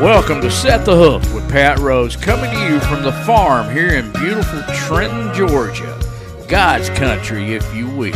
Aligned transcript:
Welcome 0.00 0.42
to 0.42 0.50
Set 0.50 0.84
the 0.84 0.94
Hook 0.94 1.22
with 1.34 1.50
Pat 1.50 1.80
Rose, 1.80 2.14
coming 2.14 2.52
to 2.52 2.72
you 2.72 2.78
from 2.78 3.02
the 3.02 3.10
farm 3.26 3.68
here 3.68 3.94
in 3.94 4.12
beautiful 4.12 4.62
Trenton, 4.74 5.34
Georgia. 5.34 6.00
God's 6.46 6.88
country, 6.90 7.54
if 7.54 7.74
you 7.74 7.88
will. 7.88 8.14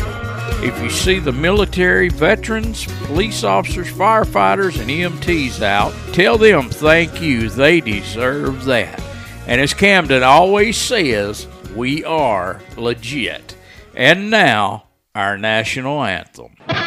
If 0.62 0.80
you 0.80 0.90
see 0.90 1.18
the 1.18 1.32
military, 1.32 2.08
veterans, 2.08 2.86
police 3.06 3.42
officers, 3.42 3.90
firefighters, 3.90 4.80
and 4.80 4.88
EMTs 4.88 5.60
out, 5.60 5.92
tell 6.12 6.38
them 6.38 6.68
thank 6.68 7.20
you. 7.20 7.48
They 7.48 7.80
deserve 7.80 8.64
that. 8.66 9.02
And 9.48 9.60
as 9.60 9.74
Camden 9.74 10.22
always 10.22 10.76
says, 10.76 11.48
we 11.74 12.04
are 12.04 12.60
legit. 12.76 13.56
And 13.96 14.30
now, 14.30 14.87
our 15.18 15.36
national 15.36 16.04
anthem. 16.04 16.77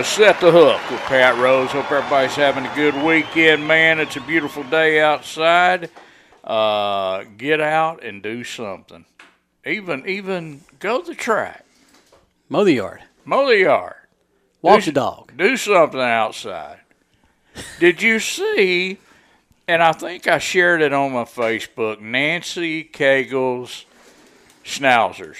To 0.00 0.06
Set 0.06 0.40
the 0.40 0.50
Hook 0.50 0.80
with 0.90 1.00
Pat 1.00 1.36
Rose. 1.36 1.72
Hope 1.72 1.92
everybody's 1.92 2.34
having 2.34 2.64
a 2.64 2.74
good 2.74 2.94
weekend, 3.04 3.68
man. 3.68 4.00
It's 4.00 4.16
a 4.16 4.22
beautiful 4.22 4.62
day 4.62 4.98
outside. 4.98 5.90
Uh, 6.42 7.24
get 7.36 7.60
out 7.60 8.02
and 8.02 8.22
do 8.22 8.42
something. 8.42 9.04
Even 9.66 10.08
even 10.08 10.62
go 10.78 11.02
to 11.02 11.06
the 11.08 11.14
track, 11.14 11.66
Mow 12.48 12.64
the 12.64 12.72
yard. 12.72 13.02
mow 13.26 13.46
the 13.46 13.58
yard, 13.58 13.96
Walk 14.62 14.80
Do- 14.80 14.86
the 14.86 14.92
dog. 14.92 15.32
do 15.36 15.54
something 15.58 16.00
outside. 16.00 16.78
Did 17.78 18.00
you 18.00 18.20
see? 18.20 18.96
And 19.68 19.82
I 19.82 19.92
think 19.92 20.26
I 20.26 20.38
shared 20.38 20.80
it 20.80 20.94
on 20.94 21.12
my 21.12 21.24
Facebook. 21.24 22.00
Nancy 22.00 22.84
Cagle's 22.84 23.84
schnauzers. 24.64 25.36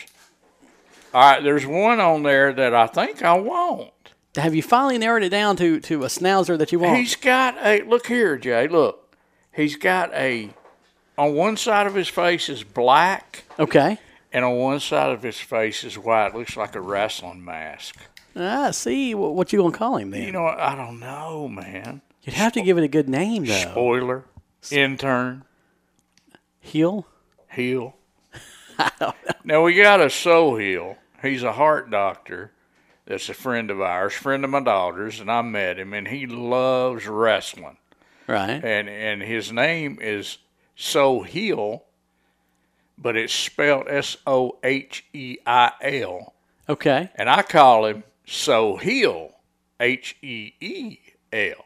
All 1.14 1.30
right, 1.30 1.42
there's 1.42 1.64
one 1.64 1.98
on 1.98 2.24
there 2.24 2.52
that 2.52 2.74
I 2.74 2.88
think 2.88 3.22
I 3.22 3.38
want. 3.38 3.92
Have 4.36 4.54
you 4.54 4.62
finally 4.62 4.98
narrowed 4.98 5.22
it 5.24 5.30
down 5.30 5.56
to, 5.56 5.80
to 5.80 6.04
a 6.04 6.06
schnauzer 6.06 6.56
that 6.58 6.70
you 6.70 6.78
want? 6.78 6.98
He's 6.98 7.16
got 7.16 7.56
a 7.64 7.82
look 7.82 8.06
here, 8.06 8.38
Jay. 8.38 8.68
Look, 8.68 9.16
he's 9.52 9.76
got 9.76 10.12
a 10.14 10.50
on 11.18 11.34
one 11.34 11.56
side 11.56 11.86
of 11.86 11.94
his 11.94 12.08
face 12.08 12.48
is 12.48 12.62
black, 12.62 13.44
okay. 13.58 13.98
and 14.32 14.44
on 14.44 14.56
one 14.56 14.80
side 14.80 15.10
of 15.10 15.22
his 15.22 15.38
face 15.38 15.82
is 15.84 15.98
white. 15.98 16.34
Looks 16.34 16.56
like 16.56 16.74
a 16.76 16.80
wrestling 16.80 17.44
mask. 17.44 17.96
Ah, 18.36 18.70
see 18.70 19.14
what, 19.14 19.34
what 19.34 19.52
you 19.52 19.58
gonna 19.60 19.76
call 19.76 19.96
him 19.96 20.10
then? 20.12 20.22
You 20.22 20.32
know. 20.32 20.46
I 20.46 20.76
don't 20.76 21.00
know, 21.00 21.48
man. 21.48 22.00
You'd 22.22 22.34
have 22.36 22.52
to 22.52 22.62
give 22.62 22.78
it 22.78 22.84
a 22.84 22.88
good 22.88 23.08
name 23.08 23.44
though. 23.46 23.70
Spoiler, 23.70 24.24
intern, 24.70 25.44
Heel. 26.60 27.06
heel. 27.50 27.96
Now 29.44 29.62
we 29.62 29.74
got 29.74 30.00
a 30.00 30.08
soul 30.08 30.56
heel. 30.56 30.96
He's 31.20 31.42
a 31.42 31.52
heart 31.52 31.90
doctor. 31.90 32.52
That's 33.10 33.28
a 33.28 33.34
friend 33.34 33.72
of 33.72 33.80
ours, 33.80 34.12
friend 34.12 34.44
of 34.44 34.50
my 34.50 34.60
daughter's, 34.60 35.18
and 35.18 35.28
I 35.28 35.42
met 35.42 35.80
him, 35.80 35.92
and 35.92 36.06
he 36.06 36.26
loves 36.28 37.08
wrestling. 37.08 37.76
Right. 38.28 38.62
and 38.64 38.88
and 38.88 39.20
his 39.20 39.50
name 39.50 39.98
is 40.00 40.38
So 40.76 41.22
Hill, 41.22 41.82
but 42.96 43.16
it's 43.16 43.32
spelled 43.34 43.88
S 43.88 44.16
O 44.28 44.58
H 44.62 45.04
E 45.12 45.38
I 45.44 45.72
L, 45.82 46.34
Okay. 46.68 47.10
and 47.16 47.28
I 47.28 47.42
call 47.42 47.86
him 47.86 48.04
So 48.28 48.76
Hill, 48.76 49.32
H 49.80 50.16
E 50.22 50.52
E 50.60 50.98
L. 51.32 51.64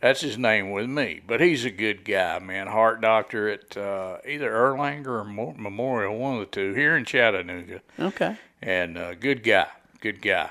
That's 0.00 0.22
his 0.22 0.36
name 0.36 0.72
with 0.72 0.88
me, 0.88 1.20
but 1.24 1.40
he's 1.40 1.64
a 1.64 1.70
good 1.70 2.04
guy, 2.04 2.40
man. 2.40 2.66
Heart 2.66 3.00
doctor 3.02 3.48
at 3.48 3.76
uh, 3.76 4.16
either 4.26 4.50
Erlanger 4.50 5.06
or 5.06 5.24
Memorial, 5.24 6.18
one 6.18 6.34
of 6.34 6.40
the 6.40 6.46
two, 6.46 6.74
here 6.74 6.96
in 6.96 7.04
Chattanooga, 7.04 7.80
Okay. 8.00 8.36
and 8.60 8.98
uh, 8.98 9.14
good 9.14 9.44
guy, 9.44 9.68
good 10.02 10.20
guy. 10.20 10.50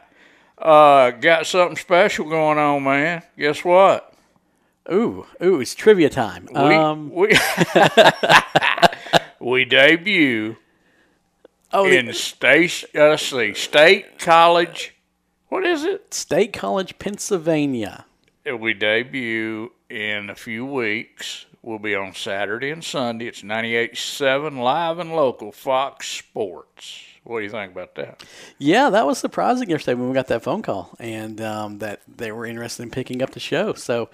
Uh, 0.58 1.12
got 1.12 1.46
something 1.46 1.76
special 1.76 2.28
going 2.30 2.58
on, 2.58 2.84
man. 2.84 3.22
Guess 3.38 3.64
what? 3.64 4.14
Ooh, 4.92 5.28
ooh, 5.44 5.60
it's 5.60 5.76
trivia 5.76 6.10
time. 6.10 6.48
We 6.52 6.60
um, 6.60 7.12
we 7.12 7.38
we 9.40 9.66
debut 9.66 10.58
oh, 11.72 11.90
the 11.90 11.98
in 11.98 12.14
state. 12.14 12.86
Uh, 12.96 13.10
let's 13.10 13.28
see, 13.28 13.54
State 13.54 14.18
College. 14.18 14.96
What 15.50 15.66
is 15.66 15.84
it? 15.84 16.14
State 16.14 16.54
College, 16.54 16.98
Pennsylvania. 16.98 18.06
Uh, 18.50 18.58
We 18.58 18.74
debut 18.74 19.72
in 19.90 20.30
a 20.30 20.36
few 20.36 20.66
weeks. 20.66 21.46
We'll 21.62 21.80
be 21.80 21.94
on 21.94 22.16
Saturday 22.16 22.72
and 22.72 22.84
Sunday. 22.84 23.28
It's 23.28 23.44
98.7 23.44 24.58
live 24.58 24.98
and 24.98 25.14
local 25.16 25.52
Fox 25.52 26.08
Sports. 26.08 27.11
What 27.24 27.40
do 27.40 27.44
you 27.46 27.52
think 27.52 27.72
about 27.72 27.96
that? 27.96 28.24
Yeah, 28.58 28.90
that 28.90 29.06
was 29.06 29.20
surprising 29.20 29.70
yesterday 29.70 29.94
when 29.94 30.10
we 30.10 30.14
got 30.14 30.28
that 30.28 30.42
phone 30.44 30.62
call 30.64 30.96
and 31.00 31.40
um, 31.42 31.78
that 31.80 32.02
they 32.08 32.32
were 32.32 32.46
interested 32.46 32.84
in 32.84 32.90
picking 32.90 33.22
up 33.22 33.32
the 33.32 33.40
show. 33.40 33.74
So, 33.74 34.10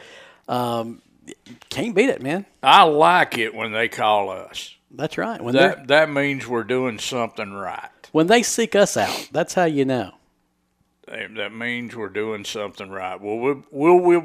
um, 0.48 1.02
can't 1.70 1.96
beat 1.96 2.10
it, 2.10 2.22
man. 2.22 2.46
I 2.62 2.84
like 2.84 3.38
it 3.38 3.56
when 3.56 3.72
they 3.72 3.88
call 3.88 4.30
us. 4.30 4.76
That's 4.92 5.18
right. 5.18 5.42
When 5.42 5.56
That 5.56 5.88
that 5.88 6.10
means 6.10 6.48
we're 6.48 6.64
doing 6.64 7.00
something 7.00 7.54
right. 7.54 7.90
when 8.12 8.28
they 8.28 8.44
seek 8.44 8.76
us 8.76 8.96
out, 8.98 9.30
that's 9.32 9.54
how 9.54 9.66
you 9.66 9.86
know. 9.86 10.14
That 11.08 11.54
means 11.54 11.96
we're 11.96 12.10
doing 12.10 12.44
something 12.44 12.90
right. 12.90 13.20
Well, 13.20 13.38
we 13.38 13.62
will 13.72 14.00
we 14.00 14.22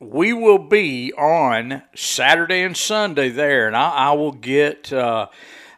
we 0.00 0.32
will 0.32 0.58
be 0.58 1.12
on 1.12 1.82
Saturday 1.94 2.62
and 2.62 2.76
Sunday 2.76 3.28
there, 3.30 3.66
and 3.68 3.76
I, 3.76 3.90
I 3.90 4.12
will 4.12 4.32
get 4.32 4.92
uh, 4.92 5.28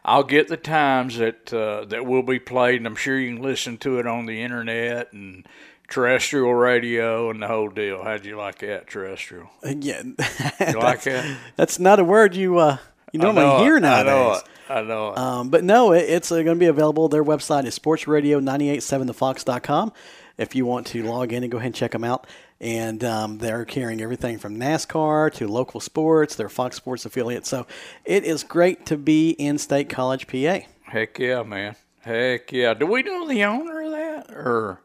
I'll 0.07 0.23
get 0.23 0.47
the 0.47 0.57
times 0.57 1.17
that 1.17 1.53
uh, 1.53 1.83
that 1.85 2.05
will 2.05 2.23
be 2.23 2.39
played, 2.39 2.77
and 2.77 2.87
I'm 2.87 2.95
sure 2.95 3.19
you 3.19 3.35
can 3.35 3.43
listen 3.43 3.77
to 3.79 3.99
it 3.99 4.07
on 4.07 4.25
the 4.25 4.41
internet 4.41 5.11
and 5.11 5.45
terrestrial 5.89 6.53
radio 6.53 7.29
and 7.29 7.41
the 7.43 7.47
whole 7.47 7.69
deal. 7.69 8.03
How'd 8.03 8.25
you 8.25 8.37
like 8.37 8.59
that 8.59 8.87
terrestrial? 8.87 9.49
Yeah, 9.63 10.01
You 10.03 10.15
like 10.79 11.01
that? 11.03 11.37
that's 11.57 11.77
not 11.79 11.99
a 11.99 12.03
word 12.05 12.35
you 12.35 12.57
uh, 12.57 12.77
you 13.11 13.19
I 13.19 13.23
know 13.23 13.31
normally 13.33 13.61
it. 13.61 13.65
hear 13.65 13.75
I 13.77 13.79
know 13.79 14.03
nowadays. 14.03 14.43
it. 14.43 14.49
I 14.71 14.81
know 14.81 15.11
it. 15.11 15.17
Um, 15.17 15.49
but 15.49 15.63
no, 15.63 15.91
it, 15.93 16.09
it's 16.09 16.31
uh, 16.31 16.35
going 16.43 16.57
to 16.57 16.59
be 16.59 16.65
available. 16.67 17.07
Their 17.09 17.23
website 17.23 17.65
is 17.65 17.77
sportsradio987thefox.com. 17.77 19.91
if 20.37 20.55
you 20.55 20.65
want 20.65 20.87
to 20.87 21.03
log 21.03 21.33
in 21.33 21.43
and 21.43 21.51
go 21.51 21.57
ahead 21.57 21.67
and 21.67 21.75
check 21.75 21.91
them 21.91 22.03
out. 22.03 22.27
And 22.59 23.03
um, 23.03 23.37
they're 23.37 23.65
carrying 23.65 24.01
everything 24.01 24.39
from 24.39 24.57
NASCAR 24.57 25.31
to 25.35 25.47
local 25.47 25.79
sports. 25.79 26.35
They're 26.35 26.49
Fox 26.49 26.75
Sports 26.75 27.05
affiliate. 27.05 27.45
So 27.45 27.67
it 28.05 28.23
is 28.23 28.43
great 28.43 28.85
to 28.87 28.97
be 28.97 29.31
in 29.31 29.57
State 29.57 29.89
College, 29.89 30.25
PA. 30.27 30.59
Heck 30.83 31.19
yeah, 31.19 31.43
man. 31.43 31.75
Heck 32.01 32.51
yeah. 32.51 32.73
Do 32.73 32.85
we 32.87 33.03
know 33.03 33.27
the 33.27 33.43
owner 33.43 33.81
of 33.81 33.91
that, 33.91 34.31
or 34.31 34.81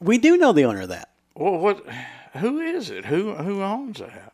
We 0.00 0.18
do 0.18 0.36
know 0.36 0.52
the 0.52 0.64
owner 0.64 0.82
of 0.82 0.88
that. 0.88 1.10
well, 1.34 1.58
what? 1.58 1.84
Who 2.38 2.58
is 2.60 2.90
it? 2.90 3.04
Who 3.06 3.34
who 3.34 3.62
owns 3.62 3.98
that? 4.00 4.32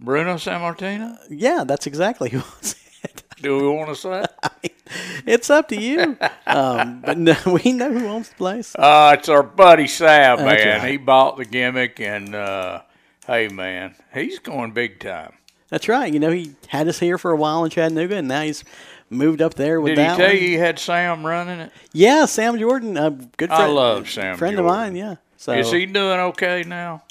Bruno 0.00 0.34
Sammartino? 0.34 1.16
Yeah, 1.30 1.64
that's 1.64 1.86
exactly 1.86 2.30
who 2.30 2.38
owns 2.38 2.74
it. 3.02 3.22
Do 3.40 3.56
we 3.60 3.68
want 3.68 3.88
to 3.90 3.96
say? 3.96 4.24
It's 5.26 5.48
up 5.50 5.68
to 5.68 5.76
you. 5.80 6.16
um, 6.46 7.00
but 7.00 7.16
no, 7.18 7.34
we 7.64 7.72
know 7.72 7.92
who 7.92 8.06
owns 8.06 8.28
the 8.28 8.34
place. 8.36 8.74
Uh, 8.76 9.16
it's 9.18 9.28
our 9.28 9.42
buddy 9.42 9.86
Sam, 9.86 10.38
That's 10.38 10.64
man. 10.64 10.80
right. 10.80 10.90
He 10.90 10.96
bought 10.98 11.36
the 11.38 11.44
gimmick, 11.46 11.98
and 12.00 12.34
uh, 12.34 12.82
hey, 13.26 13.48
man, 13.48 13.94
he's 14.12 14.38
going 14.38 14.72
big 14.72 15.00
time. 15.00 15.32
That's 15.70 15.88
right. 15.88 16.12
You 16.12 16.20
know, 16.20 16.30
he 16.30 16.52
had 16.68 16.88
us 16.88 16.98
here 17.00 17.16
for 17.18 17.30
a 17.30 17.36
while 17.36 17.64
in 17.64 17.70
Chattanooga, 17.70 18.16
and 18.16 18.28
now 18.28 18.42
he's 18.42 18.64
moved 19.10 19.40
up 19.42 19.54
there 19.54 19.80
with 19.80 19.92
Did 19.96 19.98
he 19.98 20.04
that 20.06 20.16
tell 20.16 20.26
one. 20.28 20.36
you 20.36 20.42
he 20.42 20.54
had 20.54 20.78
Sam 20.78 21.24
running 21.24 21.60
it? 21.60 21.72
Yeah, 21.92 22.26
Sam 22.26 22.58
Jordan, 22.58 22.96
a 22.96 23.10
good 23.10 23.50
I 23.50 23.66
love 23.66 24.08
Sam 24.10 24.36
Friend 24.36 24.56
Jordan. 24.56 24.70
of 24.70 24.76
mine, 24.78 24.96
yeah. 24.96 25.14
So 25.36 25.52
Is 25.52 25.70
he 25.72 25.86
doing 25.86 26.20
okay 26.20 26.64
now? 26.66 27.02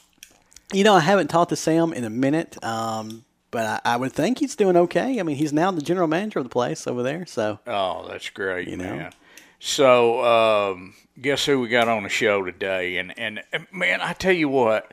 You 0.71 0.83
know, 0.83 0.93
I 0.95 1.01
haven't 1.01 1.27
talked 1.29 1.49
to 1.49 1.55
Sam 1.55 1.93
in 1.93 2.03
a 2.03 2.09
minute, 2.09 2.63
um, 2.63 3.25
but 3.53 3.81
I, 3.85 3.93
I 3.93 3.97
would 3.97 4.11
think 4.11 4.39
he's 4.39 4.55
doing 4.55 4.75
okay. 4.75 5.19
I 5.19 5.23
mean, 5.23 5.35
he's 5.35 5.53
now 5.53 5.69
the 5.69 5.81
general 5.81 6.07
manager 6.07 6.39
of 6.39 6.45
the 6.45 6.49
place 6.49 6.87
over 6.87 7.03
there. 7.03 7.27
So 7.27 7.59
Oh, 7.67 8.05
that's 8.09 8.29
great, 8.31 8.67
You 8.67 8.77
know? 8.77 9.11
So, 9.59 10.25
um, 10.25 10.95
guess 11.21 11.45
who 11.45 11.59
we 11.61 11.69
got 11.69 11.87
on 11.87 12.01
the 12.03 12.09
show 12.09 12.43
today? 12.43 12.97
And 12.97 13.17
and 13.17 13.43
uh, 13.53 13.59
man, 13.71 14.01
I 14.01 14.13
tell 14.13 14.33
you 14.33 14.49
what, 14.49 14.91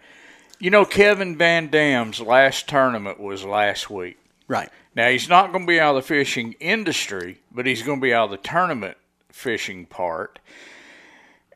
you 0.61 0.71
know, 0.71 0.85
Kevin 0.85 1.37
Van 1.37 1.71
Dam's 1.71 2.21
last 2.21 2.69
tournament 2.69 3.19
was 3.19 3.45
last 3.45 3.89
week. 3.89 4.19
right, 4.47 4.69
Now 4.95 5.09
he's 5.09 5.29
not 5.29 5.53
going 5.53 5.65
to 5.65 5.67
be 5.67 5.81
out 5.81 5.97
of 5.97 6.03
the 6.05 6.07
fishing 6.07 6.55
industry, 6.61 7.41
but 7.51 7.67
he's 7.67 7.83
going 7.83 7.99
to 7.99 8.03
be 8.03 8.13
out 8.13 8.27
of 8.27 8.31
the 8.31 8.49
tournament 8.49 8.99
fishing 9.31 9.87
part. 9.87 10.39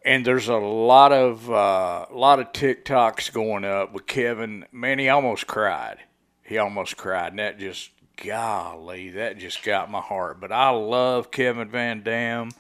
And 0.06 0.24
there's 0.24 0.48
a 0.48 0.56
lot 0.56 1.12
of 1.12 1.50
uh, 1.50 2.06
lot 2.10 2.40
of 2.40 2.52
TikToks 2.52 3.30
going 3.32 3.66
up 3.66 3.92
with 3.92 4.06
Kevin. 4.06 4.64
Man, 4.72 4.98
he 4.98 5.10
almost 5.10 5.46
cried. 5.46 5.98
He 6.44 6.58
almost 6.58 6.96
cried, 6.96 7.32
and 7.32 7.38
that 7.38 7.58
just 7.58 7.90
golly, 8.22 9.10
that 9.10 9.38
just 9.38 9.62
got 9.62 9.90
my 9.90 10.00
heart. 10.00 10.40
But 10.40 10.52
I 10.52 10.70
love 10.70 11.30
Kevin 11.30 11.68
Van 11.68 12.02
Dam, 12.02 12.50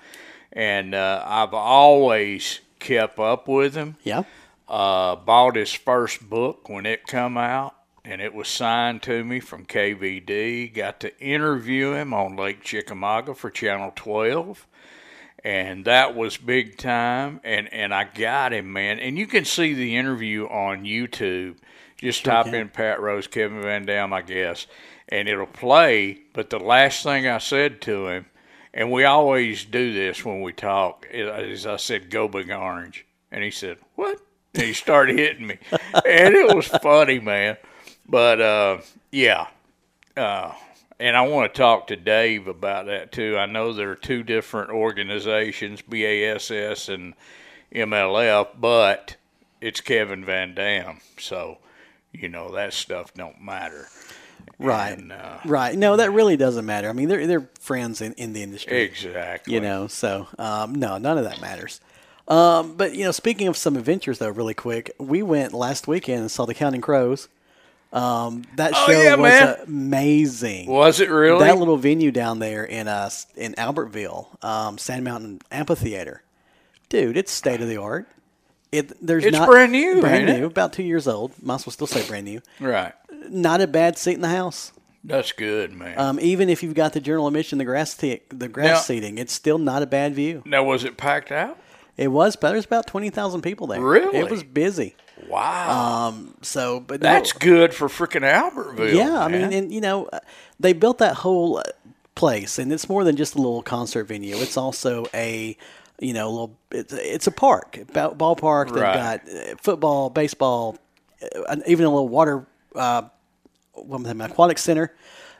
and 0.52 0.94
uh, 0.94 1.22
I've 1.24 1.54
always 1.54 2.60
kept 2.78 3.18
up 3.18 3.48
with 3.48 3.74
him 3.74 3.96
yeah, 4.02 4.24
uh, 4.68 5.16
bought 5.16 5.56
his 5.56 5.72
first 5.72 6.28
book 6.28 6.68
when 6.68 6.86
it 6.86 7.06
come 7.06 7.36
out, 7.36 7.74
and 8.04 8.20
it 8.20 8.34
was 8.34 8.48
signed 8.48 9.02
to 9.02 9.22
me 9.24 9.40
from 9.40 9.66
KVD. 9.66 10.72
Got 10.74 11.00
to 11.00 11.18
interview 11.20 11.92
him 11.92 12.14
on 12.14 12.36
Lake 12.36 12.62
Chickamauga 12.62 13.34
for 13.34 13.50
Channel 13.50 13.92
12, 13.94 14.66
and 15.42 15.84
that 15.84 16.16
was 16.16 16.38
big 16.38 16.78
time. 16.78 17.40
And 17.44 17.72
and 17.72 17.92
I 17.92 18.04
got 18.04 18.54
him, 18.54 18.72
man. 18.72 18.98
And 18.98 19.18
you 19.18 19.26
can 19.26 19.44
see 19.44 19.74
the 19.74 19.96
interview 19.96 20.46
on 20.46 20.84
YouTube. 20.84 21.56
Just 21.98 22.24
type 22.24 22.46
in 22.52 22.68
Pat 22.68 23.00
Rose, 23.00 23.26
Kevin 23.26 23.62
Van 23.62 23.86
Dam, 23.86 24.12
I 24.12 24.22
guess, 24.22 24.66
and 25.08 25.28
it'll 25.28 25.46
play. 25.46 26.18
But 26.32 26.50
the 26.50 26.58
last 26.58 27.02
thing 27.02 27.26
I 27.26 27.38
said 27.38 27.80
to 27.82 28.08
him, 28.08 28.26
and 28.72 28.90
we 28.90 29.04
always 29.04 29.64
do 29.64 29.92
this 29.94 30.24
when 30.24 30.42
we 30.42 30.52
talk, 30.52 31.06
is 31.10 31.66
I 31.66 31.76
said, 31.76 32.10
"Go 32.10 32.28
Big 32.28 32.50
Orange," 32.50 33.06
and 33.30 33.44
he 33.44 33.50
said, 33.50 33.78
"What?" 33.94 34.20
And 34.54 34.64
he 34.64 34.72
started 34.72 35.18
hitting 35.18 35.46
me, 35.46 35.58
and 35.72 36.34
it 36.34 36.54
was 36.54 36.66
funny, 36.66 37.20
man. 37.20 37.56
But 38.08 38.40
uh, 38.40 38.78
yeah, 39.10 39.46
uh, 40.16 40.52
and 40.98 41.16
I 41.16 41.22
want 41.22 41.52
to 41.52 41.58
talk 41.58 41.86
to 41.88 41.96
Dave 41.96 42.48
about 42.48 42.86
that 42.86 43.12
too. 43.12 43.36
I 43.38 43.46
know 43.46 43.72
there 43.72 43.90
are 43.90 43.96
two 43.96 44.22
different 44.22 44.70
organizations, 44.70 45.82
BASS 45.82 46.88
and 46.88 47.14
MLF, 47.72 48.48
but 48.58 49.16
it's 49.60 49.80
Kevin 49.80 50.24
Van 50.24 50.54
Dam, 50.54 51.00
so 51.18 51.58
you 52.14 52.28
know 52.28 52.52
that 52.52 52.72
stuff 52.72 53.12
don't 53.14 53.40
matter. 53.42 53.88
right, 54.58 54.98
And, 54.98 55.12
uh, 55.12 55.38
right. 55.44 55.76
No, 55.76 55.96
that 55.96 56.12
really 56.12 56.36
doesn't 56.36 56.64
matter. 56.66 56.88
I 56.88 56.92
mean, 56.92 57.08
they're 57.08 57.26
they're 57.26 57.48
friends 57.60 58.00
in, 58.00 58.12
in 58.14 58.32
the 58.32 58.42
industry. 58.42 58.82
exactly. 58.82 59.54
you 59.54 59.60
know 59.60 59.86
so 59.86 60.26
um, 60.38 60.74
no 60.74 60.98
none 60.98 61.16
of 61.18 61.24
that 61.24 61.40
matters 61.40 61.80
um, 62.28 62.76
but 62.76 62.94
you 62.94 63.04
know 63.04 63.10
speaking 63.10 63.48
of 63.48 63.56
some 63.56 63.74
adventures 63.76 64.18
though 64.18 64.28
really 64.28 64.52
quick 64.54 64.90
we 64.98 65.22
went 65.22 65.52
last 65.54 65.86
weekend 65.88 66.20
and 66.20 66.30
saw 66.30 66.44
the 66.46 66.52
counting 66.54 66.80
crows 66.82 67.28
um, 67.92 68.42
that 68.56 68.72
Oh, 68.74 68.86
show 68.86 69.00
yeah, 69.00 69.14
was 69.14 69.30
man. 69.30 69.56
amazing 69.66 70.66
Was 70.68 71.00
it 71.00 71.08
really? 71.10 71.38
that 71.44 71.56
little 71.58 71.76
venue 71.78 72.10
down 72.10 72.38
there 72.38 72.64
in 72.64 72.86
uh, 72.88 73.08
in 73.36 73.54
Albertville 73.54 74.42
um, 74.44 74.76
Sand 74.78 75.04
Mountain 75.04 75.40
Amphitheater 75.50 76.22
dude 76.90 77.16
it's 77.16 77.32
state 77.32 77.60
of 77.62 77.68
the 77.68 77.76
art 77.78 78.06
it, 78.74 79.06
there's 79.06 79.24
It's 79.24 79.36
not, 79.38 79.48
brand 79.48 79.72
new, 79.72 80.00
brand 80.00 80.28
ain't 80.28 80.30
it? 80.30 80.40
new, 80.40 80.46
about 80.46 80.72
two 80.72 80.82
years 80.82 81.06
old. 81.08 81.32
Might 81.42 81.56
as 81.56 81.66
well 81.66 81.72
still 81.72 81.86
say 81.86 82.06
brand 82.06 82.24
new. 82.26 82.40
right. 82.60 82.92
Not 83.30 83.60
a 83.62 83.66
bad 83.66 83.96
seat 83.96 84.14
in 84.14 84.20
the 84.20 84.28
house. 84.28 84.72
That's 85.02 85.32
good, 85.32 85.72
man. 85.72 85.98
Um, 85.98 86.18
even 86.20 86.48
if 86.48 86.62
you've 86.62 86.74
got 86.74 86.92
the 86.94 87.00
general 87.00 87.26
admission, 87.26 87.58
the 87.58 87.64
grass 87.64 87.94
the 87.94 88.18
grass 88.50 88.66
Now- 88.66 88.80
seating, 88.80 89.18
it's 89.18 89.32
still 89.32 89.58
not 89.58 89.82
a 89.82 89.86
bad 89.86 90.14
view. 90.14 90.42
now, 90.44 90.64
was 90.64 90.84
it 90.84 90.96
packed 90.96 91.30
out? 91.32 91.58
It 91.96 92.08
was, 92.08 92.36
but 92.36 92.50
there's 92.52 92.64
about 92.64 92.86
twenty 92.86 93.08
thousand 93.10 93.42
people 93.42 93.66
there. 93.68 93.80
Really? 93.80 94.18
It 94.18 94.28
was 94.30 94.42
busy. 94.42 94.96
Wow. 95.28 96.14
So, 96.42 96.80
but 96.80 97.00
no- 97.00 97.08
That's 97.12 97.32
good 97.32 97.72
for 97.74 97.88
freaking 97.88 98.22
Albertville. 98.22 98.94
yeah. 98.94 99.18
I 99.22 99.28
mean, 99.28 99.52
and 99.52 99.72
you 99.72 99.80
know, 99.80 100.06
uh, 100.06 100.20
they 100.58 100.72
built 100.72 100.98
that 100.98 101.16
whole 101.16 101.58
uh, 101.58 101.62
place, 102.14 102.58
and 102.58 102.72
it's 102.72 102.88
more 102.88 103.04
than 103.04 103.16
just 103.16 103.34
a 103.34 103.38
little 103.38 103.62
concert 103.62 104.04
venue. 104.04 104.36
It's 104.36 104.56
also 104.56 105.06
a 105.14 105.56
you 106.00 106.12
know, 106.12 106.30
little. 106.30 106.58
It's, 106.70 106.92
it's 106.92 107.26
a 107.26 107.30
park, 107.32 107.78
ba- 107.92 108.14
ballpark. 108.16 108.66
They've 108.66 108.82
got 108.82 109.28
uh, 109.28 109.56
football, 109.60 110.10
baseball, 110.10 110.76
uh, 111.22 111.42
and 111.44 111.62
even 111.66 111.86
a 111.86 111.88
little 111.90 112.08
water. 112.08 112.46
Uh, 112.74 113.02
I 113.76 113.80
aquatic 114.24 114.58
center. 114.58 114.94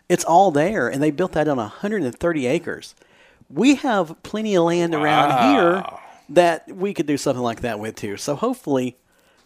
It's 0.08 0.24
all 0.24 0.50
there, 0.50 0.88
and 0.88 1.02
they 1.02 1.10
built 1.10 1.32
that 1.32 1.48
on 1.48 1.56
130 1.56 2.46
acres. 2.46 2.94
We 3.48 3.76
have 3.76 4.22
plenty 4.22 4.54
of 4.54 4.64
land 4.64 4.94
around 4.94 5.54
here 5.54 5.84
that 6.30 6.70
we 6.74 6.94
could 6.94 7.06
do 7.06 7.16
something 7.16 7.42
like 7.42 7.60
that 7.60 7.78
with 7.78 7.96
too. 7.96 8.16
So 8.16 8.34
hopefully, 8.34 8.96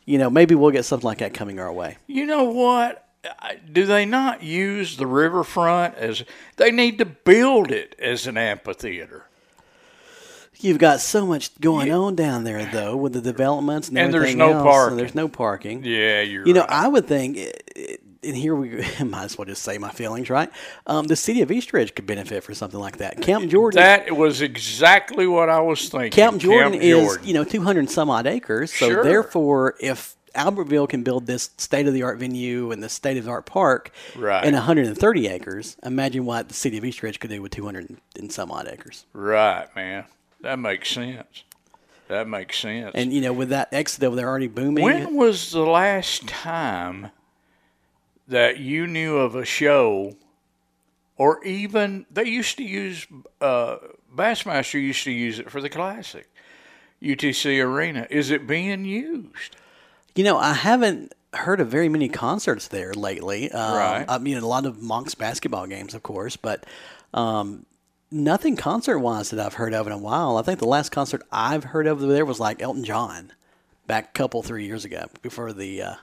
you 0.05 0.19
know, 0.19 0.31
maybe 0.31 0.55
we'll 0.55 0.71
get 0.71 0.85
something 0.85 1.07
like 1.07 1.19
that 1.19 1.35
coming 1.35 1.61
our 1.61 1.73
way. 1.73 1.99
You 2.07 2.27
know 2.27 2.45
what? 2.45 3.05
Do 3.71 3.85
they 3.85 4.05
not 4.05 4.43
use 4.43 4.97
the 4.97 5.07
riverfront 5.07 5.97
as 5.97 6.25
they 6.57 6.71
need 6.71 6.99
to 6.99 7.05
build 7.05 7.71
it 7.71 7.95
as 7.99 8.27
an 8.27 8.37
amphitheater? 8.37 9.28
You've 10.61 10.79
got 10.79 11.01
so 11.01 11.25
much 11.27 11.59
going 11.61 11.93
on 11.93 12.15
down 12.17 12.45
there, 12.45 12.65
though, 12.65 12.97
with 12.97 13.13
the 13.13 13.21
developments 13.21 13.89
and, 13.89 13.99
And 13.99 14.13
there's 14.13 14.35
no 14.35 14.53
else, 14.55 14.63
parking. 14.65 14.91
And 14.93 15.01
there's 15.01 15.15
no 15.15 15.29
parking. 15.29 15.85
Yeah, 15.85 16.21
you're 16.23 16.47
You 16.47 16.53
know, 16.55 16.63
right. 16.63 16.71
I 16.71 16.89
would 16.89 17.07
think, 17.07 17.37
it- 17.37 17.63
it- 17.77 18.01
and 18.25 18.35
here 18.37 18.57
we 18.57 18.85
might 19.05 19.25
as 19.27 19.39
well 19.39 19.45
just 19.45 19.63
say 19.63 19.79
my 19.79 19.91
feelings, 19.91 20.29
right? 20.29 20.51
Um, 20.89 21.07
the 21.07 21.15
city 21.15 21.41
of 21.43 21.53
East 21.53 21.73
Ridge 21.73 21.95
could 21.95 22.07
benefit 22.07 22.43
for 22.43 22.53
something 22.55 22.81
like 22.81 22.97
that. 22.99 23.21
Camp 23.21 23.45
eh, 23.45 23.47
Jordan, 23.47 23.81
that 23.81 24.17
was 24.17 24.41
exactly 24.41 25.29
what 25.29 25.49
I 25.49 25.61
was 25.61 25.89
thinking. 25.89 26.11
Camp 26.11 26.41
Jordan 26.41 26.75
is 26.75 26.97
Jordan. 27.07 27.27
you 27.29 27.35
know 27.35 27.45
200 27.45 27.89
some 27.89 28.11
odd 28.11 28.27
acres. 28.27 28.73
So 28.73 28.89
Sure. 28.89 29.05
therefore, 29.05 29.77
if 29.79 30.17
Albertville 30.35 30.89
can 30.89 31.05
build 31.05 31.27
this 31.27 31.51
state 31.59 31.87
of 31.87 31.95
the 31.95 32.03
art 32.03 32.19
venue 32.19 32.73
and 32.73 32.83
the 32.83 32.89
state 32.89 33.17
of 33.19 33.25
the 33.25 33.31
art 33.31 33.47
park 33.47 33.93
Right. 34.17 34.45
in 34.45 34.53
130 34.55 35.29
acres, 35.29 35.77
imagine 35.85 36.25
what 36.27 36.49
the 36.49 36.55
city 36.55 36.77
of 36.77 36.85
East 36.85 37.03
Ridge 37.05 37.21
could 37.21 37.31
do 37.31 37.41
with 37.41 37.53
200 37.53 37.97
and 38.19 38.33
some 38.33 38.51
odd 38.51 38.67
acres. 38.69 39.05
right, 39.13 39.69
man. 39.77 40.05
That 40.41 40.59
makes 40.59 40.91
sense. 40.91 41.45
That 42.09 42.27
makes 42.27 42.59
sense. 42.59 42.93
And 42.95 43.13
you 43.13 43.21
know, 43.21 43.33
with 43.33 43.51
that 43.51 43.69
exit 43.73 44.03
over 44.03 44.17
there 44.17 44.29
already 44.29 44.49
booming, 44.49 44.85
when 44.85 45.15
was 45.15 45.53
the 45.53 45.61
last 45.61 46.27
time 46.27 47.11
that 48.27 48.59
you 48.59 48.87
knew 48.87 49.19
of 49.19 49.35
a 49.35 49.45
show, 49.45 50.17
or 51.17 51.45
even 51.45 52.07
they 52.11 52.25
used 52.25 52.57
to 52.59 52.65
use 52.65 53.07
uh, 53.41 53.77
Bassmaster 54.15 54.81
used 54.81 55.05
to 55.05 55.11
use 55.11 55.39
it 55.39 55.51
for 55.51 55.61
the 55.61 55.69
classic 55.69 56.31
UTC 57.03 57.63
Arena? 57.63 58.07
Is 58.11 58.31
it 58.31 58.47
being 58.47 58.85
used? 58.85 59.57
You 60.15 60.25
know, 60.25 60.39
I 60.39 60.55
haven't 60.55 61.13
heard 61.35 61.61
of 61.61 61.69
very 61.69 61.89
many 61.91 62.09
concerts 62.09 62.69
there 62.69 62.95
lately. 62.95 63.51
Um, 63.53 63.77
Right. 63.77 64.05
I 64.09 64.19
mean, 64.19 64.39
a 64.39 64.47
lot 64.47 64.65
of 64.65 64.77
Mocs 64.79 65.17
basketball 65.17 65.67
games, 65.67 65.95
of 65.95 66.03
course, 66.03 66.37
but 66.37 66.65
um, 67.13 67.67
nothing 68.11 68.57
concert 68.57 68.99
wise 68.99 69.31
that 69.31 69.45
I've 69.45 69.55
heard 69.55 69.75
of 69.75 69.87
in 69.87 69.93
a 69.93 69.99
while. 69.99 70.37
I 70.37 70.43
think 70.43 70.59
the 70.59 70.67
last 70.67 70.91
concert 70.91 71.23
I've 71.31 71.65
heard 71.65 71.87
of 71.87 72.01
there 72.01 72.25
was 72.25 72.41
like 72.41 72.63
Elton 72.63 72.85
John 72.85 73.33
back 73.87 74.11
a 74.11 74.13
couple, 74.13 74.43
three 74.43 74.67
years 74.67 74.85
ago 74.85 75.07
before 75.23 75.53
the 75.53 75.83
uh, 75.83 75.95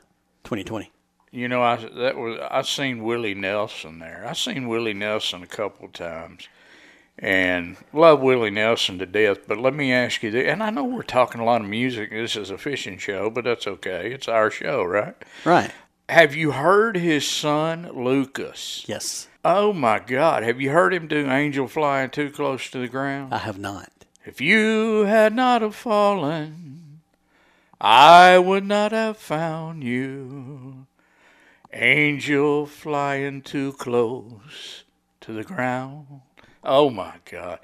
2020. 0.43 0.91
You 1.31 1.47
know, 1.47 1.61
I 1.61 1.75
that 1.75 2.15
was 2.15 2.39
I 2.49 2.61
seen 2.61 3.03
Willie 3.03 3.33
Nelson 3.33 3.99
there. 3.99 4.25
I 4.27 4.33
seen 4.33 4.67
Willie 4.67 4.93
Nelson 4.93 5.43
a 5.43 5.47
couple 5.47 5.89
times, 5.89 6.47
and 7.19 7.75
love 7.91 8.21
Willie 8.21 8.51
Nelson 8.51 8.99
to 8.99 9.05
death. 9.05 9.39
But 9.45 9.57
let 9.57 9.73
me 9.73 9.91
ask 9.91 10.23
you 10.23 10.31
this, 10.31 10.47
and 10.47 10.63
I 10.63 10.69
know 10.69 10.85
we're 10.85 11.03
talking 11.03 11.41
a 11.41 11.45
lot 11.45 11.61
of 11.61 11.67
music. 11.67 12.11
This 12.11 12.37
is 12.37 12.51
a 12.51 12.57
fishing 12.57 12.97
show, 12.97 13.29
but 13.29 13.43
that's 13.43 13.67
okay. 13.67 14.13
It's 14.13 14.29
our 14.29 14.49
show, 14.49 14.83
right? 14.83 15.15
Right. 15.43 15.71
Have 16.07 16.35
you 16.35 16.51
heard 16.51 16.95
his 16.95 17.27
son 17.27 17.89
Lucas? 17.93 18.85
Yes. 18.87 19.27
Oh 19.47 19.73
my 19.73 19.99
God! 19.99 20.41
Have 20.41 20.59
you 20.59 20.71
heard 20.71 20.91
him 20.91 21.05
do 21.05 21.29
"Angel 21.29 21.67
Flying 21.67 22.09
Too 22.09 22.31
Close 22.31 22.67
to 22.71 22.79
the 22.79 22.87
Ground"? 22.87 23.31
I 23.31 23.37
have 23.37 23.59
not. 23.59 23.91
If 24.25 24.41
you 24.41 25.05
had 25.05 25.35
not 25.35 25.61
have 25.61 25.75
fallen, 25.75 27.01
I 27.79 28.39
would 28.39 28.65
not 28.65 28.91
have 28.91 29.17
found 29.17 29.83
you. 29.83 30.87
Angel 31.71 32.65
flying 32.65 33.43
too 33.43 33.73
close 33.73 34.83
to 35.21 35.31
the 35.31 35.43
ground. 35.43 36.21
Oh 36.63 36.89
my 36.89 37.17
God. 37.29 37.59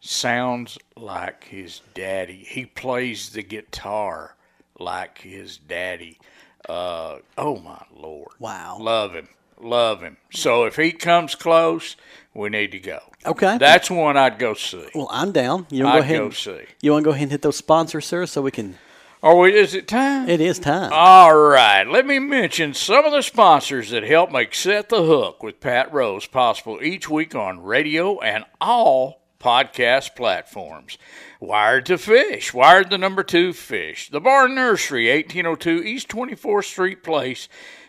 Sounds 0.00 0.78
like 0.96 1.44
his 1.44 1.82
daddy. 1.92 2.46
He 2.48 2.64
plays 2.64 3.28
the 3.28 3.42
guitar 3.42 4.34
like 4.78 5.18
his 5.18 5.58
daddy. 5.58 6.18
Uh, 6.66 7.18
oh 7.36 7.58
my 7.58 7.82
Lord. 7.94 8.32
Wow. 8.38 8.78
Love 8.80 9.12
him. 9.12 9.28
Love 9.60 10.02
him. 10.02 10.16
So 10.32 10.64
if 10.64 10.76
he 10.76 10.92
comes 10.92 11.34
close, 11.34 11.96
we 12.34 12.48
need 12.48 12.72
to 12.72 12.78
go. 12.78 13.00
Okay. 13.26 13.58
That's 13.58 13.90
one 13.90 14.16
I'd 14.16 14.38
go 14.38 14.54
see. 14.54 14.88
well, 14.94 15.08
I'm 15.10 15.32
down. 15.32 15.66
You 15.70 15.84
want 15.84 15.94
to 15.94 15.96
I'd 15.96 16.00
go 16.00 16.04
ahead? 16.04 16.18
go 16.18 16.24
and- 16.26 16.34
see. 16.34 16.60
You 16.80 16.92
want 16.92 17.02
to 17.02 17.04
go 17.06 17.10
ahead 17.10 17.22
and 17.24 17.32
hit 17.32 17.42
those 17.42 17.56
sponsors, 17.56 18.06
sir, 18.06 18.26
so 18.26 18.42
we 18.42 18.50
can. 18.50 18.78
Are 19.20 19.36
we, 19.36 19.52
is 19.52 19.74
it 19.74 19.88
time? 19.88 20.28
It 20.28 20.40
is 20.40 20.60
time. 20.60 20.92
All 20.92 21.36
right, 21.36 21.82
let 21.84 22.06
me 22.06 22.20
mention 22.20 22.72
some 22.72 23.04
of 23.04 23.10
the 23.10 23.22
sponsors 23.22 23.90
that 23.90 24.04
help 24.04 24.30
make 24.30 24.54
Set 24.54 24.90
the 24.90 25.02
Hook 25.02 25.42
with 25.42 25.58
Pat 25.58 25.92
Rose 25.92 26.26
possible 26.26 26.78
each 26.80 27.08
week 27.08 27.34
on 27.34 27.60
radio 27.64 28.20
and 28.20 28.44
all 28.60 29.22
podcast 29.40 30.14
platforms. 30.14 30.98
Wired 31.40 31.86
to 31.86 31.98
Fish, 31.98 32.54
Wired 32.54 32.90
the 32.90 32.98
number 32.98 33.24
two 33.24 33.52
fish. 33.52 34.08
The 34.08 34.20
Barn 34.20 34.54
Nursery, 34.54 35.08
1802 35.12 35.82
East 35.82 36.08
24th 36.08 36.64
Street 36.66 37.02
Place, 37.02 37.48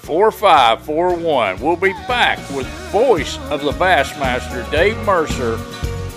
4541. 0.00 1.60
We'll 1.60 1.76
be 1.76 1.92
back 2.08 2.38
with 2.56 2.66
voice 2.90 3.36
of 3.50 3.62
the 3.62 3.72
Bassmaster, 3.72 4.68
Dave 4.70 4.96
Mercer, 5.04 5.58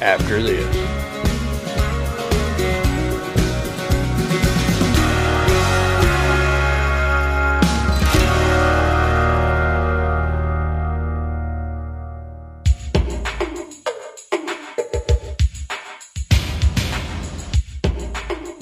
after 0.02 0.42
this. 0.42 1.04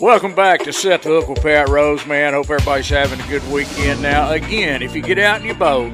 Welcome 0.02 0.34
back 0.34 0.64
to 0.64 0.74
Set 0.74 1.04
the 1.04 1.10
Hook 1.10 1.30
with 1.30 1.44
Pat 1.44 1.70
Rose, 1.70 2.08
man. 2.08 2.34
Hope 2.34 2.50
everybody's 2.50 2.90
having 2.90 3.22
a 3.22 3.28
good 3.28 3.48
weekend. 3.52 4.02
Now, 4.02 4.32
again, 4.32 4.82
if 4.82 4.96
you 4.96 5.02
get 5.04 5.20
out 5.20 5.42
in 5.42 5.46
your 5.46 5.54
boat, 5.54 5.94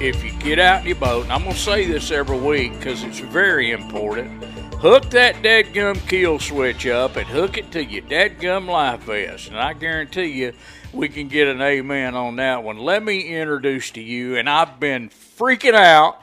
if 0.00 0.22
you 0.22 0.30
get 0.38 0.60
out 0.60 0.82
in 0.82 0.86
your 0.86 0.94
boat, 0.94 1.24
and 1.24 1.32
I'm 1.32 1.42
going 1.42 1.56
to 1.56 1.60
say 1.60 1.84
this 1.84 2.12
every 2.12 2.38
week 2.38 2.72
because 2.74 3.02
it's 3.02 3.18
very 3.18 3.72
important, 3.72 4.44
hook 4.80 5.10
that 5.10 5.34
deadgum 5.42 5.96
kill 6.08 6.38
switch 6.38 6.86
up 6.86 7.16
and 7.16 7.26
hook 7.26 7.58
it 7.58 7.72
to 7.72 7.84
your 7.84 8.02
deadgum 8.02 8.68
life 8.68 9.00
vest. 9.00 9.48
And 9.48 9.58
I 9.58 9.72
guarantee 9.72 10.26
you, 10.26 10.52
we 10.92 11.08
can 11.08 11.26
get 11.26 11.48
an 11.48 11.60
amen 11.60 12.14
on 12.14 12.36
that 12.36 12.62
one. 12.62 12.78
Let 12.78 13.02
me 13.02 13.22
introduce 13.22 13.90
to 13.92 14.00
you, 14.00 14.36
and 14.36 14.48
I've 14.48 14.78
been 14.78 15.08
freaking 15.08 15.74
out 15.74 16.20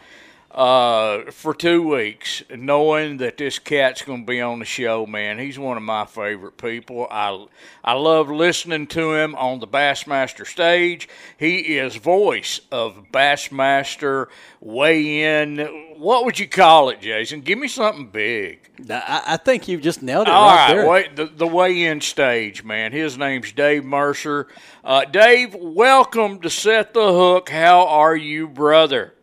uh, 0.51 1.29
for 1.31 1.53
two 1.53 1.85
weeks, 1.85 2.43
knowing 2.49 3.17
that 3.17 3.37
this 3.37 3.59
cat's 3.59 4.03
going 4.03 4.21
to 4.21 4.25
be 4.25 4.39
on 4.39 4.59
the 4.59 4.65
show, 4.65 5.05
man. 5.05 5.37
He's 5.37 5.59
one 5.59 5.75
of 5.75 5.83
my 5.83 6.05
favorite 6.05 6.55
people. 6.55 7.07
I 7.11 7.47
I 7.83 7.91
love 7.91 8.29
listening 8.29 8.87
to 8.87 9.15
him 9.15 9.35
on 9.35 9.59
the 9.59 9.67
Bassmaster 9.67 10.47
stage. 10.47 11.09
He 11.37 11.77
is 11.77 11.97
voice 11.97 12.61
of 12.71 13.11
Bassmaster 13.11 14.27
weigh 14.61 15.41
in. 15.41 15.84
What 15.97 16.25
would 16.25 16.37
you 16.37 16.47
call 16.47 16.89
it, 16.89 16.99
Jason? 16.99 17.39
Give 17.41 17.57
me 17.57 17.69
something 17.69 18.07
big. 18.07 18.69
I, 18.89 19.23
I 19.27 19.37
think 19.37 19.67
you've 19.69 19.81
just 19.81 20.01
nailed 20.01 20.27
it 20.27 20.33
All 20.33 20.45
right, 20.45 20.67
right, 20.67 20.75
there. 20.75 20.89
wait, 20.89 21.15
the, 21.15 21.25
the 21.25 21.47
weigh-in 21.47 22.01
stage, 22.01 22.65
man. 22.65 22.91
His 22.91 23.17
name's 23.17 23.53
Dave 23.53 23.85
Mercer. 23.85 24.47
Uh, 24.83 25.05
Dave, 25.05 25.55
welcome 25.55 26.41
to 26.41 26.49
Set 26.49 26.93
the 26.93 27.13
Hook. 27.13 27.49
How 27.49 27.87
are 27.87 28.15
you, 28.15 28.47
brother? 28.47 29.13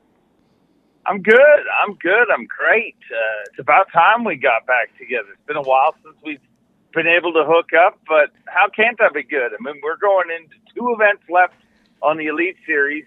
I'm 1.05 1.21
good. 1.21 1.37
I'm 1.85 1.95
good. 1.97 2.31
I'm 2.33 2.47
great. 2.47 2.97
Uh, 3.11 3.43
it's 3.51 3.59
about 3.59 3.93
time 3.93 4.25
we 4.25 4.37
got 4.37 4.67
back 4.67 4.97
together. 4.99 5.29
It's 5.33 5.47
been 5.47 5.57
a 5.57 5.63
while 5.63 5.95
since 6.03 6.17
we've 6.25 6.41
been 6.95 7.07
able 7.07 7.33
to 7.35 7.45
hook 7.45 7.71
up, 7.87 8.01
but 8.09 8.31
how 8.47 8.69
can't 8.69 8.97
that 8.99 9.13
be 9.13 9.23
good? 9.25 9.53
I 9.53 9.57
mean, 9.61 9.81
we're 9.83 9.97
going 9.97 10.29
into 10.31 10.55
two 10.75 10.95
events 10.95 11.23
left 11.29 11.55
on 12.03 12.17
the 12.17 12.27
Elite 12.27 12.57
Series, 12.67 13.05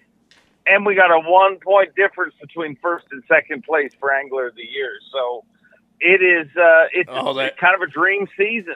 and 0.67 0.85
we 0.85 0.95
got 0.95 1.11
a 1.11 1.19
one 1.19 1.57
point 1.59 1.95
difference 1.95 2.33
between 2.41 2.75
first 2.81 3.05
and 3.11 3.23
second 3.27 3.63
place 3.63 3.91
for 3.99 4.13
Angler 4.13 4.47
of 4.47 4.55
the 4.55 4.63
Year. 4.65 4.91
So 5.11 5.43
it 5.99 6.21
is. 6.21 6.47
Uh, 6.57 6.87
it's, 6.93 7.09
Oh, 7.11 7.33
that- 7.33 7.51
it's 7.53 7.59
kind 7.59 7.75
of 7.75 7.81
a 7.81 7.87
dream 7.87 8.27
season. 8.37 8.75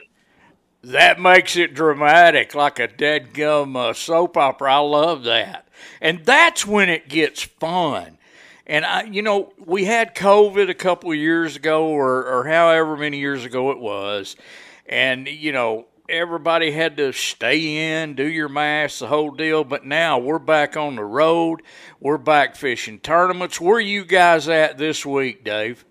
That 0.81 1.19
makes 1.19 1.57
it 1.57 1.73
dramatic, 1.73 2.55
like 2.55 2.79
a 2.79 2.87
dead 2.87 3.33
gum 3.33 3.75
uh, 3.75 3.91
soap 3.93 4.37
opera. 4.37 4.75
I 4.75 4.77
love 4.77 5.23
that, 5.25 5.67
and 5.99 6.23
that's 6.23 6.65
when 6.65 6.87
it 6.87 7.09
gets 7.09 7.43
fun. 7.43 8.17
And 8.65 8.85
I, 8.85 9.03
you 9.03 9.21
know, 9.21 9.51
we 9.57 9.83
had 9.83 10.15
COVID 10.15 10.69
a 10.69 10.73
couple 10.73 11.11
of 11.11 11.17
years 11.17 11.57
ago, 11.57 11.87
or 11.87 12.25
or 12.25 12.45
however 12.47 12.95
many 12.95 13.17
years 13.19 13.43
ago 13.43 13.71
it 13.71 13.79
was, 13.79 14.37
and 14.85 15.27
you 15.27 15.51
know, 15.51 15.85
everybody 16.09 16.71
had 16.71 16.97
to 16.97 17.13
stay 17.13 18.01
in, 18.01 18.15
do 18.15 18.27
your 18.27 18.49
mask, 18.49 18.99
the 18.99 19.07
whole 19.07 19.31
deal. 19.31 19.63
But 19.63 19.85
now 19.85 20.17
we're 20.17 20.39
back 20.39 20.75
on 20.75 20.95
the 20.95 21.05
road. 21.05 21.61
We're 21.99 22.17
back 22.17 22.55
fishing 22.55 22.99
tournaments. 22.99 23.61
Where 23.61 23.77
are 23.77 23.81
you 23.81 24.03
guys 24.03 24.49
at 24.49 24.77
this 24.77 25.05
week, 25.05 25.43
Dave? 25.43 25.85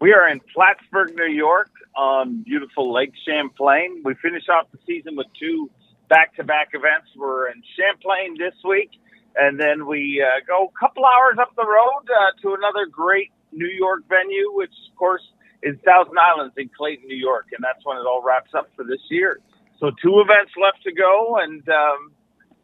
We 0.00 0.12
are 0.12 0.28
in 0.28 0.40
Plattsburgh, 0.54 1.14
New 1.14 1.32
York 1.32 1.70
on 1.96 2.42
beautiful 2.42 2.92
Lake 2.92 3.12
Champlain. 3.26 4.02
We 4.04 4.14
finish 4.14 4.44
off 4.48 4.66
the 4.72 4.78
season 4.86 5.16
with 5.16 5.26
two 5.38 5.70
back-to-back 6.08 6.70
events. 6.72 7.08
We're 7.16 7.48
in 7.48 7.62
Champlain 7.76 8.36
this 8.38 8.54
week, 8.66 8.90
and 9.36 9.60
then 9.60 9.86
we 9.86 10.24
uh, 10.24 10.44
go 10.46 10.72
a 10.74 10.78
couple 10.78 11.04
hours 11.04 11.36
up 11.40 11.54
the 11.56 11.66
road 11.66 12.08
uh, 12.08 12.40
to 12.42 12.54
another 12.54 12.86
great 12.86 13.32
New 13.52 13.68
York 13.68 14.02
venue, 14.08 14.50
which 14.52 14.72
of 14.90 14.96
course 14.96 15.22
is 15.62 15.76
Thousand 15.84 16.16
Islands 16.18 16.54
in 16.56 16.70
Clayton, 16.76 17.06
New 17.06 17.16
York, 17.16 17.46
and 17.52 17.62
that's 17.62 17.84
when 17.84 17.96
it 17.96 18.06
all 18.06 18.22
wraps 18.22 18.54
up 18.54 18.70
for 18.76 18.84
this 18.84 19.00
year. 19.10 19.40
So 19.78 19.90
two 20.02 20.20
events 20.20 20.52
left 20.60 20.82
to 20.84 20.92
go, 20.92 21.38
and 21.40 21.66
um, 21.68 22.12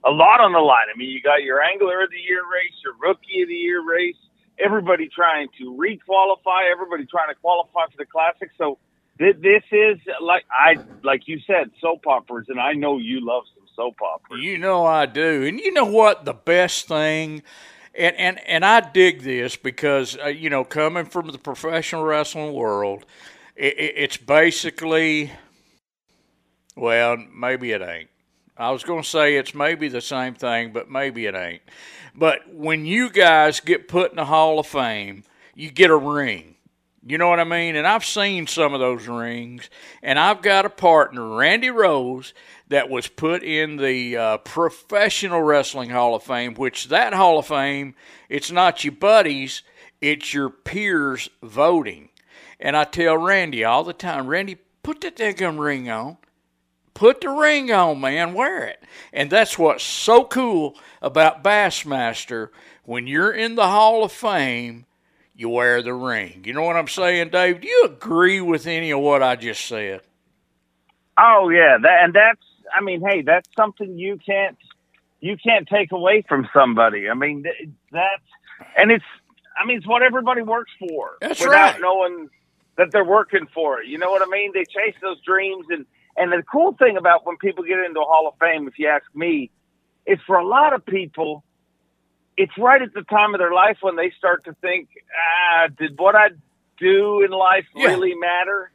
a 0.05 0.11
lot 0.11 0.41
on 0.41 0.53
the 0.53 0.59
line. 0.61 0.87
I 0.93 0.97
mean, 0.97 1.11
you 1.11 1.21
got 1.23 1.43
your 1.43 1.63
Angler 1.63 2.05
of 2.05 2.11
the 2.11 2.21
Year 2.21 2.43
race, 2.43 2.75
your 2.85 2.95
Rookie 3.01 3.43
of 3.43 3.49
the 3.49 3.55
Year 3.55 3.83
race, 3.85 4.17
everybody 4.59 5.09
trying 5.09 5.49
to 5.59 5.77
re-qualify, 5.77 6.65
everybody 6.71 7.07
trying 7.07 7.29
to 7.29 7.35
qualify 7.35 7.87
for 7.91 7.97
the 7.99 8.07
Classic. 8.07 8.51
So 8.59 8.79
th- 9.19 9.37
this 9.41 9.63
is 9.73 9.99
like 10.21 10.45
I 10.51 10.77
like 11.03 11.27
you 11.27 11.41
said, 11.47 11.71
soap 11.81 12.07
operas, 12.07 12.47
and 12.49 12.61
I 12.61 12.73
know 12.73 12.99
you 12.99 13.25
love 13.25 13.45
some 13.55 13.67
soap 13.75 13.97
operas. 14.03 14.43
You 14.43 14.59
know 14.59 14.85
I 14.85 15.07
do, 15.07 15.45
and 15.45 15.59
you 15.59 15.73
know 15.73 15.85
what? 15.85 16.25
The 16.25 16.35
best 16.35 16.89
thing. 16.89 17.43
And, 17.97 18.17
and 18.17 18.41
and 18.47 18.65
I 18.65 18.81
dig 18.81 19.23
this 19.23 19.57
because 19.57 20.19
uh, 20.23 20.27
you 20.27 20.51
know 20.51 20.65
coming 20.65 21.07
from 21.07 21.29
the 21.29 21.39
professional 21.39 22.05
wrestling 22.05 22.53
world, 22.53 23.07
it, 23.57 23.79
it, 23.79 23.95
it's 23.97 24.17
basically, 24.17 25.33
well, 26.77 27.17
maybe 27.35 27.73
it 27.73 27.81
ain't. 27.81 28.11
I 28.59 28.71
was 28.71 28.85
going 28.85 29.03
to 29.03 29.09
say 29.09 29.37
it's 29.37 29.55
maybe 29.55 29.89
the 29.89 30.01
same 30.01 30.35
thing, 30.35 30.73
but 30.73 30.91
maybe 30.91 31.27
it 31.27 31.35
ain't. 31.35 31.63
But 32.15 32.53
when 32.53 32.87
you 32.87 33.11
guys 33.11 33.61
get 33.61 33.89
put 33.89 34.11
in 34.11 34.17
the 34.17 34.25
Hall 34.25 34.59
of 34.59 34.67
Fame, 34.67 35.25
you 35.55 35.71
get 35.71 35.91
a 35.91 35.97
ring. 35.97 36.55
You 37.09 37.19
know 37.19 37.29
what 37.29 37.39
I 37.39 37.45
mean? 37.45 37.77
And 37.77 37.87
I've 37.87 38.05
seen 38.05 38.47
some 38.47 38.75
of 38.75 38.81
those 38.81 39.07
rings, 39.07 39.71
and 40.03 40.19
I've 40.19 40.43
got 40.43 40.65
a 40.65 40.71
partner, 40.71 41.37
Randy 41.37 41.71
Rose, 41.71 42.35
that 42.69 42.91
was 42.91 43.09
put 43.09 43.43
in 43.43 43.77
the 43.77 44.17
uh, 44.17 44.39
Professional 44.39 45.43
Wrestling 45.43 45.91
Hall 45.91 46.15
of 46.15 46.23
Fame, 46.23 46.55
which 46.55 46.89
that 46.89 47.15
Hall 47.15 47.39
of 47.39 47.47
Fame, 47.47 47.95
it's 48.29 48.51
not 48.51 48.85
your 48.85 48.95
buddies, 48.95 49.63
it's 50.01 50.35
your 50.35 50.51
peers 50.51 51.29
voting. 51.43 52.09
And 52.59 52.77
I 52.77 52.85
tell 52.85 53.19
Randy 53.19 53.65
all 53.65 53.85
the 53.85 53.93
time, 53.93 54.27
Randy, 54.27 54.59
put 54.83 55.01
that 55.03 55.17
daggum 55.17 55.59
ring 55.59 55.91
on. 55.91 56.17
Put 56.95 57.21
the 57.21 57.29
ring 57.29 57.71
on, 57.71 58.01
man. 58.01 58.33
Wear 58.33 58.65
it. 58.65 58.83
And 59.13 59.29
that's 59.29 59.59
what's 59.59 59.85
so 59.85 60.25
cool 60.25 60.77
about 61.03 61.45
Bassmaster. 61.45 62.49
When 62.85 63.07
you're 63.07 63.33
in 63.33 63.55
the 63.55 63.67
Hall 63.67 64.03
of 64.03 64.13
Fame, 64.13 64.87
you 65.35 65.51
wear 65.51 65.83
the 65.83 65.93
ring. 65.93 66.43
You 66.47 66.55
know 66.55 66.63
what 66.63 66.77
I'm 66.77 66.89
saying, 66.89 67.29
Dave? 67.29 67.61
Do 67.61 67.69
you 67.69 67.85
agree 67.85 68.41
with 68.41 68.67
any 68.67 68.91
of 68.91 69.01
what 69.01 69.23
I 69.23 69.37
just 69.37 69.67
said? 69.67 70.01
Oh 71.19 71.51
yeah, 71.51 71.77
that, 71.83 72.05
and 72.05 72.15
that's. 72.15 72.41
I 72.75 72.81
mean, 72.81 73.03
hey, 73.07 73.23
that's 73.23 73.49
something 73.57 73.99
you 73.99 74.19
can't 74.25 74.57
you 75.21 75.37
can't 75.37 75.67
take 75.69 75.93
away 75.93 76.23
from 76.29 76.49
somebody. 76.55 77.09
I 77.09 77.15
mean, 77.15 77.45
that's 77.93 78.23
and 78.77 78.91
it's. 78.91 79.05
I 79.59 79.65
mean, 79.67 79.79
it's 79.79 79.87
what 79.87 80.03
everybody 80.03 80.43
works 80.43 80.71
for. 80.79 81.17
That's 81.21 81.41
without 81.41 81.73
right. 81.73 81.81
knowing 81.81 82.29
that 82.77 82.93
they're 82.93 83.05
working 83.07 83.47
for 83.55 83.81
it. 83.81 83.87
You 83.89 83.97
know 83.97 84.11
what 84.11 84.21
I 84.21 84.27
mean? 84.27 84.53
They 84.53 84.65
chase 84.65 84.95
those 85.01 85.19
dreams, 85.23 85.67
and 85.71 85.87
and 86.17 86.31
the 86.33 86.43
cool 86.43 86.75
thing 86.75 86.97
about 86.97 87.27
when 87.27 87.37
people 87.39 87.65
get 87.65 87.79
into 87.79 88.01
a 88.01 88.05
Hall 88.05 88.29
of 88.29 88.35
Fame, 88.39 88.69
if 88.69 88.79
you 88.79 88.89
ask 88.89 89.05
me, 89.15 89.51
is 90.07 90.19
for 90.27 90.37
a 90.37 90.47
lot 90.47 90.75
of 90.75 90.85
people, 90.85 91.43
it's 92.37 92.53
right 92.59 92.83
at 92.83 92.93
the 92.93 93.03
time 93.03 93.35
of 93.35 93.39
their 93.39 93.53
life 93.53 93.79
when 93.81 93.97
they 93.97 94.11
start 94.17 94.45
to 94.45 94.53
think, 94.61 94.89
ah, 95.15 95.69
did 95.79 95.99
what 95.99 96.15
I 96.15 96.29
do 96.79 97.23
in 97.23 97.31
life 97.31 97.65
Yeah. 97.75 97.89
really 97.89 98.15
matter? 98.15 98.71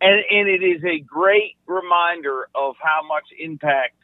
And 0.00 0.22
and 0.30 0.48
it 0.48 0.62
is 0.62 0.84
a 0.84 0.98
great 1.00 1.56
reminder 1.66 2.48
of 2.54 2.76
how 2.80 3.06
much 3.06 3.24
impact 3.38 3.94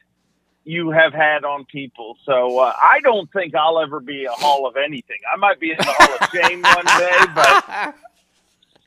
you 0.64 0.90
have 0.90 1.12
had 1.12 1.44
on 1.44 1.64
people. 1.64 2.16
So 2.24 2.60
uh, 2.60 2.72
I 2.80 3.00
don't 3.00 3.30
think 3.32 3.54
I'll 3.54 3.80
ever 3.80 4.00
be 4.00 4.24
a 4.24 4.32
Hall 4.32 4.66
of 4.66 4.76
anything. 4.76 5.18
I 5.32 5.36
might 5.36 5.58
be 5.58 5.70
in 5.70 5.76
the 5.76 5.84
Hall 5.86 6.16
of 6.20 6.30
Shame 6.30 6.62
one 6.62 6.84
day, 6.84 7.32
but 7.34 7.94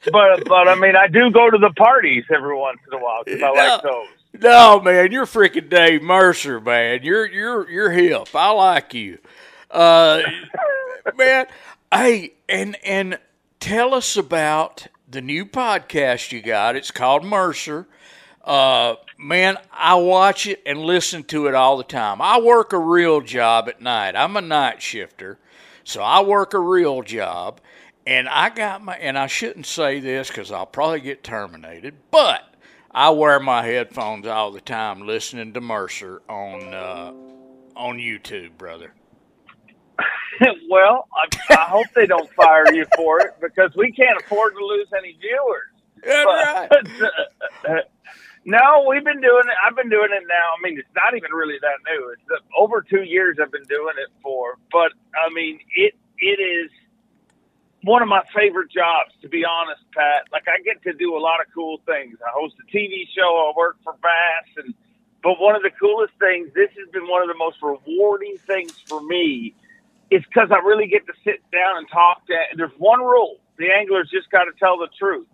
but 0.12 0.47
but 0.47 0.67
I 0.67 0.75
mean 0.75 0.95
I 0.95 1.07
do 1.07 1.31
go 1.31 1.50
to 1.50 1.57
the 1.57 1.71
parties 1.71 2.24
every 2.33 2.55
once 2.55 2.79
in 2.88 2.97
a 2.97 3.01
while 3.01 3.24
because 3.24 3.43
I 3.43 3.50
like 3.50 3.82
those. 3.84 4.08
No, 4.41 4.82
man, 4.82 5.12
you're 5.12 5.25
freaking 5.25 5.69
Dave 5.69 6.01
Mercer, 6.01 6.60
man. 6.60 7.01
You're 7.03 7.25
you're 7.25 7.69
you're 7.69 7.91
hip. 7.91 8.30
I 8.34 8.51
like 8.51 8.93
you, 8.93 9.19
uh, 9.71 10.21
man. 11.17 11.47
Hey, 11.91 12.34
and 12.49 12.75
and 12.84 13.19
tell 13.60 13.93
us 13.93 14.17
about 14.17 14.88
the 15.15 15.21
new 15.21 15.45
podcast 15.45 16.34
you 16.34 16.41
got. 16.41 16.75
It's 16.75 16.91
called 16.91 17.23
Mercer. 17.23 17.88
Uh, 18.43 18.95
man, 19.17 19.58
I 19.71 19.95
watch 19.95 20.45
it 20.45 20.62
and 20.65 20.82
listen 20.82 21.23
to 21.23 21.47
it 21.47 21.56
all 21.56 21.78
the 21.78 21.86
time. 21.86 22.21
I 22.21 22.39
work 22.39 22.73
a 22.73 22.78
real 22.78 23.21
job 23.21 23.69
at 23.69 23.82
night. 23.82 24.15
I'm 24.17 24.36
a 24.36 24.41
night 24.41 24.82
shifter, 24.82 25.39
so 25.86 26.01
I 26.01 26.21
work 26.21 26.54
a 26.54 26.60
real 26.60 27.01
job. 27.01 27.62
And 28.06 28.28
I 28.28 28.49
got 28.49 28.84
my, 28.84 28.97
and 28.97 29.17
I 29.17 29.28
shouldn't 29.28 29.65
say 29.65 30.01
this 30.01 30.28
because 30.28 30.51
I'll 30.51 30.65
probably 30.65 30.99
get 30.99 31.23
terminated, 31.23 31.95
but 32.12 32.54
I 32.91 33.10
wear 33.12 33.39
my 33.39 33.65
headphones 33.65 34.28
all 34.28 34.51
the 34.51 34.62
time 34.62 35.08
listening 35.08 35.54
to 35.54 35.62
Mercer 35.62 36.21
on 36.30 36.73
uh, 36.73 37.13
on 37.75 37.97
YouTube, 37.97 38.58
brother. 38.58 38.93
well, 40.69 41.08
I, 41.13 41.53
I 41.53 41.65
hope 41.69 41.88
they 41.95 42.05
don't 42.05 42.29
fire 42.34 42.73
you 42.73 42.86
for 42.95 43.19
it 43.21 43.36
because 43.41 43.75
we 43.75 43.91
can't 43.91 44.19
afford 44.19 44.53
to 44.53 44.65
lose 44.65 44.88
any 44.97 45.17
viewers. 45.19 45.71
That's 46.03 46.25
right. 46.25 46.69
But, 46.69 47.69
uh, 47.69 47.81
no, 48.45 48.86
we've 48.88 49.03
been 49.03 49.21
doing 49.21 49.43
it. 49.45 49.55
I've 49.65 49.75
been 49.75 49.89
doing 49.89 50.10
it 50.12 50.23
now. 50.27 50.47
I 50.58 50.62
mean, 50.62 50.77
it's 50.77 50.95
not 50.95 51.15
even 51.17 51.31
really 51.31 51.58
that 51.62 51.81
new. 51.89 52.13
It's 52.13 52.21
uh, 52.29 52.62
over 52.62 52.81
two 52.81 53.03
years 53.03 53.38
I've 53.41 53.51
been 53.51 53.65
doing 53.65 53.95
it 53.97 54.10
for. 54.21 54.58
But 54.71 54.93
I 55.15 55.34
mean, 55.34 55.60
it 55.75 55.95
it 56.19 56.39
is 56.39 56.69
one 57.81 58.01
of 58.01 58.08
my 58.08 58.21
favorite 58.36 58.71
jobs, 58.71 59.13
to 59.21 59.29
be 59.29 59.43
honest, 59.45 59.81
Pat. 59.93 60.25
Like 60.31 60.45
I 60.47 60.62
get 60.62 60.84
to 60.84 60.93
do 60.93 61.17
a 61.17 61.21
lot 61.21 61.41
of 61.41 61.47
cool 61.53 61.81
things. 61.88 62.17
I 62.21 62.29
host 62.34 62.55
a 62.62 62.65
TV 62.75 63.08
show. 63.15 63.49
I 63.49 63.58
work 63.58 63.77
for 63.84 63.93
Bass, 63.93 64.63
and 64.63 64.75
but 65.23 65.39
one 65.39 65.55
of 65.55 65.63
the 65.63 65.71
coolest 65.71 66.13
things. 66.19 66.53
This 66.53 66.69
has 66.77 66.88
been 66.93 67.08
one 67.08 67.23
of 67.23 67.27
the 67.27 67.38
most 67.38 67.58
rewarding 67.63 68.38
things 68.45 68.77
for 68.86 69.01
me. 69.01 69.55
Is 70.12 70.22
because 70.24 70.50
I 70.52 70.60
really 70.60 70.88
get 70.88 71.06
to 71.08 71.13
sit 71.24 71.41
down 71.52 71.78
and 71.78 71.89
talk 71.89 72.26
to. 72.28 72.36
There's 72.56 72.72
one 72.78 73.00
rule: 73.00 73.39
the 73.58 73.72
anglers 73.72 74.10
just 74.12 74.30
got 74.30 74.46
to 74.46 74.52
tell 74.60 74.78
the 74.78 74.89
truth. 74.98 75.28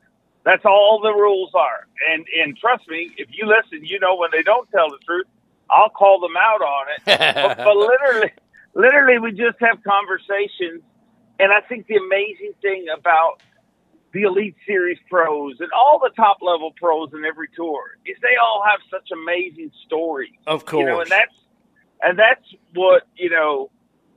That's 0.43 0.65
all 0.65 0.99
the 1.01 1.13
rules 1.13 1.51
are. 1.53 1.87
And 2.11 2.25
and 2.41 2.57
trust 2.57 2.87
me, 2.87 3.11
if 3.17 3.27
you 3.31 3.45
listen, 3.47 3.85
you 3.85 3.99
know 3.99 4.15
when 4.15 4.29
they 4.31 4.43
don't 4.43 4.69
tell 4.71 4.89
the 4.89 4.97
truth, 5.05 5.27
I'll 5.69 5.89
call 5.89 6.19
them 6.19 6.35
out 6.37 6.61
on 6.61 6.85
it. 6.95 7.01
but, 7.05 7.57
but 7.57 7.75
literally, 7.75 8.31
literally, 8.73 9.19
we 9.19 9.31
just 9.31 9.57
have 9.59 9.83
conversations. 9.83 10.81
And 11.39 11.51
I 11.51 11.61
think 11.61 11.87
the 11.87 11.95
amazing 11.95 12.53
thing 12.61 12.85
about 12.95 13.41
the 14.13 14.23
Elite 14.23 14.55
Series 14.65 14.99
pros 15.09 15.59
and 15.59 15.69
all 15.71 15.99
the 15.99 16.11
top 16.15 16.37
level 16.41 16.71
pros 16.75 17.09
in 17.13 17.23
every 17.25 17.47
tour 17.55 17.97
is 18.05 18.17
they 18.21 18.35
all 18.41 18.63
have 18.69 18.79
such 18.89 19.09
amazing 19.11 19.71
stories. 19.85 20.33
Of 20.45 20.65
course. 20.65 20.81
You 20.81 20.85
know, 20.87 21.01
and 21.01 21.09
that's 21.09 21.35
and 22.01 22.19
that's 22.19 22.45
what 22.73 23.03
you 23.15 23.29
know 23.29 23.69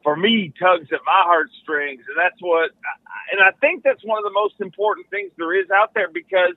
for 0.04 0.14
me 0.14 0.52
tugs 0.60 0.92
at 0.92 1.00
my 1.04 1.22
heartstrings, 1.24 2.04
and 2.06 2.16
that's 2.16 2.40
what, 2.40 2.70
and 3.32 3.40
I 3.40 3.50
think 3.60 3.82
that's 3.82 4.04
one 4.04 4.18
of 4.18 4.24
the 4.24 4.36
most 4.36 4.60
important 4.60 5.08
things 5.10 5.32
there 5.36 5.58
is 5.58 5.70
out 5.70 5.94
there 5.94 6.08
because 6.12 6.54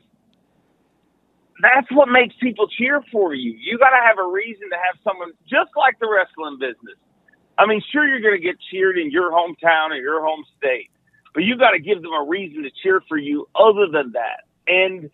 that's 1.63 1.87
what 1.91 2.09
makes 2.09 2.35
people 2.39 2.67
cheer 2.67 3.01
for 3.11 3.33
you. 3.33 3.55
You 3.57 3.79
got 3.79 3.89
to 3.89 4.03
have 4.05 4.19
a 4.19 4.29
reason 4.29 4.69
to 4.69 4.75
have 4.75 4.99
someone 5.03 5.31
just 5.49 5.71
like 5.75 5.97
the 5.99 6.07
wrestling 6.11 6.59
business. 6.59 6.99
I 7.57 7.65
mean, 7.65 7.81
sure, 7.91 8.05
you're 8.05 8.21
going 8.21 8.39
to 8.39 8.45
get 8.45 8.57
cheered 8.69 8.99
in 8.99 9.09
your 9.09 9.31
hometown 9.31 9.89
or 9.89 9.95
your 9.95 10.21
home 10.21 10.43
state, 10.57 10.91
but 11.33 11.43
you 11.43 11.57
got 11.57 11.71
to 11.71 11.79
give 11.79 12.03
them 12.03 12.13
a 12.13 12.25
reason 12.27 12.63
to 12.63 12.71
cheer 12.83 13.01
for 13.07 13.17
you 13.17 13.47
other 13.55 13.87
than 13.91 14.11
that. 14.11 14.45
And 14.67 15.09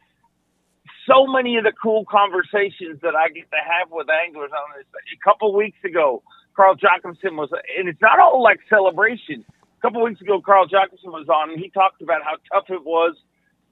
so 1.07 1.27
many 1.27 1.57
of 1.57 1.63
the 1.63 1.71
cool 1.71 2.03
conversations 2.09 2.99
that 3.01 3.15
I 3.15 3.29
get 3.29 3.49
to 3.51 3.61
have 3.63 3.91
with 3.91 4.07
anglers 4.09 4.51
on 4.51 4.77
this. 4.77 4.85
A 5.13 5.23
couple 5.23 5.55
weeks 5.55 5.77
ago, 5.85 6.23
Carl 6.55 6.75
Jacobson 6.75 7.35
was, 7.35 7.49
and 7.77 7.87
it's 7.89 8.01
not 8.01 8.19
all 8.19 8.41
like 8.43 8.59
celebration. 8.69 9.45
A 9.77 9.81
couple 9.81 10.01
of 10.01 10.09
weeks 10.09 10.21
ago, 10.21 10.41
Carl 10.41 10.65
Jacobson 10.67 11.11
was 11.11 11.27
on, 11.29 11.51
and 11.51 11.59
he 11.59 11.69
talked 11.69 12.01
about 12.01 12.21
how 12.23 12.35
tough 12.51 12.69
it 12.69 12.83
was 12.85 13.15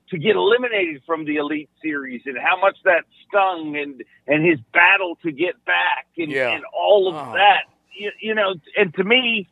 to 0.09 0.17
get 0.17 0.35
eliminated 0.35 1.01
from 1.05 1.25
the 1.25 1.37
Elite 1.37 1.69
Series 1.81 2.21
and 2.25 2.37
how 2.37 2.59
much 2.59 2.77
that 2.83 3.03
stung, 3.27 3.77
and 3.77 4.03
and 4.27 4.45
his 4.45 4.59
battle 4.73 5.17
to 5.23 5.31
get 5.31 5.63
back, 5.65 6.07
and, 6.17 6.29
Yeah. 6.31 6.51
and 6.55 6.63
all 6.73 7.07
of 7.09 7.15
Oh. 7.15 7.33
that. 7.33 7.63
You, 7.93 8.11
you 8.19 8.35
know, 8.35 8.55
and 8.77 8.93
to 8.95 9.03
me, 9.03 9.47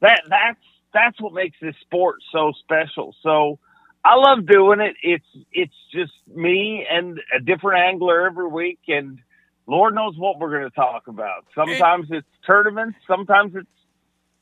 that 0.00 0.22
that's 0.28 0.60
that's 0.92 1.20
what 1.20 1.32
makes 1.32 1.56
this 1.60 1.74
sport 1.80 2.16
so 2.32 2.52
special. 2.62 3.14
So. 3.22 3.58
I 4.06 4.16
love 4.16 4.44
doing 4.44 4.80
it. 4.80 4.96
It's 5.02 5.24
it's 5.50 5.72
just 5.90 6.12
me 6.28 6.86
and 6.90 7.18
a 7.34 7.40
different 7.40 7.80
angler 7.80 8.26
every 8.26 8.46
week, 8.46 8.80
and 8.86 9.18
Lord 9.66 9.94
knows 9.94 10.16
what 10.16 10.38
we're 10.38 10.50
going 10.50 10.70
to 10.70 10.74
talk 10.74 11.08
about. 11.08 11.46
Sometimes 11.54 12.08
it's 12.10 12.26
tournaments, 12.46 12.98
sometimes 13.06 13.54
it's 13.54 13.66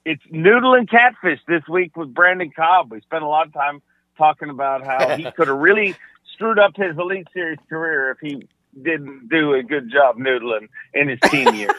it's 0.04 0.22
noodle 0.30 0.74
and 0.74 0.90
catfish. 0.90 1.38
This 1.46 1.62
week 1.68 1.96
with 1.96 2.12
Brandon 2.12 2.50
Cobb, 2.54 2.90
we 2.90 3.00
spent 3.02 3.22
a 3.22 3.28
lot 3.28 3.46
of 3.46 3.52
time 3.52 3.80
talking 4.18 4.50
about 4.50 4.84
how 4.84 5.16
he 5.16 5.30
could 5.36 5.46
have 5.48 5.58
really 5.58 5.94
screwed 6.34 6.58
up 6.58 6.72
his 6.74 6.96
Elite 6.98 7.28
Series 7.32 7.58
career 7.68 8.10
if 8.10 8.18
he 8.20 8.48
didn't 8.82 9.28
do 9.28 9.54
a 9.54 9.62
good 9.62 9.92
job 9.92 10.16
noodling 10.16 10.68
in 10.94 11.08
his 11.08 11.20
teen 11.30 11.54
years. 11.54 11.70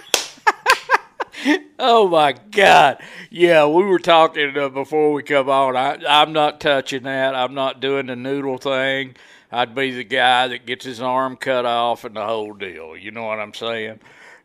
oh 1.79 2.07
my 2.07 2.33
God! 2.51 3.01
Yeah, 3.29 3.65
we 3.65 3.83
were 3.83 3.99
talking 3.99 4.57
uh, 4.57 4.69
before 4.69 5.11
we 5.11 5.23
come 5.23 5.49
on. 5.49 5.75
I, 5.75 5.99
I'm 6.07 6.31
not 6.31 6.61
touching 6.61 7.03
that. 7.03 7.35
I'm 7.35 7.53
not 7.53 7.81
doing 7.81 8.05
the 8.05 8.15
noodle 8.15 8.57
thing. 8.57 9.15
I'd 9.53 9.75
be 9.75 9.91
the 9.91 10.03
guy 10.03 10.47
that 10.47 10.65
gets 10.65 10.83
his 10.83 10.99
arm 10.99 11.37
cut 11.37 11.65
off 11.65 12.05
and 12.05 12.15
the 12.15 12.25
whole 12.25 12.53
deal. 12.53 12.97
You 12.97 13.11
know 13.11 13.23
what 13.23 13.39
I'm 13.39 13.53
saying? 13.53 13.99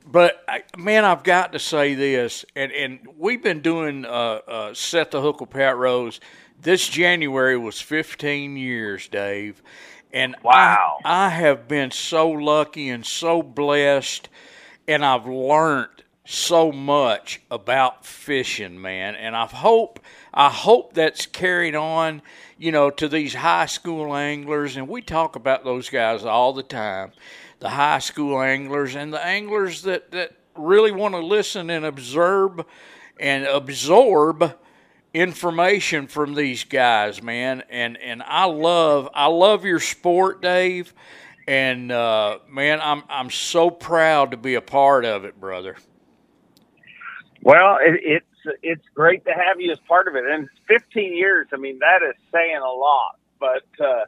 But 0.06 0.44
I, 0.46 0.64
man, 0.76 1.04
I've 1.04 1.22
got 1.22 1.52
to 1.52 1.58
say 1.58 1.94
this, 1.94 2.44
and 2.54 2.72
and 2.72 3.00
we've 3.16 3.42
been 3.42 3.60
doing 3.60 4.04
uh, 4.04 4.40
uh, 4.46 4.74
set 4.74 5.10
the 5.10 5.20
hook 5.20 5.40
with 5.40 5.50
Pat 5.50 5.76
Rose. 5.76 6.20
This 6.60 6.88
January 6.88 7.56
was 7.56 7.80
15 7.80 8.56
years, 8.56 9.08
Dave, 9.08 9.62
and 10.12 10.34
wow, 10.42 10.98
I, 11.04 11.26
I 11.26 11.28
have 11.30 11.68
been 11.68 11.90
so 11.90 12.30
lucky 12.30 12.88
and 12.88 13.04
so 13.04 13.42
blessed, 13.42 14.28
and 14.86 15.04
I've 15.04 15.26
learned 15.26 16.02
so 16.24 16.70
much 16.70 17.40
about 17.50 18.04
fishing, 18.04 18.80
man. 18.80 19.14
And 19.14 19.34
I 19.34 19.46
hope 19.46 20.00
I 20.32 20.50
hope 20.50 20.94
that's 20.94 21.26
carried 21.26 21.74
on, 21.74 22.22
you 22.58 22.72
know, 22.72 22.90
to 22.90 23.08
these 23.08 23.34
high 23.34 23.66
school 23.66 24.14
anglers. 24.14 24.76
And 24.76 24.88
we 24.88 25.02
talk 25.02 25.36
about 25.36 25.64
those 25.64 25.90
guys 25.90 26.24
all 26.24 26.52
the 26.52 26.62
time, 26.62 27.12
the 27.60 27.70
high 27.70 27.98
school 27.98 28.40
anglers 28.40 28.94
and 28.94 29.12
the 29.12 29.24
anglers 29.24 29.82
that 29.82 30.10
that 30.12 30.32
really 30.54 30.92
want 30.92 31.14
to 31.14 31.20
listen 31.20 31.70
and 31.70 31.84
observe 31.84 32.64
and 33.20 33.44
absorb 33.44 34.54
information 35.14 36.06
from 36.06 36.34
these 36.34 36.64
guys, 36.64 37.22
man. 37.22 37.62
And 37.70 37.96
and 37.98 38.22
I 38.22 38.44
love 38.44 39.08
I 39.14 39.26
love 39.26 39.64
your 39.64 39.80
sport, 39.80 40.42
Dave. 40.42 40.94
And 41.46 41.90
uh, 41.90 42.38
man, 42.48 42.80
I'm 42.82 43.02
I'm 43.08 43.30
so 43.30 43.70
proud 43.70 44.32
to 44.32 44.36
be 44.36 44.54
a 44.54 44.60
part 44.60 45.04
of 45.04 45.24
it, 45.24 45.40
brother. 45.40 45.76
Well, 47.42 47.78
it, 47.80 48.00
it's 48.02 48.26
it's 48.62 48.84
great 48.94 49.24
to 49.24 49.32
have 49.32 49.60
you 49.60 49.72
as 49.72 49.78
part 49.88 50.08
of 50.08 50.16
it, 50.16 50.24
and 50.26 50.48
15 50.68 51.16
years. 51.16 51.48
I 51.52 51.56
mean, 51.56 51.78
that 51.78 52.06
is 52.06 52.14
saying 52.32 52.56
a 52.56 52.72
lot. 52.72 53.18
But 53.38 53.84
uh, 53.84 54.04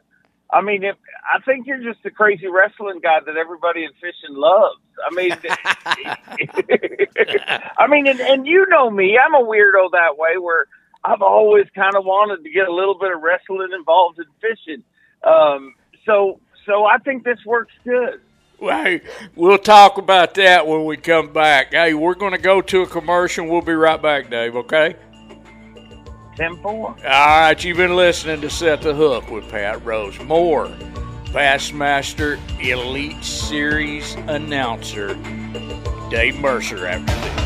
I 0.53 0.61
mean, 0.62 0.85
if 0.85 0.96
I 1.33 1.40
think 1.40 1.66
you're 1.66 1.83
just 1.83 2.05
a 2.05 2.11
crazy 2.11 2.48
wrestling 2.48 3.00
guy 3.03 3.20
that 3.24 3.37
everybody 3.37 3.85
in 3.85 3.92
fishing 3.94 4.35
loves. 4.35 4.81
I 5.05 5.14
mean, 5.14 5.33
I 7.79 7.87
mean, 7.87 8.07
and, 8.07 8.20
and 8.20 8.46
you 8.46 8.66
know 8.68 8.90
me, 8.90 9.18
I'm 9.18 9.35
a 9.35 9.46
weirdo 9.46 9.92
that 9.92 10.16
way 10.16 10.38
where 10.38 10.66
I've 11.05 11.22
always 11.22 11.66
kind 11.74 11.94
of 11.94 12.05
wanted 12.05 12.44
to 12.44 12.50
get 12.50 12.68
a 12.68 12.74
little 12.74 12.98
bit 12.98 13.14
of 13.14 13.22
wrestling 13.22 13.70
involved 13.74 14.18
in 14.18 14.26
fishing. 14.40 14.83
Um, 15.24 15.74
so, 16.05 16.40
so 16.66 16.85
I 16.85 16.98
think 16.98 17.24
this 17.24 17.38
works 17.46 17.72
good. 17.85 18.20
Hey, 18.60 19.00
we'll 19.36 19.56
talk 19.56 19.96
about 19.96 20.34
that 20.34 20.66
when 20.66 20.84
we 20.84 20.98
come 20.98 21.32
back. 21.32 21.72
Hey, 21.72 21.94
we're 21.94 22.14
going 22.14 22.32
to 22.32 22.38
go 22.38 22.60
to 22.60 22.82
a 22.82 22.86
commercial. 22.86 23.46
We'll 23.46 23.62
be 23.62 23.72
right 23.72 24.00
back, 24.00 24.30
Dave, 24.30 24.54
okay? 24.54 24.96
10 26.36 26.60
4. 26.60 26.72
All 26.72 26.96
right, 27.02 27.64
you've 27.64 27.78
been 27.78 27.96
listening 27.96 28.42
to 28.42 28.50
Set 28.50 28.82
the 28.82 28.94
Hook 28.94 29.30
with 29.30 29.48
Pat 29.50 29.82
Rose. 29.84 30.18
More 30.20 30.66
Bassmaster 31.32 32.38
Elite 32.60 33.24
Series 33.24 34.14
announcer 34.14 35.14
Dave 36.10 36.38
Mercer 36.38 36.86
after 36.86 37.14
this. 37.14 37.40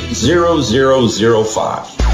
0005. 1.42 2.11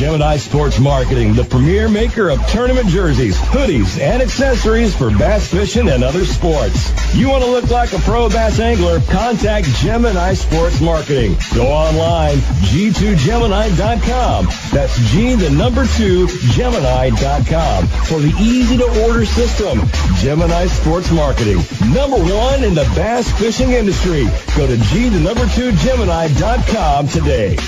Gemini 0.00 0.38
Sports 0.38 0.80
Marketing, 0.80 1.34
the 1.34 1.44
premier 1.44 1.86
maker 1.86 2.30
of 2.30 2.40
tournament 2.46 2.88
jerseys, 2.88 3.36
hoodies, 3.36 4.00
and 4.00 4.22
accessories 4.22 4.96
for 4.96 5.10
bass 5.10 5.50
fishing 5.50 5.90
and 5.90 6.02
other 6.02 6.24
sports. 6.24 6.90
You 7.14 7.28
want 7.28 7.44
to 7.44 7.50
look 7.50 7.68
like 7.68 7.92
a 7.92 7.98
pro 7.98 8.30
bass 8.30 8.58
angler? 8.60 9.00
Contact 9.10 9.66
Gemini 9.66 10.32
Sports 10.32 10.80
Marketing. 10.80 11.36
Go 11.54 11.66
online, 11.66 12.38
g2gemini.com. 12.72 14.46
That's 14.72 14.96
G, 15.10 15.34
the 15.34 15.50
number 15.50 15.84
two, 15.84 16.28
Gemini.com 16.54 17.86
for 18.06 18.20
the 18.20 18.34
easy 18.40 18.78
to 18.78 19.04
order 19.04 19.26
system. 19.26 19.82
Gemini 20.16 20.64
Sports 20.68 21.10
Marketing, 21.10 21.58
number 21.92 22.16
one 22.16 22.64
in 22.64 22.74
the 22.74 22.90
bass 22.96 23.30
fishing 23.38 23.72
industry. 23.72 24.24
Go 24.56 24.66
to 24.66 24.78
G, 24.78 25.10
the 25.10 25.20
number 25.20 25.46
two, 25.48 25.72
Gemini.com 25.72 27.06
today. 27.08 27.58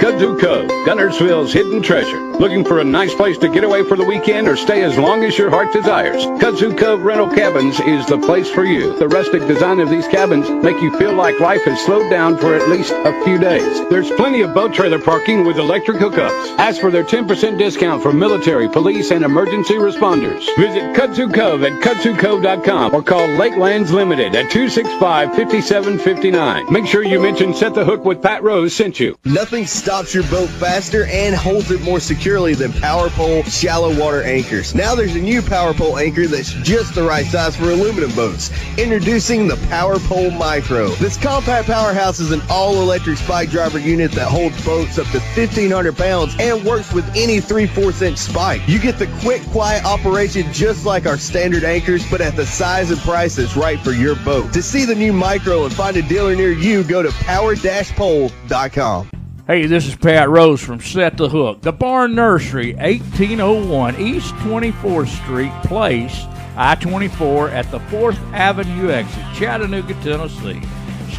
Kudzu 0.02 0.34
Cove, 0.42 0.68
Guntersville's 0.84 1.54
hidden 1.54 1.80
treasure. 1.80 2.20
Looking 2.40 2.66
for 2.66 2.80
a 2.80 2.84
nice 2.84 3.14
place 3.14 3.38
to 3.38 3.48
get 3.48 3.64
away 3.64 3.84
for 3.84 3.96
the 3.96 4.04
weekend 4.04 4.48
or 4.48 4.58
stay 4.58 4.82
as 4.82 4.98
long 4.98 5.24
as 5.24 5.38
your 5.38 5.52
heart 5.52 5.72
desires? 5.72 6.26
Kudzu 6.42 6.76
Cove 6.76 7.04
Rental 7.04 7.30
Cabins 7.30 7.80
is 7.82 8.08
the 8.08 8.18
place 8.18 8.50
for 8.50 8.66
you. 8.66 8.98
The 8.98 9.08
rustic 9.08 9.46
design 9.46 9.80
of 9.80 9.92
these 9.92 10.08
cabins 10.08 10.50
make 10.50 10.82
you 10.82 10.98
feel 10.98 11.14
like 11.14 11.40
life 11.40 11.62
has 11.66 11.80
slowed 11.86 12.10
down 12.10 12.36
for 12.40 12.56
at 12.56 12.68
least 12.68 12.92
a 12.92 13.24
few 13.24 13.38
days. 13.38 13.88
There's 13.90 14.10
plenty 14.14 14.42
of 14.42 14.56
boat 14.56 14.74
trailer 14.74 14.98
parking 14.98 15.46
with 15.46 15.60
electric 15.60 15.98
hookups. 15.98 16.58
Ask 16.58 16.82
for 16.82 16.90
their 16.90 17.04
10% 17.04 17.60
discount 17.60 18.02
for 18.02 18.12
military, 18.12 18.68
police, 18.68 19.12
and 19.12 19.24
emergency 19.24 19.76
responders. 19.76 20.44
Visit 20.58 20.96
Kudzu 20.96 21.32
Cove 21.32 21.62
at 21.62 21.74
kudzukove.com 21.84 22.96
or 22.96 23.04
call 23.04 23.28
Lakelands 23.38 23.92
Limited 23.92 24.36
at 24.36 24.50
265-5759. 24.50 26.72
Make 26.72 26.88
sure 26.88 27.04
you 27.04 27.20
mention 27.20 27.54
Set 27.54 27.76
the 27.76 27.86
Hook 27.86 28.04
with 28.04 28.24
Pat 28.24 28.42
Rose 28.42 28.76
sent 28.76 29.00
you. 29.00 29.16
Nothing 29.26 29.68
stops 29.68 29.91
your 29.92 30.24
boat 30.30 30.48
faster 30.52 31.04
and 31.08 31.36
holds 31.36 31.70
it 31.70 31.82
more 31.82 32.00
securely 32.00 32.54
than 32.54 32.72
Power 32.72 33.10
Pole 33.10 33.44
shallow 33.44 33.94
water 34.00 34.24
anchors. 34.24 34.74
Now 34.74 34.96
there's 34.96 35.16
a 35.16 35.22
new 35.22 35.42
Power 35.42 35.74
Pole 35.74 35.98
anchor 35.98 36.28
that's 36.28 36.54
just 36.64 36.96
the 36.96 37.04
right 37.04 37.26
size 37.26 37.58
for 37.58 37.72
aluminum 37.72 38.16
boats. 38.16 38.52
Introducing 38.78 39.50
the 39.50 39.58
Power 39.68 40.00
Pole 40.00 40.32
Micro. 40.32 40.88
This 40.92 41.18
compact 41.18 41.68
powerhouse 41.68 42.22
is 42.22 42.32
an 42.32 42.42
all-electric 42.50 43.18
spike 43.18 43.50
driver 43.50 43.80
unit 43.80 44.14
that 44.14 44.30
holds 44.30 44.64
boats 44.64 44.98
up 44.98 45.08
to 45.08 45.20
1,500 45.20 45.98
pounds 45.98 46.38
and 46.40 46.64
works 46.64 46.94
with 46.94 47.06
any 47.14 47.42
3 47.42 47.68
4 47.68 47.92
inch 48.02 48.18
spike. 48.18 48.62
You 48.68 48.80
get 48.80 48.98
the 48.98 49.08
quick, 49.20 49.42
quiet 49.48 49.84
operation 49.84 50.54
just 50.54 50.86
like 50.86 51.06
our 51.06 51.18
standard 51.18 51.66
anchors, 51.66 52.10
but 52.10 52.22
at 52.22 52.38
the 52.38 52.46
size 52.46 52.92
and 52.92 53.00
price 53.02 53.36
that's 53.36 53.58
right 53.58 53.80
for 53.82 53.92
your 53.92 54.16
boat. 54.24 54.54
To 54.54 54.64
see 54.64 54.86
the 54.86 54.96
new 54.96 55.12
Micro 55.12 55.66
and 55.66 55.74
find 55.74 55.98
a 55.98 56.02
dealer 56.02 56.34
near 56.34 56.54
you, 56.54 56.86
go 56.86 57.04
to 57.04 57.12
power-pole.com. 57.12 59.21
Hey, 59.52 59.66
this 59.66 59.86
is 59.86 59.98
Pat 59.98 60.30
Rose 60.30 60.62
from 60.62 60.80
Set 60.80 61.18
the 61.18 61.28
Hook. 61.28 61.60
The 61.60 61.74
Barn 61.74 62.16
Nursery, 62.16 62.74
1801 62.76 64.00
East 64.00 64.34
24th 64.36 65.10
Street 65.10 65.52
Place, 65.66 66.24
I 66.56 66.76
24 66.76 67.50
at 67.50 67.70
the 67.70 67.80
4th 67.80 68.16
Avenue 68.32 68.90
exit, 68.90 69.26
Chattanooga, 69.36 69.94
Tennessee. 69.96 70.62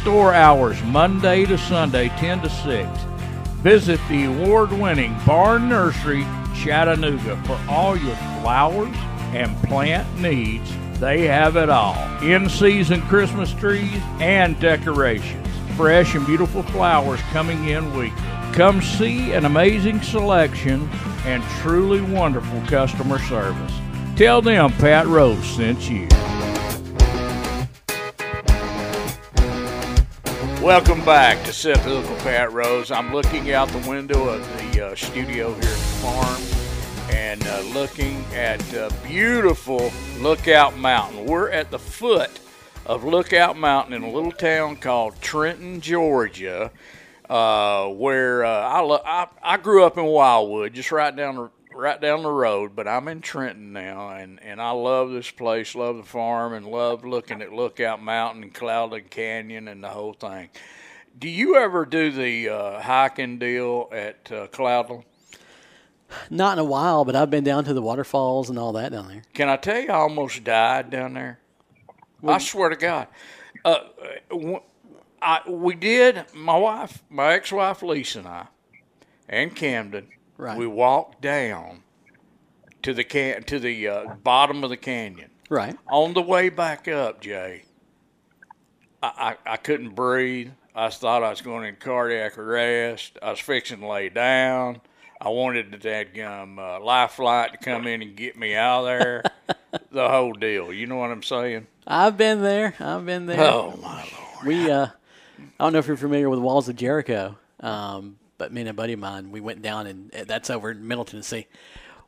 Store 0.01 0.33
hours 0.33 0.81
Monday 0.85 1.45
to 1.45 1.59
Sunday, 1.59 2.09
10 2.17 2.41
to 2.41 2.49
6. 2.49 2.89
Visit 3.61 3.99
the 4.09 4.23
award 4.23 4.71
winning 4.71 5.15
Barn 5.27 5.69
Nursery, 5.69 6.25
Chattanooga, 6.55 7.39
for 7.43 7.59
all 7.69 7.95
your 7.95 8.15
flowers 8.41 8.95
and 9.35 9.55
plant 9.67 10.07
needs. 10.19 10.73
They 10.99 11.27
have 11.27 11.55
it 11.55 11.69
all 11.69 11.93
in 12.23 12.49
season 12.49 13.03
Christmas 13.03 13.53
trees 13.53 14.01
and 14.19 14.59
decorations 14.59 15.42
fresh 15.75 16.15
and 16.15 16.25
beautiful 16.25 16.63
flowers 16.63 17.19
coming 17.31 17.67
in 17.67 17.93
weekly. 17.95 18.17
Come 18.53 18.81
see 18.81 19.33
an 19.33 19.45
amazing 19.45 20.01
selection 20.01 20.87
and 21.25 21.43
truly 21.61 22.01
wonderful 22.01 22.61
customer 22.67 23.17
service. 23.19 23.73
Tell 24.15 24.41
them 24.41 24.71
Pat 24.73 25.07
Rose 25.07 25.43
sent 25.43 25.89
you. 25.89 26.07
Welcome 30.63 31.03
back 31.03 31.43
to 31.45 31.51
Set 31.51 31.79
Hook 31.79 32.07
with 32.09 32.19
Pat 32.19 32.53
Rose. 32.53 32.91
I'm 32.91 33.11
looking 33.11 33.51
out 33.51 33.67
the 33.69 33.89
window 33.89 34.29
of 34.29 34.73
the 34.73 34.87
uh, 34.87 34.95
studio 34.95 35.53
here 35.53 35.63
at 35.63 35.69
the 35.69 35.75
farm 36.01 36.41
and 37.09 37.45
uh, 37.47 37.61
looking 37.73 38.23
at 38.33 38.61
uh, 38.75 38.89
beautiful 39.05 39.91
Lookout 40.19 40.77
Mountain. 40.77 41.25
We're 41.25 41.49
at 41.49 41.71
the 41.71 41.79
foot 41.79 42.39
of 42.85 43.03
Lookout 43.03 43.57
Mountain 43.57 43.93
in 43.93 44.03
a 44.03 44.11
little 44.11 44.31
town 44.31 44.75
called 44.75 45.21
Trenton, 45.21 45.81
Georgia, 45.81 46.71
uh, 47.29 47.87
where 47.87 48.43
uh, 48.43 48.49
I, 48.49 48.79
lo- 48.81 49.01
I 49.05 49.27
I 49.41 49.57
grew 49.57 49.83
up 49.85 49.97
in 49.97 50.05
Wildwood, 50.05 50.73
just 50.73 50.91
right 50.91 51.15
down 51.15 51.35
the 51.35 51.49
right 51.73 51.99
down 51.99 52.23
the 52.23 52.31
road. 52.31 52.75
But 52.75 52.87
I'm 52.87 53.07
in 53.07 53.21
Trenton 53.21 53.73
now, 53.73 54.09
and 54.09 54.41
and 54.43 54.61
I 54.61 54.71
love 54.71 55.11
this 55.11 55.31
place, 55.31 55.75
love 55.75 55.97
the 55.97 56.03
farm, 56.03 56.53
and 56.53 56.65
love 56.67 57.05
looking 57.05 57.41
at 57.41 57.53
Lookout 57.53 58.01
Mountain 58.01 58.43
and 58.43 58.53
Cloudland 58.53 59.09
Canyon 59.09 59.67
and 59.67 59.83
the 59.83 59.89
whole 59.89 60.13
thing. 60.13 60.49
Do 61.17 61.29
you 61.29 61.55
ever 61.57 61.85
do 61.85 62.11
the 62.11 62.49
uh, 62.49 62.81
hiking 62.81 63.37
deal 63.37 63.87
at 63.91 64.31
uh, 64.31 64.47
Cloudland? 64.47 65.03
Not 66.29 66.53
in 66.53 66.59
a 66.59 66.63
while, 66.63 67.05
but 67.05 67.15
I've 67.15 67.29
been 67.31 67.43
down 67.43 67.63
to 67.65 67.73
the 67.73 67.81
waterfalls 67.81 68.49
and 68.49 68.59
all 68.59 68.73
that 68.73 68.91
down 68.91 69.07
there. 69.07 69.23
Can 69.33 69.49
I 69.49 69.57
tell 69.57 69.79
you, 69.79 69.89
I 69.89 69.95
almost 69.95 70.43
died 70.43 70.89
down 70.91 71.13
there. 71.13 71.39
I 72.25 72.37
swear 72.37 72.69
to 72.69 72.75
God. 72.75 73.07
Uh, 73.65 73.79
I, 75.21 75.41
we 75.49 75.75
did, 75.75 76.25
my 76.33 76.57
wife, 76.57 77.03
my 77.09 77.33
ex 77.33 77.51
wife 77.51 77.81
Lisa 77.81 78.19
and 78.19 78.27
I, 78.27 78.47
and 79.29 79.55
Camden, 79.55 80.07
Right. 80.37 80.57
we 80.57 80.67
walked 80.67 81.21
down 81.21 81.83
to 82.81 82.93
the 82.93 83.03
can 83.03 83.43
to 83.43 83.59
the 83.59 83.87
uh, 83.87 84.15
bottom 84.15 84.63
of 84.63 84.69
the 84.69 84.77
canyon. 84.77 85.29
Right. 85.49 85.77
On 85.89 86.13
the 86.13 86.21
way 86.21 86.49
back 86.49 86.87
up, 86.87 87.21
Jay, 87.21 87.63
I, 89.01 89.35
I, 89.45 89.53
I 89.53 89.57
couldn't 89.57 89.95
breathe. 89.95 90.51
I 90.75 90.89
thought 90.89 91.23
I 91.23 91.29
was 91.29 91.41
going 91.41 91.65
in 91.65 91.75
cardiac 91.75 92.37
arrest. 92.37 93.17
I 93.21 93.29
was 93.29 93.39
fixing 93.39 93.81
to 93.81 93.87
lay 93.87 94.09
down. 94.09 94.81
I 95.21 95.29
wanted 95.29 95.71
the 95.71 95.77
dadgum 95.77 96.57
uh, 96.57 96.83
life 96.83 97.11
flight 97.11 97.53
to 97.53 97.57
come 97.57 97.87
in 97.87 98.01
and 98.01 98.15
get 98.15 98.37
me 98.37 98.55
out 98.55 98.79
of 98.81 98.85
there. 98.85 99.23
the 99.91 100.09
whole 100.09 100.33
deal. 100.33 100.73
You 100.73 100.87
know 100.87 100.97
what 100.97 101.11
I'm 101.11 101.23
saying? 101.23 101.67
I've 101.87 102.17
been 102.17 102.41
there. 102.41 102.73
I've 102.79 103.05
been 103.05 103.25
there. 103.25 103.39
Oh 103.41 103.77
my 103.81 103.97
lord! 103.97 104.45
We, 104.45 104.71
uh, 104.71 104.87
I 104.87 105.63
don't 105.63 105.73
know 105.73 105.79
if 105.79 105.87
you're 105.87 105.97
familiar 105.97 106.29
with 106.29 106.39
the 106.39 106.43
Walls 106.45 106.69
of 106.69 106.75
Jericho, 106.75 107.37
um, 107.59 108.17
but 108.37 108.51
me 108.53 108.61
and 108.61 108.69
a 108.69 108.73
buddy 108.73 108.93
of 108.93 108.99
mine, 108.99 109.31
we 109.31 109.41
went 109.41 109.61
down, 109.61 109.87
and 109.87 110.13
uh, 110.15 110.23
that's 110.25 110.49
over 110.49 110.71
in 110.71 110.87
Middle 110.87 111.05
Tennessee. 111.05 111.47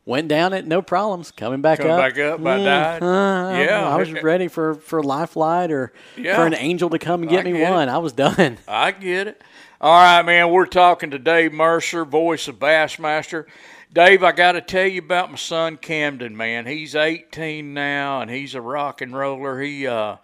Went 0.07 0.27
down 0.27 0.53
it, 0.53 0.67
no 0.67 0.83
problems. 0.83 1.31
Coming 1.31 1.61
back 1.61 1.79
up. 1.79 1.87
Coming 1.87 1.99
up, 1.99 2.13
back 2.15 2.19
up, 2.19 2.39
I 2.45 2.63
died. 2.63 3.03
uh, 3.03 3.59
Yeah. 3.59 3.89
I 3.89 3.95
was 3.95 4.11
ready 4.13 4.47
for 4.47 4.75
for 4.75 5.01
life 5.01 5.31
flight 5.31 5.71
or 5.71 5.93
Yeah. 6.15 6.35
for 6.35 6.45
an 6.45 6.53
angel 6.53 6.91
to 6.91 6.99
come 6.99 7.21
and 7.23 7.29
get 7.29 7.47
I 7.47 7.51
me 7.51 7.63
it. 7.63 7.69
one. 7.71 7.89
I 7.89 7.97
was 7.97 8.13
done. 8.13 8.59
I 8.67 8.91
get 8.91 9.27
it. 9.27 9.41
All 9.85 9.93
right, 9.93 10.23
man. 10.23 10.49
We're 10.49 10.65
talking 10.65 11.11
to 11.11 11.19
Dave 11.19 11.53
Mercer, 11.53 12.05
voice 12.05 12.47
of 12.47 12.57
Bassmaster. 12.57 13.45
Dave, 13.93 14.23
I 14.23 14.31
got 14.31 14.53
to 14.53 14.61
tell 14.61 14.87
you 14.87 14.97
about 14.97 15.29
my 15.29 15.37
son 15.37 15.77
Camden, 15.77 16.35
man. 16.35 16.65
He's 16.65 16.95
18 16.95 17.71
now, 17.71 18.21
and 18.21 18.31
he's 18.31 18.55
a 18.55 18.61
rock 18.61 19.01
and 19.01 19.15
roller. 19.15 19.61
He 19.61 19.85
uh, 19.85 20.15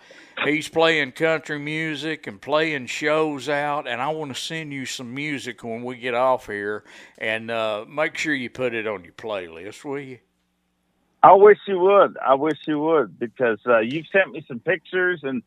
he's 0.44 0.68
playing 0.68 1.12
country 1.12 1.60
music 1.60 2.26
and 2.26 2.42
playing 2.42 2.88
shows 2.88 3.50
out, 3.50 3.88
and 3.88 4.02
I 4.02 4.10
want 4.10 4.34
to 4.34 4.42
send 4.42 4.74
you 4.74 4.88
some 4.88 5.14
music 5.14 5.64
when 5.64 5.84
we 5.84 5.98
get 5.98 6.16
off 6.16 6.48
here, 6.48 6.84
and 7.20 7.52
uh, 7.52 7.86
make 7.88 8.18
sure 8.18 8.34
you 8.34 8.50
put 8.50 8.74
it 8.74 8.88
on 8.88 9.04
your 9.04 9.14
playlist, 9.14 9.86
will 9.86 10.00
you? 10.00 10.18
I 11.22 11.34
wish 11.34 11.60
you 11.68 11.78
would. 11.78 12.18
I 12.18 12.34
wish 12.34 12.58
you 12.66 12.80
would 12.80 13.20
because 13.20 13.60
uh, 13.68 13.78
you've 13.82 14.08
sent 14.12 14.32
me 14.32 14.44
some 14.48 14.60
pictures, 14.60 15.20
and 15.22 15.44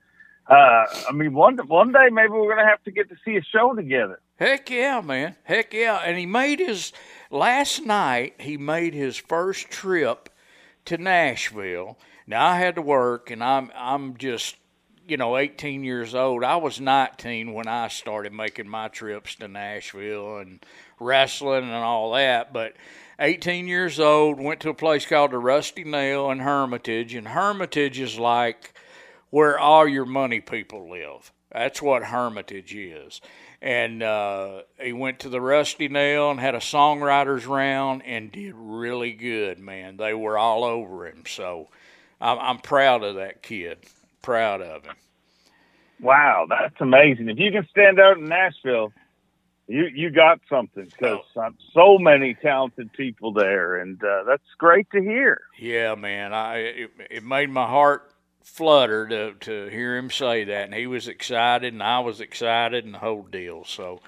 uh, 0.46 0.84
I 1.08 1.12
mean, 1.12 1.32
one 1.32 1.56
one 1.68 1.92
day 1.92 2.08
maybe 2.12 2.32
we're 2.32 2.54
gonna 2.54 2.68
have 2.68 2.82
to 2.84 2.90
get 2.90 3.08
to 3.08 3.16
see 3.24 3.36
a 3.36 3.42
show 3.42 3.74
together. 3.74 4.20
Heck 4.36 4.68
yeah, 4.68 5.00
man. 5.00 5.36
Heck 5.44 5.72
yeah. 5.72 5.96
And 6.04 6.18
he 6.18 6.26
made 6.26 6.58
his 6.58 6.92
last 7.30 7.84
night 7.84 8.34
he 8.38 8.58
made 8.58 8.92
his 8.92 9.16
first 9.16 9.70
trip 9.70 10.28
to 10.84 10.98
Nashville. 10.98 11.96
Now 12.26 12.46
I 12.46 12.58
had 12.58 12.74
to 12.74 12.82
work 12.82 13.30
and 13.30 13.42
I'm 13.42 13.70
I'm 13.74 14.18
just 14.18 14.56
you 15.08 15.16
know 15.16 15.38
18 15.38 15.82
years 15.82 16.14
old. 16.14 16.44
I 16.44 16.56
was 16.56 16.78
19 16.78 17.54
when 17.54 17.66
I 17.66 17.88
started 17.88 18.34
making 18.34 18.68
my 18.68 18.88
trips 18.88 19.36
to 19.36 19.48
Nashville 19.48 20.38
and 20.38 20.64
wrestling 21.00 21.64
and 21.64 21.72
all 21.72 22.12
that, 22.12 22.52
but 22.52 22.74
18 23.18 23.66
years 23.66 23.98
old 23.98 24.38
went 24.38 24.60
to 24.60 24.68
a 24.68 24.74
place 24.74 25.06
called 25.06 25.30
the 25.30 25.38
Rusty 25.38 25.84
Nail 25.84 26.30
in 26.30 26.40
Hermitage 26.40 27.14
and 27.14 27.28
Hermitage 27.28 27.98
is 27.98 28.18
like 28.18 28.73
where 29.34 29.58
all 29.58 29.88
your 29.88 30.04
money 30.04 30.40
people 30.40 30.88
live. 30.88 31.32
That's 31.50 31.82
what 31.82 32.04
Hermitage 32.04 32.72
is. 32.72 33.20
And 33.60 34.00
uh, 34.00 34.62
he 34.80 34.92
went 34.92 35.18
to 35.20 35.28
the 35.28 35.40
Rusty 35.40 35.88
Nail 35.88 36.30
and 36.30 36.38
had 36.38 36.54
a 36.54 36.58
songwriters 36.58 37.44
round 37.44 38.04
and 38.06 38.30
did 38.30 38.54
really 38.54 39.10
good, 39.10 39.58
man. 39.58 39.96
They 39.96 40.14
were 40.14 40.38
all 40.38 40.62
over 40.62 41.08
him. 41.08 41.24
So 41.26 41.68
I'm, 42.20 42.38
I'm 42.38 42.58
proud 42.58 43.02
of 43.02 43.16
that 43.16 43.42
kid. 43.42 43.78
Proud 44.22 44.62
of 44.62 44.84
him. 44.84 44.94
Wow, 46.00 46.46
that's 46.48 46.80
amazing! 46.80 47.28
If 47.28 47.38
you 47.38 47.50
can 47.50 47.66
stand 47.70 47.98
out 47.98 48.18
in 48.18 48.26
Nashville, 48.26 48.92
you 49.66 49.86
you 49.92 50.10
got 50.10 50.40
something 50.48 50.84
because 50.84 51.20
so 51.72 51.98
many 51.98 52.34
talented 52.34 52.92
people 52.92 53.32
there, 53.32 53.80
and 53.80 54.02
uh, 54.02 54.24
that's 54.26 54.42
great 54.58 54.88
to 54.92 55.00
hear. 55.00 55.40
Yeah, 55.58 55.94
man. 55.94 56.32
I 56.32 56.56
it, 56.58 56.90
it 57.10 57.24
made 57.24 57.48
my 57.48 57.66
heart 57.66 58.13
flutter 58.44 59.08
to 59.08 59.34
to 59.40 59.66
hear 59.68 59.96
him 59.96 60.10
say 60.10 60.44
that, 60.44 60.66
and 60.66 60.74
he 60.74 60.86
was 60.86 61.08
excited, 61.08 61.72
and 61.72 61.82
I 61.82 61.98
was 62.00 62.20
excited, 62.20 62.84
and 62.84 62.94
the 62.94 62.98
whole 62.98 63.22
deal. 63.22 63.64
So, 63.64 64.00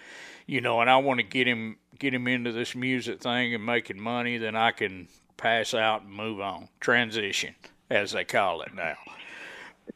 you 0.47 0.61
know, 0.61 0.81
and 0.81 0.89
I 0.89 0.99
want 0.99 1.19
to 1.19 1.27
get 1.27 1.49
him 1.49 1.79
get 1.99 2.15
him 2.15 2.29
into 2.29 2.53
this 2.53 2.75
music 2.75 3.21
thing 3.21 3.55
and 3.55 3.65
making 3.65 4.01
money. 4.01 4.39
Then 4.39 4.55
I 4.55 4.71
can 4.71 5.09
pass 5.37 5.75
out 5.75 6.03
and 6.03 6.13
move 6.13 6.41
on, 6.41 6.69
transition 6.79 7.55
as 7.91 8.13
they 8.13 8.25
call 8.25 8.63
it 8.63 8.75
now. 8.75 8.97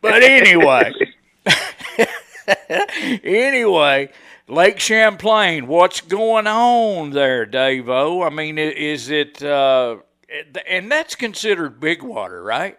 But 0.00 0.22
anyway, 0.22 0.92
anyway, 3.24 4.11
Lake 4.48 4.79
Champlain, 4.79 5.66
what's 5.66 6.00
going 6.00 6.46
on 6.46 7.11
there, 7.11 7.44
Dave 7.44 7.88
O? 7.88 8.22
I 8.22 8.31
mean, 8.31 8.57
is 8.59 9.11
it, 9.11 9.42
uh, 9.42 9.98
and 10.66 10.90
that's 10.90 11.14
considered 11.16 11.81
big 11.81 12.03
water, 12.03 12.42
right? 12.42 12.79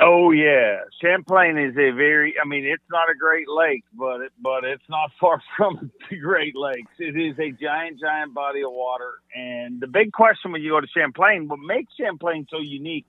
Oh 0.00 0.30
yeah, 0.30 0.82
Champlain 1.02 1.58
is 1.58 1.72
a 1.72 1.90
very. 1.90 2.34
I 2.40 2.46
mean, 2.46 2.64
it's 2.64 2.84
not 2.88 3.10
a 3.10 3.16
Great 3.18 3.48
Lake, 3.48 3.82
but 3.92 4.20
it, 4.20 4.32
but 4.40 4.62
it's 4.62 4.88
not 4.88 5.10
far 5.20 5.42
from 5.56 5.90
the 6.08 6.16
Great 6.18 6.54
Lakes. 6.54 6.92
It 6.98 7.16
is 7.16 7.36
a 7.38 7.50
giant, 7.50 7.98
giant 7.98 8.32
body 8.32 8.62
of 8.62 8.70
water. 8.70 9.14
And 9.34 9.80
the 9.80 9.88
big 9.88 10.12
question 10.12 10.52
when 10.52 10.62
you 10.62 10.70
go 10.70 10.80
to 10.80 10.86
Champlain, 10.86 11.48
what 11.48 11.58
makes 11.58 11.92
Champlain 11.96 12.46
so 12.48 12.58
unique, 12.60 13.06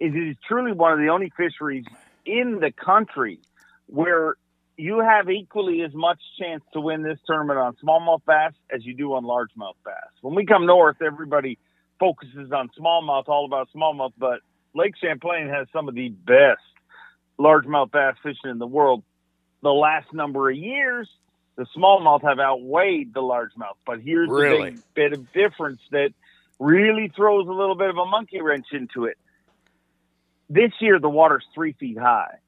is 0.00 0.14
it 0.14 0.28
is 0.30 0.36
truly 0.48 0.72
one 0.72 0.92
of 0.92 0.98
the 0.98 1.08
only 1.08 1.32
fisheries 1.36 1.84
in 2.26 2.58
the 2.60 2.72
country 2.72 3.38
where 3.86 4.34
you 4.76 4.98
have 4.98 5.30
equally 5.30 5.82
as 5.82 5.94
much 5.94 6.18
chance 6.40 6.64
to 6.72 6.80
win 6.80 7.02
this 7.02 7.18
tournament 7.24 7.58
on 7.58 7.76
smallmouth 7.84 8.24
bass 8.26 8.52
as 8.74 8.84
you 8.84 8.94
do 8.94 9.12
on 9.14 9.22
largemouth 9.22 9.76
bass. 9.84 10.10
When 10.22 10.34
we 10.34 10.44
come 10.44 10.66
north, 10.66 10.96
everybody 11.02 11.58
focuses 12.00 12.50
on 12.50 12.68
smallmouth, 12.76 13.28
all 13.28 13.44
about 13.44 13.68
smallmouth, 13.76 14.12
but 14.18 14.40
Lake 14.74 14.94
Champlain 15.00 15.48
has 15.48 15.66
some 15.72 15.88
of 15.88 15.94
the 15.94 16.08
best 16.08 16.60
largemouth 17.38 17.90
bass 17.90 18.16
fishing 18.22 18.50
in 18.50 18.58
the 18.58 18.66
world. 18.66 19.02
The 19.62 19.72
last 19.72 20.12
number 20.12 20.50
of 20.50 20.56
years, 20.56 21.08
the 21.56 21.66
smallmouth 21.76 22.22
have 22.22 22.38
outweighed 22.38 23.12
the 23.14 23.20
largemouth. 23.20 23.76
But 23.86 24.00
here's 24.00 24.28
Really? 24.30 24.70
the 24.70 24.76
big 24.76 24.94
bit 24.94 25.12
of 25.12 25.32
difference 25.32 25.80
that 25.90 26.12
really 26.58 27.08
throws 27.14 27.46
a 27.48 27.52
little 27.52 27.74
bit 27.74 27.90
of 27.90 27.98
a 27.98 28.06
monkey 28.06 28.40
wrench 28.40 28.66
into 28.72 29.04
it. 29.04 29.18
This 30.48 30.72
year, 30.80 30.98
the 30.98 31.08
water's 31.10 31.44
three 31.54 31.72
feet 31.72 31.98
high. 31.98 32.38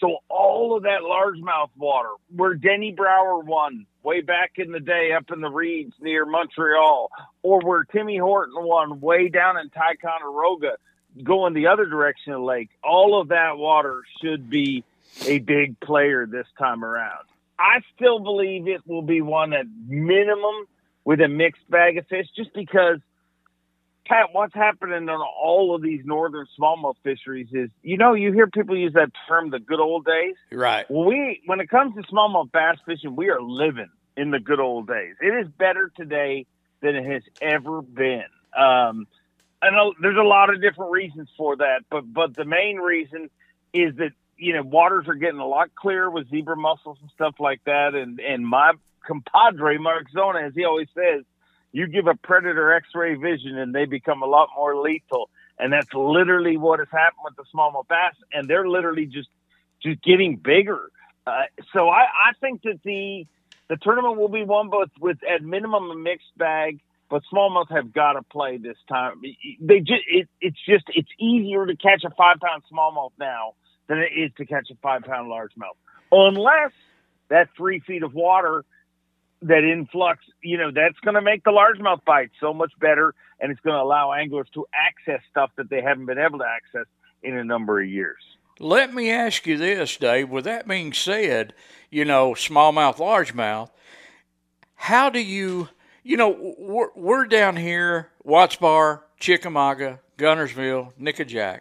So 0.00 0.18
all 0.28 0.76
of 0.76 0.84
that 0.84 1.02
largemouth 1.02 1.70
water, 1.76 2.08
where 2.34 2.54
Denny 2.54 2.92
Brauer 2.92 3.40
won 3.40 3.86
way 4.02 4.22
back 4.22 4.52
in 4.56 4.72
the 4.72 4.80
day 4.80 5.12
up 5.12 5.30
in 5.30 5.42
the 5.42 5.50
reeds 5.50 5.92
near 6.00 6.24
Montreal, 6.24 7.10
or 7.42 7.60
where 7.60 7.84
Timmy 7.84 8.16
Horton 8.16 8.54
won 8.56 9.00
way 9.00 9.28
down 9.28 9.58
in 9.58 9.68
Ticonderoga, 9.68 10.76
going 11.22 11.54
the 11.54 11.66
other 11.68 11.86
direction 11.86 12.32
of 12.32 12.40
the 12.40 12.46
lake, 12.46 12.70
all 12.82 13.20
of 13.20 13.28
that 13.28 13.58
water 13.58 14.02
should 14.22 14.50
be 14.50 14.84
a 15.26 15.38
big 15.38 15.78
player 15.80 16.26
this 16.26 16.46
time 16.58 16.84
around. 16.84 17.24
I 17.58 17.80
still 17.94 18.20
believe 18.20 18.68
it 18.68 18.80
will 18.86 19.02
be 19.02 19.20
one 19.20 19.52
at 19.52 19.66
minimum 19.86 20.66
with 21.04 21.20
a 21.20 21.28
mixed 21.28 21.68
bag 21.68 21.98
of 21.98 22.06
fish, 22.06 22.26
just 22.34 22.52
because 22.54 22.98
Pat, 24.06 24.30
what's 24.32 24.54
happening 24.54 25.08
on 25.08 25.20
all 25.20 25.74
of 25.74 25.82
these 25.82 26.00
northern 26.04 26.46
smallmouth 26.58 26.96
fisheries 27.04 27.46
is, 27.52 27.70
you 27.82 27.96
know, 27.96 28.14
you 28.14 28.32
hear 28.32 28.48
people 28.48 28.76
use 28.76 28.94
that 28.94 29.10
term, 29.28 29.50
the 29.50 29.60
good 29.60 29.78
old 29.78 30.04
days. 30.04 30.34
Right. 30.50 30.84
Well, 30.90 31.04
we, 31.04 31.40
when 31.46 31.60
it 31.60 31.68
comes 31.68 31.94
to 31.94 32.02
smallmouth 32.12 32.50
bass 32.50 32.78
fishing, 32.84 33.14
we 33.14 33.30
are 33.30 33.40
living 33.40 33.90
in 34.16 34.32
the 34.32 34.40
good 34.40 34.58
old 34.58 34.88
days. 34.88 35.14
It 35.20 35.46
is 35.46 35.46
better 35.56 35.92
today 35.96 36.46
than 36.80 36.96
it 36.96 37.04
has 37.04 37.22
ever 37.40 37.82
been. 37.82 38.24
Um, 38.56 39.06
I 39.62 39.70
know 39.70 39.92
there's 40.00 40.16
a 40.16 40.22
lot 40.22 40.52
of 40.52 40.60
different 40.60 40.90
reasons 40.92 41.28
for 41.36 41.56
that, 41.56 41.84
but 41.90 42.12
but 42.12 42.34
the 42.34 42.44
main 42.44 42.76
reason 42.76 43.30
is 43.72 43.94
that 43.96 44.12
you 44.36 44.54
know 44.54 44.62
waters 44.62 45.06
are 45.08 45.14
getting 45.14 45.40
a 45.40 45.46
lot 45.46 45.74
clearer 45.74 46.10
with 46.10 46.30
zebra 46.30 46.56
mussels 46.56 46.98
and 47.00 47.10
stuff 47.10 47.34
like 47.38 47.62
that. 47.64 47.94
And 47.94 48.20
and 48.20 48.46
my 48.46 48.72
compadre 49.06 49.78
Mark 49.78 50.06
Zona, 50.12 50.40
as 50.40 50.54
he 50.54 50.64
always 50.64 50.88
says, 50.94 51.24
you 51.72 51.86
give 51.86 52.06
a 52.06 52.14
predator 52.14 52.72
X-ray 52.72 53.14
vision 53.14 53.58
and 53.58 53.74
they 53.74 53.84
become 53.84 54.22
a 54.22 54.26
lot 54.26 54.48
more 54.56 54.76
lethal. 54.76 55.30
And 55.58 55.72
that's 55.72 55.92
literally 55.92 56.56
what 56.56 56.78
has 56.78 56.88
happened 56.90 57.22
with 57.24 57.36
the 57.36 57.44
smallmouth 57.54 57.86
bass, 57.86 58.14
and 58.32 58.48
they're 58.48 58.66
literally 58.66 59.04
just 59.04 59.28
just 59.82 60.02
getting 60.02 60.36
bigger. 60.36 60.90
Uh, 61.26 61.42
so 61.74 61.88
I, 61.88 62.02
I 62.02 62.32
think 62.40 62.62
that 62.62 62.80
the 62.82 63.26
the 63.68 63.76
tournament 63.76 64.16
will 64.16 64.28
be 64.28 64.42
won 64.42 64.70
both 64.70 64.88
with 64.98 65.18
at 65.22 65.42
minimum 65.42 65.90
a 65.90 65.94
mixed 65.94 66.36
bag, 66.36 66.80
but 67.10 67.22
smallmouth 67.32 67.70
have 67.70 67.92
got 67.92 68.12
to 68.12 68.22
play 68.22 68.56
this 68.56 68.76
time. 68.88 69.20
They 69.60 69.80
just 69.80 70.02
it, 70.08 70.28
it's 70.40 70.58
just 70.66 70.84
it's 70.94 71.10
easier 71.18 71.66
to 71.66 71.76
catch 71.76 72.04
a 72.04 72.10
five 72.10 72.38
pound 72.40 72.62
smallmouth 72.72 73.12
now 73.18 73.54
than 73.88 73.98
it 73.98 74.12
is 74.16 74.30
to 74.38 74.46
catch 74.46 74.70
a 74.70 74.76
five 74.76 75.02
pound 75.02 75.30
largemouth, 75.30 75.76
unless 76.12 76.72
that 77.28 77.48
three 77.56 77.80
feet 77.80 78.02
of 78.02 78.14
water 78.14 78.64
that 79.42 79.64
influx, 79.64 80.24
you 80.42 80.58
know, 80.58 80.70
that's 80.70 80.98
going 81.00 81.14
to 81.14 81.22
make 81.22 81.44
the 81.44 81.50
largemouth 81.50 82.04
bite 82.04 82.30
so 82.40 82.52
much 82.52 82.72
better, 82.78 83.14
and 83.40 83.50
it's 83.50 83.60
going 83.60 83.74
to 83.74 83.82
allow 83.82 84.12
anglers 84.12 84.46
to 84.54 84.66
access 84.74 85.20
stuff 85.30 85.50
that 85.56 85.70
they 85.70 85.80
haven't 85.80 86.06
been 86.06 86.18
able 86.18 86.38
to 86.38 86.44
access 86.44 86.86
in 87.22 87.36
a 87.36 87.44
number 87.44 87.80
of 87.80 87.88
years. 87.88 88.18
Let 88.58 88.92
me 88.92 89.10
ask 89.10 89.46
you 89.46 89.56
this, 89.56 89.96
Dave. 89.96 90.28
With 90.28 90.44
that 90.44 90.68
being 90.68 90.92
said, 90.92 91.54
you 91.90 92.04
know, 92.04 92.32
smallmouth, 92.32 92.96
largemouth, 92.96 93.70
how 94.74 95.08
do 95.08 95.20
you, 95.20 95.70
you 96.02 96.16
know, 96.16 96.54
we're, 96.58 96.88
we're 96.94 97.26
down 97.26 97.56
here, 97.56 98.10
Watts 98.24 98.56
Bar, 98.56 99.04
Chickamauga, 99.18 100.00
Guntersville, 100.18 100.92
Nickajack. 101.00 101.60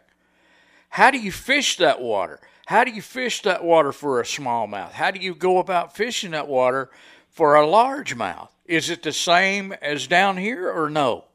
How 0.89 1.11
do 1.11 1.19
you 1.19 1.31
fish 1.31 1.77
that 1.77 2.01
water? 2.01 2.39
How 2.67 2.83
do 2.83 2.91
you 2.91 3.01
fish 3.01 3.41
that 3.43 3.63
water 3.63 3.91
for 3.91 4.19
a 4.19 4.23
smallmouth? 4.23 4.91
How 4.91 5.11
do 5.11 5.19
you 5.19 5.33
go 5.35 5.57
about 5.57 5.95
fishing 5.95 6.31
that 6.31 6.47
water 6.47 6.89
for 7.29 7.55
a 7.55 7.65
largemouth? 7.65 8.49
Is 8.65 8.89
it 8.89 9.03
the 9.03 9.11
same 9.11 9.73
as 9.81 10.07
down 10.07 10.37
here 10.37 10.69
or 10.69 10.89
no? 10.89 11.25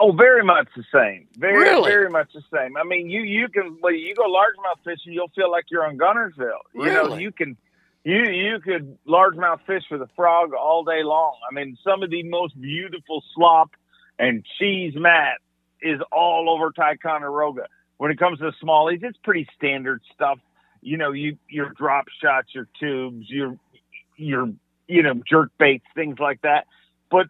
Oh, 0.00 0.12
very 0.12 0.42
much 0.42 0.68
the 0.74 0.84
same. 0.92 1.28
Very, 1.36 1.58
Really? 1.58 1.90
very 1.90 2.08
much 2.08 2.32
the 2.32 2.42
same. 2.50 2.78
I 2.78 2.84
mean, 2.84 3.10
you 3.10 3.20
you 3.20 3.48
can 3.48 3.76
you 3.84 4.14
go 4.14 4.22
largemouth 4.22 4.82
fishing, 4.84 5.12
you'll 5.12 5.28
feel 5.34 5.50
like 5.50 5.66
you're 5.70 5.86
on 5.86 5.98
Guntersville. 5.98 6.62
You 6.74 6.86
know, 6.86 7.16
you 7.16 7.30
can 7.30 7.58
you 8.04 8.24
you 8.24 8.60
could 8.60 8.98
largemouth 9.06 9.60
fish 9.66 9.84
with 9.90 10.02
a 10.02 10.08
frog 10.16 10.52
all 10.54 10.84
day 10.84 11.02
long. 11.02 11.36
I 11.50 11.54
mean, 11.54 11.76
some 11.84 12.02
of 12.02 12.10
the 12.10 12.22
most 12.24 12.60
beautiful 12.60 13.22
slop 13.34 13.70
and 14.18 14.44
cheese 14.58 14.94
mat 14.96 15.38
is 15.80 16.00
all 16.10 16.50
over 16.50 16.72
Ticonderoga. 16.72 17.66
When 17.98 18.10
it 18.10 18.18
comes 18.18 18.38
to 18.38 18.52
smallies, 18.62 19.02
it's 19.02 19.18
pretty 19.22 19.46
standard 19.56 20.00
stuff. 20.14 20.38
You 20.80 20.96
know, 20.96 21.12
you 21.12 21.38
your 21.48 21.70
drop 21.70 22.06
shots, 22.20 22.48
your 22.54 22.68
tubes, 22.80 23.26
your 23.28 23.56
your 24.16 24.52
you 24.88 25.02
know 25.02 25.14
jerk 25.28 25.50
baits, 25.58 25.84
things 25.94 26.18
like 26.18 26.42
that. 26.42 26.66
But 27.10 27.28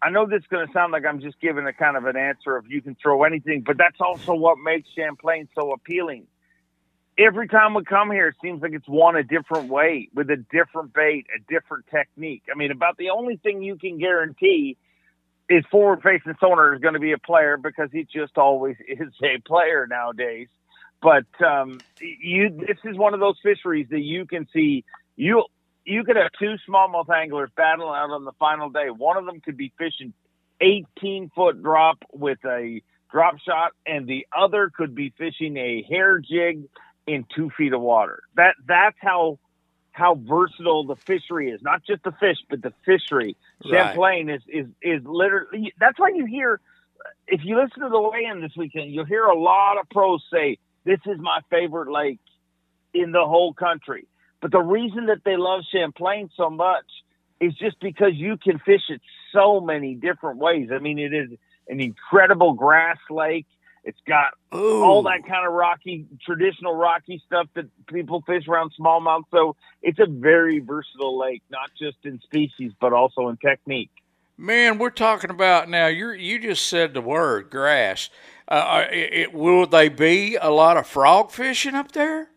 I 0.00 0.10
know 0.10 0.26
this 0.26 0.40
is 0.40 0.46
going 0.48 0.66
to 0.66 0.72
sound 0.72 0.92
like 0.92 1.04
I'm 1.04 1.20
just 1.20 1.40
giving 1.40 1.66
a 1.66 1.72
kind 1.72 1.96
of 1.96 2.06
an 2.06 2.16
answer 2.16 2.56
of 2.56 2.70
you 2.70 2.80
can 2.80 2.96
throw 3.02 3.24
anything, 3.24 3.62
but 3.66 3.76
that's 3.76 4.00
also 4.00 4.34
what 4.34 4.56
makes 4.58 4.88
Champlain 4.96 5.48
so 5.54 5.72
appealing. 5.72 6.26
Every 7.18 7.48
time 7.48 7.74
we 7.74 7.82
come 7.82 8.12
here, 8.12 8.28
it 8.28 8.36
seems 8.40 8.62
like 8.62 8.72
it's 8.72 8.88
won 8.88 9.16
a 9.16 9.24
different 9.24 9.68
way 9.68 10.08
with 10.14 10.30
a 10.30 10.36
different 10.36 10.94
bait, 10.94 11.26
a 11.34 11.40
different 11.52 11.86
technique. 11.88 12.44
I 12.52 12.56
mean, 12.56 12.70
about 12.70 12.96
the 12.96 13.10
only 13.10 13.38
thing 13.38 13.60
you 13.60 13.76
can 13.76 13.98
guarantee 13.98 14.76
is 15.48 15.64
forward 15.70 16.00
facing 16.02 16.34
sonar 16.38 16.74
is 16.74 16.80
going 16.80 16.94
to 16.94 17.00
be 17.00 17.12
a 17.12 17.18
player 17.18 17.56
because 17.56 17.88
he 17.92 18.04
just 18.04 18.38
always 18.38 18.76
is 18.88 19.12
a 19.22 19.40
player 19.40 19.86
nowadays. 19.88 20.46
But 21.02 21.26
um, 21.44 21.84
you, 22.00 22.50
this 22.50 22.78
is 22.84 22.96
one 22.96 23.14
of 23.14 23.20
those 23.20 23.36
fisheries 23.42 23.88
that 23.90 24.00
you 24.00 24.24
can 24.26 24.46
see. 24.52 24.84
You 25.16 25.44
you 25.84 26.04
could 26.04 26.16
have 26.16 26.30
two 26.38 26.54
smallmouth 26.68 27.08
anglers 27.08 27.50
battling 27.56 27.88
out 27.88 28.10
on 28.10 28.24
the 28.24 28.32
final 28.38 28.68
day. 28.68 28.88
One 28.94 29.16
of 29.16 29.24
them 29.24 29.40
could 29.40 29.56
be 29.56 29.72
fishing 29.78 30.12
18 30.60 31.30
foot 31.34 31.62
drop 31.62 31.98
with 32.12 32.38
a 32.44 32.82
drop 33.10 33.38
shot, 33.40 33.72
and 33.86 34.06
the 34.06 34.26
other 34.36 34.70
could 34.76 34.94
be 34.94 35.14
fishing 35.16 35.56
a 35.56 35.82
hair 35.88 36.18
jig 36.18 36.64
in 37.08 37.24
two 37.34 37.50
feet 37.56 37.72
of 37.72 37.80
water. 37.80 38.22
That 38.36 38.54
that's 38.66 38.96
how 39.00 39.38
how 39.90 40.14
versatile 40.14 40.84
the 40.84 40.94
fishery 40.94 41.50
is. 41.50 41.60
Not 41.62 41.82
just 41.84 42.04
the 42.04 42.12
fish, 42.12 42.36
but 42.48 42.62
the 42.62 42.72
fishery. 42.84 43.36
Right. 43.64 43.86
Champlain 43.86 44.30
is 44.30 44.42
is 44.46 44.66
is 44.82 45.02
literally. 45.04 45.72
That's 45.80 45.98
why 45.98 46.10
you 46.14 46.26
hear. 46.26 46.60
If 47.26 47.44
you 47.44 47.56
listen 47.56 47.82
to 47.82 47.88
the 47.88 48.00
weigh-in 48.00 48.40
this 48.40 48.52
weekend, 48.56 48.92
you'll 48.92 49.04
hear 49.04 49.24
a 49.24 49.38
lot 49.38 49.78
of 49.78 49.88
pros 49.88 50.22
say, 50.32 50.58
"This 50.84 51.00
is 51.06 51.18
my 51.18 51.40
favorite 51.50 51.90
lake 51.90 52.20
in 52.92 53.12
the 53.12 53.24
whole 53.24 53.52
country." 53.52 54.06
But 54.40 54.52
the 54.52 54.60
reason 54.60 55.06
that 55.06 55.24
they 55.24 55.36
love 55.36 55.62
Champlain 55.72 56.30
so 56.36 56.48
much 56.50 56.86
is 57.40 57.54
just 57.54 57.80
because 57.80 58.12
you 58.14 58.36
can 58.36 58.58
fish 58.58 58.82
it 58.88 59.00
so 59.32 59.60
many 59.60 59.94
different 59.94 60.38
ways. 60.38 60.70
I 60.72 60.78
mean, 60.78 60.98
it 60.98 61.12
is 61.12 61.30
an 61.68 61.80
incredible 61.80 62.54
grass 62.54 62.98
lake. 63.10 63.46
It's 63.88 63.98
got 64.06 64.34
Ooh. 64.54 64.82
all 64.82 65.02
that 65.04 65.26
kind 65.26 65.46
of 65.46 65.54
rocky, 65.54 66.04
traditional 66.22 66.74
rocky 66.74 67.22
stuff 67.24 67.46
that 67.54 67.64
people 67.86 68.22
fish 68.26 68.46
around 68.46 68.70
smallmouth. 68.78 69.22
So 69.30 69.56
it's 69.80 69.98
a 69.98 70.04
very 70.04 70.58
versatile 70.58 71.18
lake, 71.18 71.42
not 71.50 71.70
just 71.80 71.96
in 72.04 72.20
species, 72.20 72.72
but 72.82 72.92
also 72.92 73.28
in 73.28 73.38
technique. 73.38 73.88
Man, 74.36 74.76
we're 74.76 74.90
talking 74.90 75.30
about 75.30 75.70
now. 75.70 75.86
You 75.86 76.10
you 76.10 76.38
just 76.38 76.66
said 76.66 76.92
the 76.92 77.00
word 77.00 77.48
grass. 77.48 78.10
Uh, 78.46 78.84
it, 78.92 79.12
it, 79.14 79.32
will 79.32 79.66
they 79.66 79.88
be 79.88 80.36
a 80.36 80.50
lot 80.50 80.76
of 80.76 80.86
frog 80.86 81.30
fishing 81.30 81.74
up 81.74 81.92
there? 81.92 82.28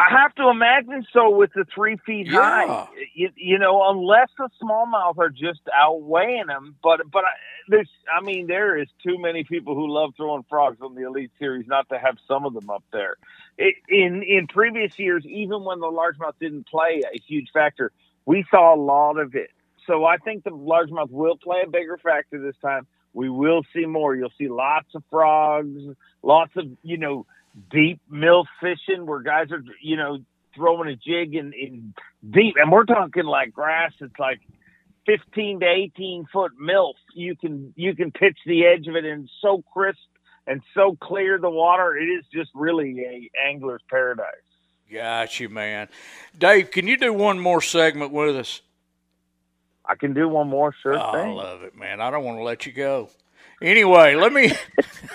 I 0.00 0.10
have 0.22 0.34
to 0.36 0.48
imagine 0.48 1.06
so 1.12 1.30
with 1.36 1.52
the 1.54 1.66
three 1.74 1.98
feet 2.06 2.28
Yeah. 2.28 2.40
high. 2.40 2.88
You, 3.14 3.30
you 3.36 3.58
know, 3.58 3.90
unless 3.90 4.30
the 4.38 4.48
smallmouth 4.62 5.18
are 5.18 5.30
just 5.30 5.60
outweighing 5.74 6.46
them. 6.48 6.76
But 6.82 7.02
but 7.12 7.24
I, 7.24 7.32
there's, 7.68 7.90
I 8.14 8.22
mean, 8.22 8.46
there 8.48 8.78
is 8.78 8.88
too 9.06 9.18
many 9.18 9.44
people 9.44 9.74
who 9.74 9.88
love 9.92 10.14
throwing 10.16 10.44
frogs 10.48 10.78
on 10.82 10.94
the 10.96 11.06
Elite 11.06 11.32
Series 11.38 11.66
not 11.68 11.88
to 11.90 11.98
have 11.98 12.16
some 12.26 12.46
of 12.46 12.54
them 12.54 12.70
up 12.70 12.84
there. 12.92 13.16
it, 13.58 13.74
in 13.88 14.22
in 14.22 14.46
previous 14.48 14.98
years, 14.98 15.24
even 15.26 15.64
when 15.64 15.80
the 15.80 15.88
largemouth 15.88 16.34
didn't 16.40 16.66
play 16.68 17.02
a 17.14 17.18
huge 17.28 17.50
factor, 17.52 17.92
we 18.26 18.44
saw 18.50 18.74
a 18.74 18.80
lot 18.80 19.18
of 19.18 19.34
it. 19.34 19.50
So 19.86 20.04
I 20.06 20.18
think 20.18 20.44
the 20.44 20.50
largemouth 20.50 21.10
will 21.10 21.36
play 21.36 21.62
a 21.66 21.70
bigger 21.70 21.98
factor 21.98 22.40
this 22.40 22.56
time. 22.62 22.86
We 23.12 23.28
will 23.28 23.62
see 23.74 23.86
more. 23.86 24.16
You'll 24.16 24.32
see 24.38 24.48
lots 24.48 24.94
of 24.94 25.02
frogs, 25.10 25.80
lots 26.22 26.52
of 26.56 26.66
you 26.82 26.96
know 26.98 27.26
deep 27.70 28.00
mill 28.08 28.44
fishing 28.60 29.06
where 29.06 29.20
guys 29.20 29.50
are 29.50 29.62
you 29.82 29.96
know 29.96 30.18
throwing 30.54 30.88
a 30.88 30.96
jig 30.96 31.34
in, 31.34 31.52
in 31.52 31.94
deep, 32.28 32.56
and 32.60 32.70
we're 32.70 32.84
talking 32.84 33.24
like 33.24 33.52
grass. 33.52 33.92
It's 34.00 34.18
like 34.18 34.40
15 35.06 35.60
to 35.60 35.66
18 35.66 36.26
foot 36.32 36.52
milf. 36.60 36.94
You 37.14 37.36
can 37.36 37.72
you 37.76 37.94
can 37.94 38.10
pitch 38.10 38.38
the 38.46 38.66
edge 38.66 38.86
of 38.86 38.96
it 38.96 39.04
and 39.04 39.28
so 39.40 39.62
crisp 39.72 39.98
and 40.46 40.62
so 40.74 40.96
clear 41.00 41.38
the 41.38 41.50
water. 41.50 41.96
It 41.96 42.06
is 42.06 42.24
just 42.32 42.50
really 42.54 43.00
a 43.00 43.30
angler's 43.48 43.82
paradise. 43.88 44.26
Got 44.92 45.38
you, 45.38 45.48
man. 45.48 45.88
Dave, 46.36 46.72
can 46.72 46.88
you 46.88 46.96
do 46.96 47.12
one 47.12 47.38
more 47.38 47.60
segment 47.60 48.12
with 48.12 48.36
us? 48.36 48.60
I 49.84 49.94
can 49.94 50.14
do 50.14 50.28
one 50.28 50.48
more, 50.48 50.74
sure 50.82 50.94
oh, 50.94 51.12
thing. 51.12 51.30
I 51.30 51.32
love 51.32 51.62
it, 51.62 51.76
man. 51.76 52.00
I 52.00 52.10
don't 52.10 52.24
want 52.24 52.38
to 52.38 52.42
let 52.42 52.66
you 52.66 52.72
go. 52.72 53.08
Anyway, 53.62 54.14
let 54.14 54.32
me 54.32 54.52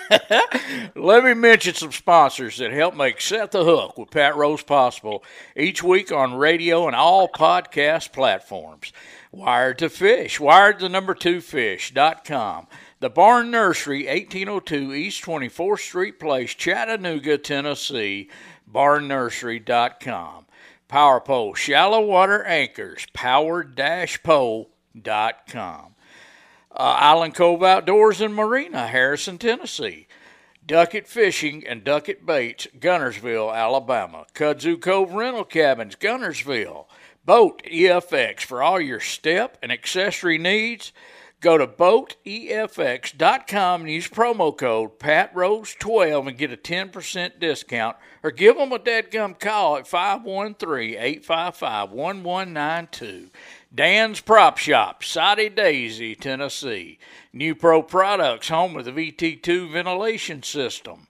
let 0.94 1.24
me 1.24 1.34
mention 1.34 1.74
some 1.74 1.90
sponsors 1.90 2.58
that 2.58 2.72
help 2.72 2.94
make 2.94 3.20
Set 3.20 3.50
the 3.50 3.64
Hook 3.64 3.98
with 3.98 4.10
Pat 4.10 4.36
Rose 4.36 4.62
possible 4.62 5.24
each 5.56 5.82
week 5.82 6.12
on 6.12 6.34
radio 6.34 6.86
and 6.86 6.94
all 6.94 7.28
podcast 7.28 8.12
platforms. 8.12 8.92
Wired 9.32 9.78
to 9.78 9.88
Fish, 9.88 10.38
wired 10.38 10.78
the 10.78 10.88
number 10.88 11.14
two 11.14 11.40
fish.com. 11.40 12.68
The 13.00 13.10
Barn 13.10 13.50
Nursery, 13.50 14.06
1802 14.06 14.94
East 14.94 15.24
24th 15.24 15.80
Street 15.80 16.20
Place, 16.20 16.54
Chattanooga, 16.54 17.36
Tennessee, 17.36 18.30
barnnursery.com. 18.72 20.46
Power 20.88 21.20
Pole, 21.20 21.54
shallow 21.54 22.00
water 22.00 22.44
anchors, 22.44 23.06
powered-pole.com. 23.12 25.95
Uh, 26.78 26.94
Island 26.98 27.34
Cove 27.34 27.62
Outdoors 27.62 28.20
and 28.20 28.34
Marina, 28.34 28.86
Harrison, 28.86 29.38
Tennessee. 29.38 30.06
Duckett 30.66 31.06
Fishing 31.06 31.66
and 31.66 31.84
Duckett 31.84 32.26
Baits, 32.26 32.66
Guntersville, 32.78 33.54
Alabama. 33.54 34.26
Kudzu 34.34 34.80
Cove 34.80 35.12
Rental 35.12 35.44
Cabins, 35.44 35.96
Guntersville. 35.96 36.86
Boat 37.24 37.62
EFX 37.64 38.40
for 38.40 38.62
all 38.62 38.80
your 38.80 39.00
step 39.00 39.56
and 39.62 39.72
accessory 39.72 40.38
needs. 40.38 40.92
Go 41.40 41.58
to 41.58 41.66
boatefx.com 41.66 43.80
and 43.82 43.90
use 43.90 44.08
promo 44.08 44.56
code 44.56 44.98
PATROSE12 44.98 46.28
and 46.28 46.38
get 46.38 46.52
a 46.52 46.56
10% 46.56 47.38
discount 47.38 47.96
or 48.22 48.30
give 48.30 48.56
them 48.56 48.72
a 48.72 48.78
deadgum 48.78 49.38
call 49.38 49.76
at 49.76 49.86
513 49.86 50.94
855 50.94 51.92
1192. 51.92 53.28
Dan's 53.74 54.20
Prop 54.20 54.58
Shop, 54.58 55.02
Soddy 55.02 55.48
Daisy, 55.48 56.14
Tennessee. 56.14 56.98
New 57.32 57.54
Pro 57.54 57.82
Products, 57.82 58.48
home 58.48 58.76
of 58.76 58.84
the 58.84 58.92
VT2 58.92 59.72
ventilation 59.72 60.42
system. 60.42 61.08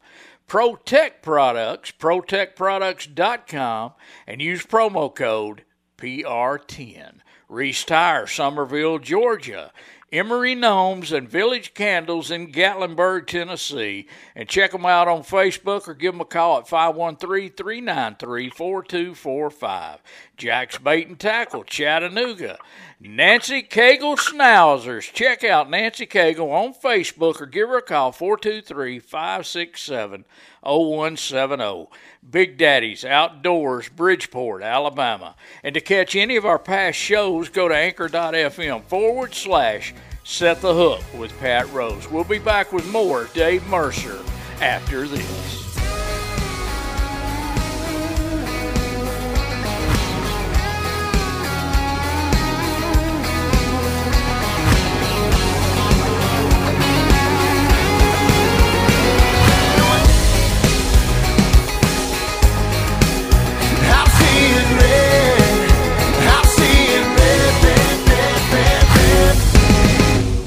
ProTech 0.49 1.23
Products, 1.23 1.93
ProTechProducts.com, 1.93 3.93
and 4.27 4.41
use 4.41 4.65
promo 4.65 5.15
code 5.15 5.65
PR10. 5.99 7.19
Reese 7.49 7.85
Tire, 7.85 8.27
Summerville, 8.27 8.99
Georgia. 8.99 9.73
Emery 10.13 10.55
Gnomes 10.55 11.11
and 11.11 11.29
Village 11.29 11.75
Candles 11.75 12.31
in 12.31 12.53
Gatlinburg, 12.53 13.27
Tennessee. 13.27 14.07
And 14.37 14.49
check 14.49 14.71
them 14.71 14.87
out 14.87 15.09
on 15.09 15.23
Facebook 15.23 15.89
or 15.89 15.95
give 15.95 16.15
them 16.15 16.21
a 16.21 16.25
call 16.25 16.59
at 16.59 16.69
513 16.69 17.53
393 17.53 18.51
4245. 18.51 19.99
Jack's 20.37 20.79
Bait 20.79 21.09
and 21.09 21.19
Tackle, 21.19 21.65
Chattanooga. 21.65 22.59
Nancy 23.01 23.63
Cagle 23.63 24.17
Schnauzers. 24.17 25.13
Check 25.13 25.45
out 25.45 25.69
Nancy 25.71 26.07
Cagle 26.07 26.51
on 26.51 26.75
Facebook 26.75 27.41
or 27.41 27.47
give 27.47 27.69
her 27.69 27.79
a 27.79 27.83
call 27.83 28.13
423 28.13 28.99
567 28.99 30.25
0170. 30.63 31.89
Big 32.29 32.57
Daddy's 32.57 33.05
Outdoors, 33.05 33.89
Bridgeport, 33.89 34.63
Alabama. 34.63 35.37
And 35.63 35.75
to 35.75 35.81
catch 35.81 36.17
any 36.17 36.37
of 36.37 36.47
our 36.47 36.59
past 36.59 36.99
shows, 36.99 37.49
go 37.49 37.69
to 37.69 37.75
anchor.fm 37.75 38.85
forward 38.85 39.35
slash 39.35 39.95
set 40.25 40.61
the 40.61 40.75
hook 40.75 41.03
with 41.19 41.39
Pat 41.39 41.71
Rose. 41.73 42.11
We'll 42.11 42.25
be 42.25 42.39
back 42.39 42.73
with 42.73 42.91
more 42.91 43.29
Dave 43.35 43.67
Mercer 43.69 44.19
after 44.61 45.07
this. 45.07 45.66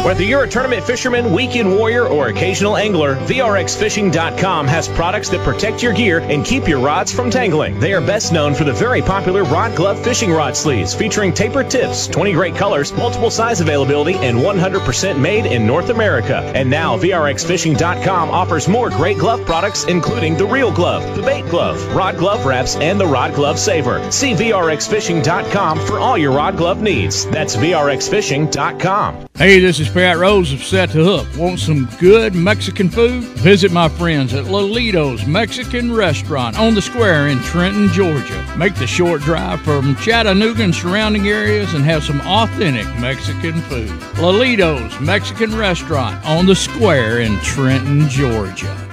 Whether 0.09 0.23
you're 0.23 0.43
a 0.43 0.49
tournament 0.49 0.83
fisherman, 0.83 1.31
weekend 1.31 1.71
warrior, 1.71 2.07
or 2.07 2.29
occasional 2.29 2.77
angler, 2.77 3.15
VRXFishing.com 3.27 4.67
has 4.67 4.87
products 4.87 5.29
that 5.29 5.45
protect 5.45 5.83
your 5.83 5.93
gear 5.93 6.17
and 6.21 6.43
keep 6.43 6.67
your 6.67 6.79
rods 6.79 7.13
from 7.13 7.29
tangling. 7.29 7.79
They 7.79 7.93
are 7.93 8.01
best 8.01 8.33
known 8.33 8.55
for 8.55 8.63
the 8.63 8.73
very 8.73 9.03
popular 9.03 9.43
Rod 9.43 9.75
Glove 9.75 10.03
fishing 10.03 10.31
rod 10.31 10.57
sleeves 10.57 10.95
featuring 10.95 11.31
tapered 11.31 11.69
tips, 11.69 12.07
20 12.07 12.31
great 12.31 12.55
colors, 12.55 12.91
multiple 12.91 13.29
size 13.29 13.61
availability, 13.61 14.15
and 14.15 14.39
100% 14.39 15.19
made 15.19 15.45
in 15.45 15.67
North 15.67 15.91
America. 15.91 16.37
And 16.55 16.71
now, 16.71 16.97
VRXFishing.com 16.97 18.31
offers 18.31 18.67
more 18.67 18.89
great 18.89 19.19
glove 19.19 19.45
products, 19.45 19.83
including 19.83 20.35
the 20.37 20.47
Real 20.47 20.71
Glove, 20.71 21.15
the 21.15 21.21
Bait 21.21 21.45
Glove, 21.51 21.79
Rod 21.95 22.17
Glove 22.17 22.47
Wraps, 22.47 22.77
and 22.77 22.99
the 22.99 23.05
Rod 23.05 23.35
Glove 23.35 23.59
Saver. 23.59 24.11
See 24.11 24.33
VRXFishing.com 24.33 25.85
for 25.85 25.99
all 25.99 26.17
your 26.17 26.31
rod 26.31 26.57
glove 26.57 26.81
needs. 26.81 27.27
That's 27.27 27.55
VRXFishing.com. 27.55 29.27
Hey, 29.35 29.59
this 29.59 29.79
is 29.79 29.87
Pat 29.99 30.17
Rose 30.17 30.53
of 30.53 30.63
Set 30.63 30.91
the 30.91 31.03
Hook. 31.03 31.27
Want 31.35 31.59
some 31.59 31.89
good 31.99 32.33
Mexican 32.33 32.89
food? 32.89 33.21
Visit 33.39 33.73
my 33.73 33.89
friends 33.89 34.33
at 34.33 34.45
Lolito's 34.45 35.25
Mexican 35.25 35.93
Restaurant 35.93 36.57
on 36.57 36.73
the 36.73 36.81
square 36.81 37.27
in 37.27 37.37
Trenton, 37.39 37.89
Georgia. 37.89 38.55
Make 38.57 38.75
the 38.75 38.87
short 38.87 39.21
drive 39.21 39.61
from 39.61 39.97
Chattanooga 39.97 40.63
and 40.63 40.73
surrounding 40.73 41.27
areas 41.27 41.73
and 41.73 41.83
have 41.83 42.01
some 42.01 42.21
authentic 42.21 42.87
Mexican 42.97 43.61
food. 43.63 43.89
Lolito's 44.15 44.97
Mexican 45.01 45.53
Restaurant 45.53 46.25
on 46.25 46.45
the 46.45 46.55
square 46.55 47.19
in 47.19 47.37
Trenton, 47.39 48.07
Georgia. 48.07 48.88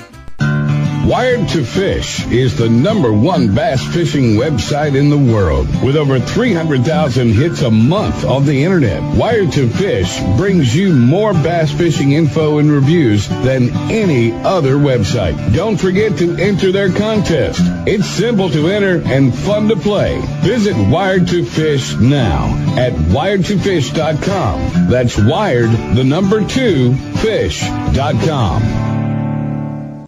Wired 1.06 1.48
to 1.50 1.64
Fish 1.64 2.26
is 2.32 2.56
the 2.58 2.68
number 2.68 3.12
one 3.12 3.54
bass 3.54 3.80
fishing 3.94 4.34
website 4.34 4.96
in 4.96 5.08
the 5.08 5.32
world 5.32 5.68
with 5.80 5.94
over 5.94 6.18
300,000 6.18 7.32
hits 7.32 7.62
a 7.62 7.70
month 7.70 8.24
on 8.24 8.44
the 8.44 8.64
internet. 8.64 9.00
Wired 9.16 9.52
to 9.52 9.68
Fish 9.68 10.20
brings 10.36 10.74
you 10.74 10.92
more 10.92 11.32
bass 11.32 11.70
fishing 11.70 12.10
info 12.10 12.58
and 12.58 12.72
reviews 12.72 13.28
than 13.28 13.70
any 13.88 14.32
other 14.32 14.74
website. 14.74 15.54
Don't 15.54 15.76
forget 15.76 16.18
to 16.18 16.36
enter 16.38 16.72
their 16.72 16.90
contest. 16.92 17.60
It's 17.86 18.06
simple 18.06 18.50
to 18.50 18.66
enter 18.66 19.00
and 19.06 19.32
fun 19.32 19.68
to 19.68 19.76
play. 19.76 20.20
Visit 20.40 20.74
Wired 20.90 21.28
to 21.28 21.44
Fish 21.44 21.94
now 21.94 22.46
at 22.76 22.92
wiredtofish.com. 22.94 24.90
That's 24.90 25.16
wired 25.16 25.70
the 25.94 26.02
number 26.02 26.44
two 26.44 26.96
fish.com. 27.18 28.95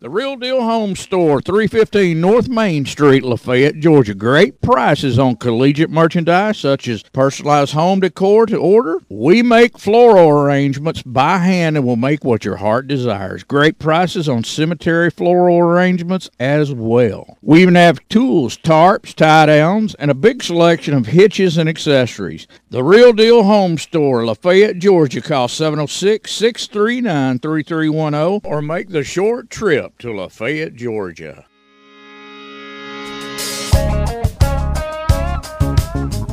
The 0.09 0.15
Real 0.15 0.37
Deal 0.37 0.63
Home 0.63 0.97
Store, 0.97 1.43
315 1.43 2.19
North 2.19 2.49
Main 2.49 2.87
Street, 2.87 3.23
Lafayette, 3.23 3.79
Georgia. 3.79 4.15
Great 4.15 4.63
prices 4.63 5.19
on 5.19 5.37
collegiate 5.37 5.91
merchandise 5.91 6.57
such 6.57 6.89
as 6.89 7.03
personalized 7.03 7.75
home 7.75 8.01
decor 8.01 8.47
to 8.47 8.57
order. 8.57 9.03
We 9.11 9.43
make 9.43 9.77
floral 9.77 10.31
arrangements 10.31 11.03
by 11.03 11.37
hand 11.37 11.77
and 11.77 11.85
will 11.85 11.97
make 11.97 12.25
what 12.25 12.47
your 12.47 12.57
heart 12.57 12.87
desires. 12.87 13.45
Great 13.45 13.79
prices 13.79 14.31
on 14.31 14.45
cemetery 14.45 15.11
floral 15.11 15.59
arrangements 15.59 16.31
as 16.41 16.73
well. 16.73 17.37
We 17.43 17.61
even 17.61 17.75
have 17.75 18.01
tools, 18.09 18.57
tarps, 18.57 19.13
tie 19.13 19.45
downs, 19.45 19.95
and 19.97 20.11
a 20.11 20.15
big 20.15 20.43
selection 20.43 20.95
of 20.95 21.09
hitches 21.09 21.59
and 21.59 21.69
accessories. 21.69 22.47
The 22.71 22.83
Real 22.83 23.13
Deal 23.13 23.43
Home 23.43 23.77
Store, 23.77 24.25
Lafayette, 24.25 24.79
Georgia. 24.79 25.21
Call 25.21 25.49
706 25.49 26.33
639 26.33 27.41
3310 27.41 28.51
or 28.51 28.63
make 28.63 28.89
the 28.89 29.05
short 29.05 29.51
trip 29.51 29.97
to 29.99 30.12
Lafayette, 30.12 30.74
Georgia. 30.74 31.44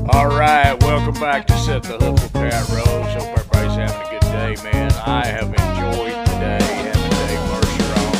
All 0.07 0.27
right, 0.27 0.77
welcome 0.81 1.19
back 1.19 1.47
to 1.47 1.57
Set 1.57 1.83
the 1.83 1.97
Hook 1.97 2.13
with 2.13 2.33
Pat 2.33 2.69
Rose. 2.69 2.85
Hope 3.13 3.37
everybody's 3.37 3.75
having 3.75 4.07
a 4.07 4.11
good 4.11 4.21
day, 4.21 4.55
man. 4.63 4.91
I 5.05 5.25
have 5.25 5.47
enjoyed 5.47 6.25
today 6.27 6.61
having 6.61 7.09
Dave 7.09 7.41
Mercer 7.49 7.93
on. 7.99 8.13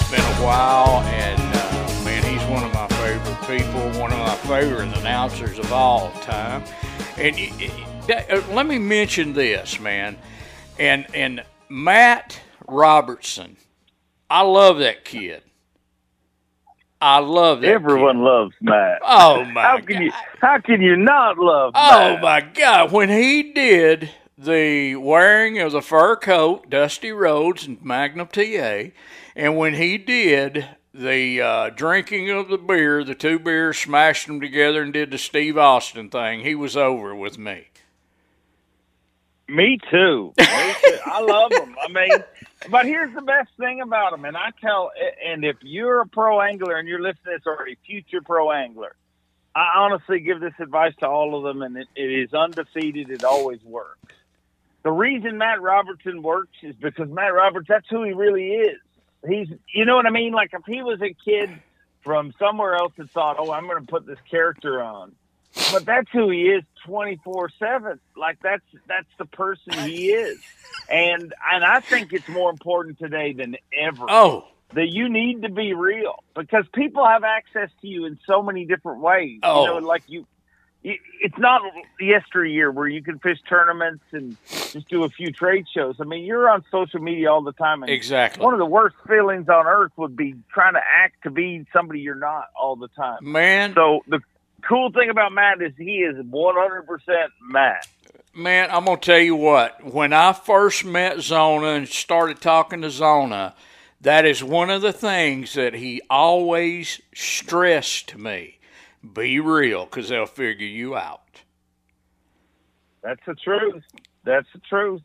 It's 0.00 0.10
been 0.10 0.20
a 0.20 0.46
while, 0.46 1.02
and 1.02 1.40
uh, 1.40 2.04
man, 2.04 2.22
he's 2.22 2.42
one 2.50 2.62
of 2.62 2.74
my 2.74 2.86
favorite 2.88 3.40
people, 3.58 4.00
one 4.00 4.12
of 4.12 4.18
my 4.18 4.36
favorite 4.36 4.96
announcers 4.98 5.58
of 5.58 5.72
all 5.72 6.10
time. 6.20 6.62
And 7.16 7.36
uh, 8.10 8.42
let 8.52 8.66
me 8.66 8.78
mention 8.78 9.32
this, 9.32 9.80
man. 9.80 10.18
And 10.78 11.06
and 11.14 11.42
Matt 11.68 12.38
Robertson, 12.68 13.56
I 14.34 14.40
love 14.40 14.78
that 14.78 15.04
kid. 15.04 15.44
I 17.00 17.20
love 17.20 17.60
that. 17.60 17.70
Everyone 17.70 18.16
kid. 18.16 18.22
loves 18.24 18.54
Matt. 18.60 18.98
Oh 19.06 19.44
my! 19.44 19.62
How 19.62 19.76
can 19.78 19.94
God. 19.98 20.02
you? 20.02 20.12
How 20.40 20.58
can 20.58 20.82
you 20.82 20.96
not 20.96 21.38
love? 21.38 21.70
Oh 21.76 22.14
Matt? 22.14 22.20
my 22.20 22.40
God! 22.40 22.90
When 22.90 23.10
he 23.10 23.52
did 23.52 24.10
the 24.36 24.96
wearing 24.96 25.60
of 25.60 25.70
the 25.70 25.80
fur 25.80 26.16
coat, 26.16 26.68
Dusty 26.68 27.12
Rhodes 27.12 27.64
and 27.64 27.80
Magnum 27.84 28.26
TA, 28.26 28.86
and 29.36 29.56
when 29.56 29.74
he 29.74 29.98
did 29.98 30.66
the 30.92 31.40
uh, 31.40 31.70
drinking 31.70 32.28
of 32.30 32.48
the 32.48 32.58
beer, 32.58 33.04
the 33.04 33.14
two 33.14 33.38
beers, 33.38 33.78
smashed 33.78 34.26
them 34.26 34.40
together 34.40 34.82
and 34.82 34.92
did 34.92 35.12
the 35.12 35.18
Steve 35.18 35.56
Austin 35.56 36.10
thing, 36.10 36.40
he 36.40 36.56
was 36.56 36.76
over 36.76 37.14
with 37.14 37.38
me. 37.38 37.68
Me 39.48 39.78
too. 39.90 40.32
Me 40.38 40.44
too. 40.84 40.98
I 41.06 41.20
love 41.20 41.50
them. 41.50 41.76
I 41.82 41.88
mean, 41.92 42.24
but 42.70 42.86
here's 42.86 43.14
the 43.14 43.22
best 43.22 43.50
thing 43.58 43.80
about 43.80 44.12
them, 44.12 44.24
and 44.24 44.36
I 44.36 44.50
tell, 44.60 44.90
and 45.24 45.44
if 45.44 45.56
you're 45.62 46.00
a 46.00 46.06
pro 46.06 46.40
angler 46.40 46.76
and 46.76 46.88
you're 46.88 47.00
listening 47.00 47.24
to 47.24 47.30
this 47.32 47.42
or 47.46 47.68
a 47.68 47.76
future 47.86 48.22
pro 48.24 48.50
angler, 48.50 48.94
I 49.54 49.72
honestly 49.76 50.20
give 50.20 50.40
this 50.40 50.54
advice 50.58 50.94
to 51.00 51.08
all 51.08 51.36
of 51.36 51.44
them, 51.44 51.62
and 51.62 51.76
it, 51.76 51.88
it 51.94 52.10
is 52.10 52.34
undefeated. 52.34 53.10
It 53.10 53.22
always 53.22 53.62
works. 53.62 54.14
The 54.82 54.90
reason 54.90 55.38
Matt 55.38 55.62
Robertson 55.62 56.22
works 56.22 56.56
is 56.62 56.74
because 56.76 57.08
Matt 57.08 57.32
Roberts, 57.32 57.68
that's 57.68 57.88
who 57.88 58.02
he 58.02 58.12
really 58.12 58.48
is. 58.48 58.78
He's, 59.26 59.48
you 59.72 59.84
know 59.84 59.96
what 59.96 60.06
I 60.06 60.10
mean? 60.10 60.32
Like 60.32 60.50
if 60.52 60.62
he 60.66 60.82
was 60.82 61.00
a 61.00 61.14
kid 61.24 61.50
from 62.02 62.34
somewhere 62.38 62.74
else 62.74 62.92
that 62.98 63.10
thought, 63.10 63.36
oh, 63.38 63.50
I'm 63.50 63.66
going 63.66 63.80
to 63.80 63.90
put 63.90 64.06
this 64.06 64.18
character 64.30 64.82
on, 64.82 65.12
but 65.72 65.84
that's 65.84 66.08
who 66.12 66.30
he 66.30 66.42
is 66.42 66.62
24 66.86 67.50
seven. 67.58 68.00
Like 68.16 68.38
that's, 68.42 68.64
that's 68.86 69.08
the 69.18 69.26
person 69.26 69.72
he 69.84 70.10
is. 70.10 70.38
And, 70.90 71.34
and 71.52 71.64
I 71.64 71.80
think 71.80 72.12
it's 72.12 72.28
more 72.28 72.50
important 72.50 72.98
today 72.98 73.32
than 73.32 73.56
ever 73.72 74.04
Oh, 74.08 74.48
that 74.74 74.88
you 74.88 75.08
need 75.08 75.42
to 75.42 75.48
be 75.48 75.72
real 75.72 76.22
because 76.34 76.64
people 76.74 77.06
have 77.06 77.24
access 77.24 77.70
to 77.80 77.86
you 77.86 78.06
in 78.06 78.18
so 78.26 78.42
many 78.42 78.64
different 78.64 79.00
ways. 79.00 79.40
Oh. 79.42 79.62
You 79.62 79.66
know, 79.68 79.86
like 79.86 80.02
you, 80.08 80.26
it's 80.82 81.38
not 81.38 81.62
yesteryear 81.98 82.70
where 82.70 82.86
you 82.86 83.02
can 83.02 83.18
fish 83.18 83.38
tournaments 83.48 84.04
and 84.12 84.36
just 84.48 84.86
do 84.88 85.04
a 85.04 85.08
few 85.08 85.32
trade 85.32 85.64
shows. 85.74 85.96
I 85.98 86.04
mean, 86.04 86.24
you're 86.24 86.50
on 86.50 86.62
social 86.70 87.00
media 87.00 87.32
all 87.32 87.42
the 87.42 87.52
time. 87.52 87.82
And 87.82 87.90
exactly. 87.90 88.44
One 88.44 88.52
of 88.52 88.58
the 88.58 88.66
worst 88.66 88.96
feelings 89.08 89.48
on 89.48 89.66
earth 89.66 89.92
would 89.96 90.14
be 90.14 90.34
trying 90.52 90.74
to 90.74 90.80
act 90.80 91.22
to 91.22 91.30
be 91.30 91.64
somebody 91.72 92.00
you're 92.00 92.14
not 92.14 92.48
all 92.60 92.76
the 92.76 92.88
time. 92.88 93.18
Man, 93.22 93.72
So 93.74 94.00
the 94.08 94.20
cool 94.68 94.90
thing 94.92 95.10
about 95.10 95.32
Matt 95.32 95.62
is 95.62 95.72
he 95.76 95.98
is 95.98 96.16
100% 96.16 96.84
Matt. 97.50 97.86
Man, 98.34 98.68
I'm 98.70 98.84
gonna 98.86 98.96
tell 98.98 99.20
you 99.20 99.36
what. 99.36 99.92
When 99.92 100.12
I 100.12 100.32
first 100.32 100.84
met 100.84 101.20
Zona 101.20 101.68
and 101.68 101.88
started 101.88 102.40
talking 102.40 102.82
to 102.82 102.90
Zona, 102.90 103.54
that 104.00 104.26
is 104.26 104.42
one 104.42 104.70
of 104.70 104.82
the 104.82 104.92
things 104.92 105.54
that 105.54 105.74
he 105.74 106.02
always 106.10 107.00
stressed 107.14 108.08
to 108.08 108.18
me: 108.18 108.58
be 109.14 109.38
real, 109.38 109.84
because 109.84 110.08
they'll 110.08 110.26
figure 110.26 110.66
you 110.66 110.96
out. 110.96 111.20
That's 113.04 113.20
the 113.24 113.34
truth. 113.36 113.84
That's 114.24 114.48
the 114.52 114.60
truth. 114.68 115.02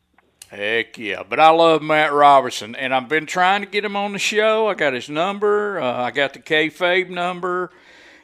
Heck 0.48 0.98
yeah! 0.98 1.22
But 1.22 1.38
I 1.38 1.50
love 1.50 1.80
Matt 1.80 2.12
Robertson, 2.12 2.74
and 2.74 2.92
I've 2.92 3.08
been 3.08 3.26
trying 3.26 3.60
to 3.60 3.68
get 3.68 3.84
him 3.84 3.94
on 3.94 4.12
the 4.12 4.18
show. 4.18 4.66
I 4.66 4.74
got 4.74 4.94
his 4.94 5.08
number. 5.08 5.78
Uh, 5.78 6.02
I 6.02 6.10
got 6.10 6.32
the 6.32 6.40
kayfabe 6.40 7.08
number, 7.08 7.70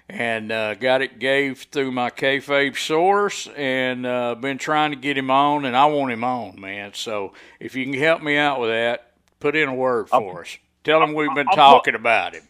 and 0.08 0.52
uh, 0.52 0.74
got 0.74 1.02
it 1.02 1.18
gave 1.18 1.62
through 1.70 1.90
my 1.90 2.10
kayfabe 2.10 2.76
source, 2.76 3.48
and 3.56 4.06
uh, 4.06 4.34
been 4.36 4.58
trying 4.58 4.90
to 4.90 4.96
get 4.96 5.18
him 5.18 5.30
on, 5.30 5.64
and 5.64 5.76
I 5.76 5.86
want 5.86 6.12
him 6.12 6.24
on, 6.24 6.60
man. 6.60 6.92
So 6.94 7.32
if 7.58 7.74
you 7.74 7.84
can 7.84 7.94
help 7.94 8.22
me 8.22 8.36
out 8.36 8.60
with 8.60 8.70
that, 8.70 9.12
put 9.40 9.56
in 9.56 9.68
a 9.68 9.74
word 9.74 10.08
for 10.08 10.42
us. 10.42 10.58
Tell 10.84 11.02
him 11.02 11.14
we've 11.14 11.34
been 11.34 11.48
I'll 11.48 11.54
put- 11.54 11.56
talking 11.56 11.94
about 11.94 12.34
him. 12.34 12.42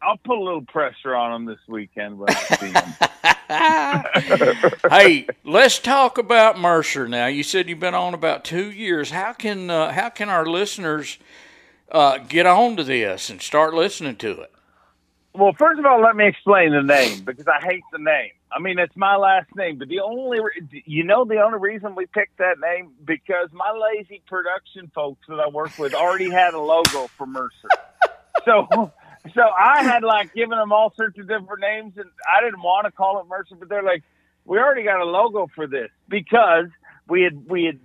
I'll 0.00 0.18
put 0.18 0.36
a 0.36 0.42
little 0.42 0.62
pressure 0.62 1.14
on 1.14 1.32
him 1.32 1.44
this 1.46 1.60
weekend 1.66 2.18
when 2.18 2.28
I 2.30 2.34
see 2.34 2.66
him. 2.66 2.94
hey, 4.90 5.26
let's 5.44 5.78
talk 5.78 6.18
about 6.18 6.58
Mercer 6.58 7.08
now. 7.08 7.26
You 7.26 7.42
said 7.42 7.68
you've 7.68 7.80
been 7.80 7.94
on 7.94 8.14
about 8.14 8.44
two 8.44 8.70
years. 8.70 9.10
How 9.10 9.32
can 9.32 9.70
uh, 9.70 9.92
how 9.92 10.10
can 10.10 10.28
our 10.28 10.46
listeners 10.46 11.18
uh, 11.90 12.18
get 12.18 12.46
on 12.46 12.76
to 12.76 12.84
this 12.84 13.30
and 13.30 13.40
start 13.40 13.74
listening 13.74 14.16
to 14.16 14.42
it? 14.42 14.53
Well, 15.36 15.52
first 15.58 15.80
of 15.80 15.84
all, 15.84 16.00
let 16.00 16.14
me 16.14 16.28
explain 16.28 16.70
the 16.70 16.82
name 16.82 17.24
because 17.24 17.48
I 17.48 17.58
hate 17.60 17.82
the 17.90 17.98
name. 17.98 18.30
I 18.52 18.60
mean, 18.60 18.78
it's 18.78 18.94
my 18.94 19.16
last 19.16 19.48
name, 19.56 19.78
but 19.78 19.88
the 19.88 19.98
only 19.98 20.38
re- 20.38 20.84
you 20.86 21.02
know 21.02 21.24
the 21.24 21.42
only 21.42 21.58
reason 21.58 21.96
we 21.96 22.06
picked 22.06 22.38
that 22.38 22.60
name 22.60 22.92
because 23.04 23.48
my 23.52 23.72
lazy 23.72 24.22
production 24.28 24.92
folks 24.94 25.26
that 25.28 25.40
I 25.40 25.48
work 25.48 25.76
with 25.76 25.92
already 25.92 26.30
had 26.30 26.54
a 26.54 26.60
logo 26.60 27.08
for 27.18 27.26
Mercer. 27.26 27.68
So, 28.44 28.92
so 29.34 29.40
I 29.58 29.82
had 29.82 30.02
like 30.02 30.34
given 30.34 30.58
them 30.58 30.70
all 30.70 30.92
sorts 30.94 31.18
of 31.18 31.26
different 31.26 31.62
names, 31.62 31.94
and 31.96 32.10
I 32.30 32.44
didn't 32.44 32.60
want 32.60 32.84
to 32.84 32.92
call 32.92 33.18
it 33.20 33.26
Mercer, 33.26 33.54
but 33.54 33.70
they're 33.70 33.82
like, 33.82 34.02
we 34.44 34.58
already 34.58 34.82
got 34.82 35.00
a 35.00 35.04
logo 35.06 35.46
for 35.54 35.66
this 35.66 35.88
because 36.08 36.66
we 37.08 37.22
had 37.22 37.48
we 37.48 37.64
had. 37.64 37.80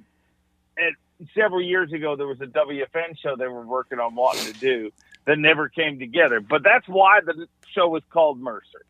At, 0.78 0.93
several 1.34 1.62
years 1.62 1.93
ago, 1.93 2.18
there 2.18 2.28
was 2.28 2.41
a 2.41 2.45
WFN 2.45 3.18
show 3.22 3.38
they 3.38 3.47
were 3.47 3.66
working 3.66 4.00
on 4.00 4.16
wanting 4.16 4.54
to 4.54 4.60
do 4.60 4.91
that 5.30 5.38
never 5.38 5.69
came 5.69 5.99
together. 5.99 6.39
But 6.39 6.63
that's 6.63 6.88
why 6.88 7.19
the 7.23 7.47
show 7.75 7.88
was 7.88 8.01
called 8.09 8.39
Mercer. 8.39 8.84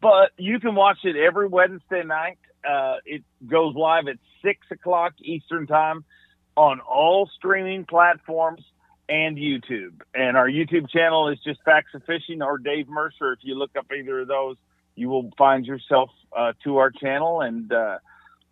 But 0.00 0.30
you 0.38 0.60
can 0.60 0.76
watch 0.76 0.98
it 1.02 1.16
every 1.16 1.48
Wednesday 1.48 2.04
night. 2.04 2.38
Uh, 2.64 2.98
it 3.04 3.24
goes 3.44 3.74
live 3.74 4.06
at 4.06 4.16
six 4.40 4.60
o'clock 4.70 5.14
Eastern 5.20 5.66
time 5.66 6.04
on 6.56 6.78
all 6.78 7.28
streaming 7.36 7.86
platforms 7.86 8.62
and 9.08 9.36
YouTube. 9.36 10.02
And 10.14 10.36
our 10.36 10.48
YouTube 10.48 10.88
channel 10.90 11.28
is 11.28 11.40
just 11.44 11.60
Facts 11.64 11.92
of 11.94 12.04
Fishing 12.04 12.40
or 12.40 12.56
Dave 12.56 12.88
Mercer. 12.88 13.32
If 13.32 13.40
you 13.42 13.56
look 13.56 13.72
up 13.76 13.86
either 13.92 14.20
of 14.20 14.28
those, 14.28 14.56
you 14.94 15.08
will 15.08 15.32
find 15.36 15.66
yourself 15.66 16.10
uh, 16.36 16.52
to 16.62 16.76
our 16.76 16.92
channel, 16.92 17.40
and 17.40 17.72
uh, 17.72 17.98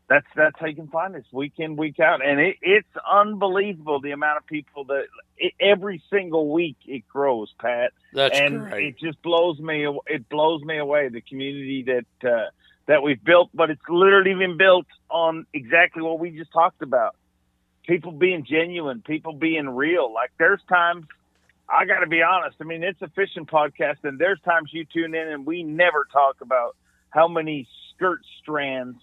that's 0.09 0.27
that's 0.35 0.59
how 0.59 0.67
you 0.67 0.75
can 0.75 0.89
find 0.89 1.15
us 1.17 1.25
week 1.33 1.55
in 1.59 1.77
week 1.77 2.01
out. 2.01 2.25
And 2.25 2.41
it, 2.41 2.57
it's 2.63 2.89
unbelievable 3.11 4.01
the 4.01 4.13
amount 4.13 4.39
of 4.39 4.47
people 4.47 4.85
that 4.85 5.05
it, 5.37 5.53
every 5.61 6.03
single 6.11 6.51
week 6.51 6.77
it 6.87 7.07
grows, 7.09 7.53
Pat 7.61 7.93
That's 8.13 8.39
and 8.39 8.69
great. 8.71 8.87
it 8.87 8.99
just 8.99 9.21
blows 9.23 9.59
me 9.59 9.87
it 10.07 10.29
blows 10.29 10.63
me 10.63 10.79
away 10.79 11.09
the 11.09 11.21
community 11.21 11.85
that 11.85 12.29
uh, 12.29 12.47
that 12.89 13.03
we've 13.03 13.23
built 13.23 13.51
but 13.55 13.71
it's 13.71 13.83
literally 13.89 14.35
been 14.35 14.57
built 14.57 14.87
on 15.09 15.47
exactly 15.55 16.03
what 16.03 16.19
we 16.19 16.31
just 16.31 16.53
talked 16.53 16.83
about 16.83 17.15
people 17.87 18.11
being 18.11 18.45
genuine 18.45 19.03
people 19.07 19.35
being 19.35 19.69
real 19.69 20.13
like 20.13 20.33
there's 20.39 20.61
times 20.69 21.07
i 21.69 21.85
got 21.85 22.01
to 22.01 22.07
be 22.07 22.23
honest 22.23 22.57
i 22.61 22.65
mean 22.65 22.83
it's 22.83 23.01
a 23.03 23.09
fishing 23.09 23.47
podcast 23.47 23.99
and 24.03 24.19
there's 24.19 24.41
times 24.41 24.71
you 24.73 24.85
tune 24.85 25.15
in 25.15 25.29
and 25.29 25.47
we 25.47 25.63
never 25.63 26.07
talk 26.13 26.37
about 26.41 26.77
how 27.11 27.29
many 27.29 27.69
skirt 27.95 28.21
strands 28.41 28.99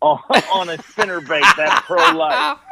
on, 0.00 0.20
on 0.52 0.68
a 0.68 0.78
spinnerbait 0.78 1.56
that 1.56 1.84
pro 1.86 2.16
life 2.16 2.58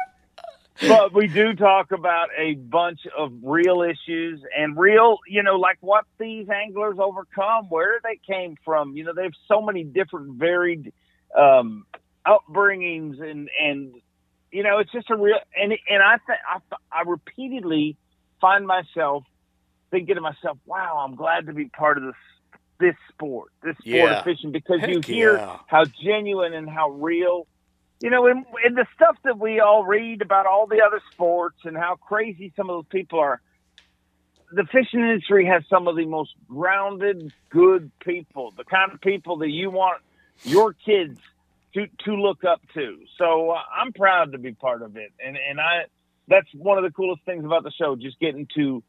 but 0.81 1.13
we 1.13 1.27
do 1.27 1.53
talk 1.53 1.91
about 1.91 2.29
a 2.37 2.55
bunch 2.55 2.99
of 3.17 3.31
real 3.41 3.81
issues 3.81 4.41
and 4.55 4.77
real, 4.77 5.17
you 5.27 5.41
know, 5.43 5.55
like 5.55 5.77
what 5.81 6.05
these 6.19 6.47
anglers 6.49 6.97
overcome, 6.99 7.65
where 7.69 7.99
they 8.03 8.19
came 8.31 8.55
from. 8.63 8.95
You 8.95 9.05
know, 9.05 9.13
they 9.15 9.23
have 9.23 9.33
so 9.47 9.61
many 9.61 9.83
different 9.83 10.37
varied 10.37 10.93
um, 11.37 11.85
upbringings, 12.25 13.21
and 13.21 13.49
and 13.61 13.93
you 14.51 14.63
know, 14.63 14.79
it's 14.79 14.91
just 14.91 15.09
a 15.09 15.15
real. 15.15 15.39
And 15.55 15.73
and 15.89 16.03
I 16.03 16.17
th- 16.25 16.39
I, 16.47 16.75
I 16.91 17.01
repeatedly 17.07 17.97
find 18.39 18.67
myself 18.67 19.23
thinking 19.89 20.15
to 20.15 20.21
myself, 20.21 20.59
"Wow, 20.65 21.03
I'm 21.07 21.15
glad 21.15 21.47
to 21.47 21.53
be 21.53 21.65
part 21.65 21.97
of 21.97 22.03
this 22.03 22.15
this 22.79 22.95
sport, 23.09 23.51
this 23.63 23.75
sport 23.77 23.85
Yeah. 23.85 24.19
of 24.19 24.23
fishing," 24.23 24.51
because 24.51 24.81
you 24.87 25.01
hear 25.01 25.37
yeah. 25.37 25.57
how 25.67 25.85
genuine 25.85 26.53
and 26.53 26.69
how 26.69 26.89
real 26.91 27.47
you 27.99 28.11
know, 28.11 28.27
and, 28.27 28.45
in 28.65 28.75
the 28.75 28.85
stuff 28.95 29.17
that 29.23 29.39
we 29.39 29.59
all 29.59 29.83
read 29.83 30.21
about 30.21 30.45
all 30.45 30.67
the 30.67 30.81
other 30.81 31.01
sports 31.11 31.57
and 31.63 31.75
how 31.75 31.95
crazy 31.95 32.53
some 32.55 32.69
of 32.69 32.75
those 32.75 32.89
people 32.89 33.19
are, 33.19 33.41
the 34.51 34.65
fishing 34.65 34.99
industry 34.99 35.45
has 35.45 35.63
some 35.69 35.87
of 35.87 35.95
the 35.95 36.05
most 36.05 36.31
grounded, 36.47 37.33
good 37.49 37.91
people, 37.99 38.53
the 38.55 38.63
kind 38.63 38.91
of 38.93 39.01
people 39.01 39.37
that 39.37 39.49
you 39.49 39.69
want 39.71 40.01
your 40.43 40.73
kids 40.73 41.19
to 41.73 41.87
to 42.05 42.13
look 42.13 42.43
up 42.43 42.61
to. 42.73 42.99
So 43.17 43.51
uh, 43.51 43.61
I'm 43.75 43.91
proud 43.93 44.31
to 44.33 44.37
be 44.37 44.53
part 44.53 44.83
of 44.83 44.95
it, 44.95 45.11
and 45.23 45.35
and 45.35 45.59
I 45.59 45.85
that's 46.27 46.47
one 46.53 46.77
of 46.77 46.83
the 46.83 46.91
coolest 46.91 47.23
things 47.25 47.43
about 47.45 47.63
the 47.63 47.71
show, 47.71 47.95
just 47.95 48.19
getting 48.19 48.47
to 48.55 48.83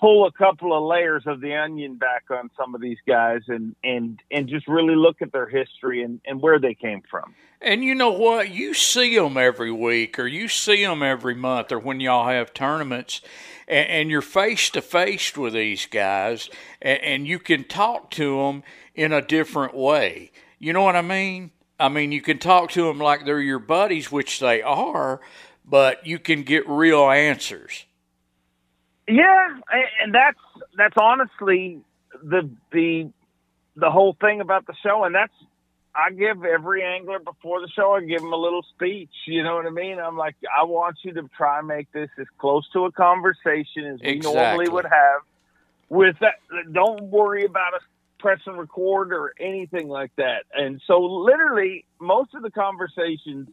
pull 0.00 0.26
a 0.26 0.32
couple 0.32 0.76
of 0.76 0.82
layers 0.84 1.22
of 1.26 1.40
the 1.40 1.54
onion 1.54 1.96
back 1.96 2.24
on 2.30 2.50
some 2.56 2.74
of 2.74 2.80
these 2.80 2.98
guys 3.06 3.42
and 3.48 3.74
and 3.84 4.20
and 4.30 4.48
just 4.48 4.66
really 4.68 4.96
look 4.96 5.22
at 5.22 5.32
their 5.32 5.48
history 5.48 6.02
and 6.02 6.20
and 6.24 6.40
where 6.40 6.58
they 6.58 6.74
came 6.74 7.02
from. 7.10 7.34
And 7.60 7.82
you 7.82 7.94
know 7.94 8.10
what? 8.10 8.50
You 8.50 8.74
see 8.74 9.16
them 9.16 9.38
every 9.38 9.72
week, 9.72 10.18
or 10.18 10.26
you 10.26 10.48
see 10.48 10.84
them 10.84 11.02
every 11.02 11.34
month, 11.34 11.72
or 11.72 11.78
when 11.78 11.98
y'all 11.98 12.28
have 12.28 12.52
tournaments, 12.52 13.22
and, 13.66 13.88
and 13.88 14.10
you're 14.10 14.20
face 14.20 14.68
to 14.70 14.82
face 14.82 15.34
with 15.34 15.54
these 15.54 15.86
guys, 15.86 16.50
and, 16.82 17.00
and 17.00 17.26
you 17.26 17.38
can 17.38 17.64
talk 17.64 18.10
to 18.12 18.38
them 18.38 18.62
in 18.94 19.12
a 19.12 19.22
different 19.22 19.74
way. 19.74 20.30
You 20.58 20.74
know 20.74 20.82
what 20.82 20.96
I 20.96 21.02
mean? 21.02 21.52
I 21.80 21.88
mean, 21.88 22.12
you 22.12 22.20
can 22.20 22.38
talk 22.38 22.70
to 22.72 22.84
them 22.84 22.98
like 22.98 23.24
they're 23.24 23.40
your 23.40 23.58
buddies, 23.58 24.12
which 24.12 24.40
they 24.40 24.62
are, 24.62 25.20
but 25.64 26.06
you 26.06 26.18
can 26.18 26.42
get 26.42 26.68
real 26.68 27.10
answers. 27.10 27.86
Yeah, 29.06 29.58
and 30.02 30.14
that's 30.14 30.38
that's 30.76 30.96
honestly 30.96 31.80
the 32.22 32.48
the 32.72 33.10
the 33.76 33.90
whole 33.90 34.16
thing 34.20 34.40
about 34.40 34.66
the 34.66 34.74
show, 34.82 35.04
and 35.04 35.14
that's 35.14 35.32
I 35.94 36.10
give 36.10 36.44
every 36.44 36.82
angler 36.82 37.18
before 37.18 37.60
the 37.60 37.68
show. 37.68 37.92
I 37.92 38.00
give 38.00 38.20
them 38.20 38.32
a 38.32 38.36
little 38.36 38.64
speech. 38.74 39.10
You 39.26 39.42
know 39.44 39.56
what 39.56 39.66
I 39.66 39.70
mean? 39.70 39.98
I'm 39.98 40.16
like, 40.16 40.34
I 40.56 40.64
want 40.64 40.96
you 41.02 41.12
to 41.14 41.28
try 41.36 41.58
and 41.60 41.68
make 41.68 41.90
this 41.92 42.08
as 42.18 42.26
close 42.38 42.68
to 42.72 42.86
a 42.86 42.92
conversation 42.92 43.86
as 43.86 44.00
we 44.00 44.18
normally 44.18 44.68
would 44.68 44.86
have. 44.86 45.20
With 45.88 46.16
that, 46.20 46.34
don't 46.72 47.02
worry 47.04 47.44
about 47.44 47.74
us 47.74 47.82
press 48.18 48.40
and 48.46 48.58
record 48.58 49.12
or 49.12 49.34
anything 49.38 49.88
like 49.88 50.10
that. 50.16 50.44
And 50.54 50.80
so, 50.86 50.98
literally, 51.00 51.84
most 52.00 52.34
of 52.34 52.42
the 52.42 52.50
conversations 52.50 53.48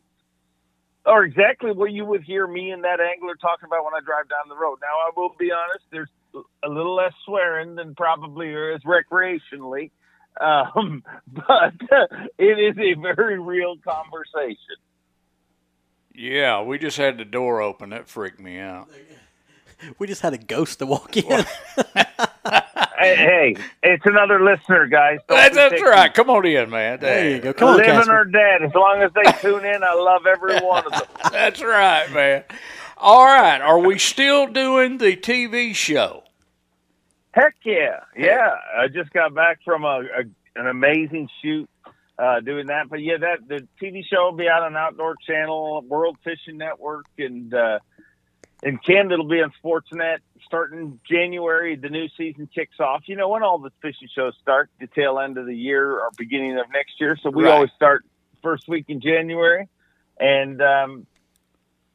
are 1.06 1.24
exactly 1.24 1.72
what 1.72 1.92
you 1.92 2.06
would 2.06 2.24
hear 2.24 2.46
me 2.48 2.72
and 2.72 2.84
that 2.84 3.00
angler 3.00 3.36
talking 3.36 3.66
about 3.66 3.84
when 3.84 3.94
I 3.94 4.00
drive 4.06 4.30
down 4.30 4.50
the 4.50 4.56
road. 4.56 4.78
Now, 4.82 4.88
I 4.88 5.12
will 5.16 5.36
be 5.38 5.52
honest, 5.52 5.86
there's 5.92 6.10
a 6.64 6.70
little 6.70 6.96
less 6.96 7.14
swearing 7.26 7.76
than 7.76 7.96
probably 7.96 8.48
there 8.48 8.74
is 8.74 8.82
recreationally, 8.84 9.92
um, 10.40 11.04
but 11.28 11.74
it 12.38 12.60
is 12.60 12.78
a 12.78 13.00
very 13.00 13.40
real 13.40 13.78
conversation. 13.78 14.78
Yeah, 16.14 16.62
we 16.62 16.78
just 16.78 16.98
had 16.98 17.18
the 17.18 17.26
door 17.26 17.62
open. 17.62 17.92
That 17.92 18.08
freaked 18.08 18.40
me 18.40 18.60
out. 18.60 18.90
We 19.98 20.08
just 20.08 20.22
had 20.22 20.34
a 20.34 20.38
ghost 20.38 20.80
to 20.80 20.86
walk 20.86 21.18
in. 21.18 21.24
hey, 23.02 23.16
hey, 23.16 23.56
it's 23.84 24.06
another 24.06 24.44
listener, 24.44 24.88
guys. 24.88 25.20
Don't 25.28 25.38
That's, 25.38 25.56
that's 25.56 25.82
right. 25.82 26.14
Come 26.14 26.30
on 26.30 26.46
in, 26.46 26.70
man. 26.70 27.00
there 27.00 27.30
you 27.30 27.40
go. 27.40 27.54
Come 27.54 27.70
on, 27.70 27.78
Living 27.78 27.92
Casper. 27.92 28.22
or 28.22 28.26
dead, 28.26 28.64
as 28.64 28.74
long 28.74 29.02
as 29.02 29.12
they 29.14 29.32
tune 29.40 29.66
in, 29.66 29.84
I 29.84 29.94
love 29.94 30.26
every 30.26 30.60
one 30.60 30.86
of 30.86 30.92
them. 30.92 31.02
That's 31.32 31.62
right, 31.62 32.12
man. 32.12 32.44
All 32.98 33.26
right. 33.26 33.62
Are 33.62 33.80
we 33.80 33.98
still 33.98 34.48
doing 34.48 34.98
the 34.98 35.16
TV 35.16 35.74
show? 35.74 36.24
Heck 37.34 37.56
yeah, 37.64 38.02
yeah! 38.18 38.56
I 38.78 38.90
just 38.90 39.12
got 39.14 39.34
back 39.34 39.60
from 39.64 39.86
a, 39.86 40.02
a 40.02 40.60
an 40.60 40.68
amazing 40.68 41.30
shoot 41.42 41.70
uh, 42.20 42.42
doing 42.42 42.68
that. 42.68 42.90
But 42.90 43.02
yeah, 43.02 43.18
that 43.18 43.48
the 43.48 43.68
TV 43.82 44.04
show 44.06 44.26
will 44.26 44.38
be 44.38 44.50
out 44.50 44.64
on 44.64 44.76
Outdoor 44.76 45.16
Channel, 45.26 45.84
World 45.88 46.18
Fishing 46.24 46.58
Network, 46.58 47.06
and 47.18 47.54
uh, 47.54 47.80
in 48.64 48.78
Canada 48.78 49.14
it'll 49.16 49.28
be 49.28 49.42
on 49.42 49.52
Sportsnet 49.64 50.18
starting 50.46 51.00
January. 51.10 51.76
The 51.76 51.90
new 51.90 52.08
season 52.18 52.48
kicks 52.54 52.80
off. 52.80 53.04
You 53.08 53.16
know 53.16 53.30
when 53.30 53.44
all 53.44 53.58
the 53.60 53.72
fishing 53.82 54.08
shows 54.14 54.34
start, 54.42 54.70
the 54.80 54.88
tail 54.88 55.20
end 55.20 55.38
of 55.38 55.46
the 55.46 55.56
year 55.56 55.92
or 56.00 56.10
beginning 56.18 56.58
of 56.60 56.66
next 56.74 57.00
year. 57.00 57.18
So 57.22 57.30
we 57.30 57.44
Right. 57.46 57.52
always 57.54 57.72
start 57.76 58.06
first 58.44 58.68
week 58.68 58.86
in 58.88 59.02
January, 59.02 59.68
and 60.20 60.62
um, 60.62 61.06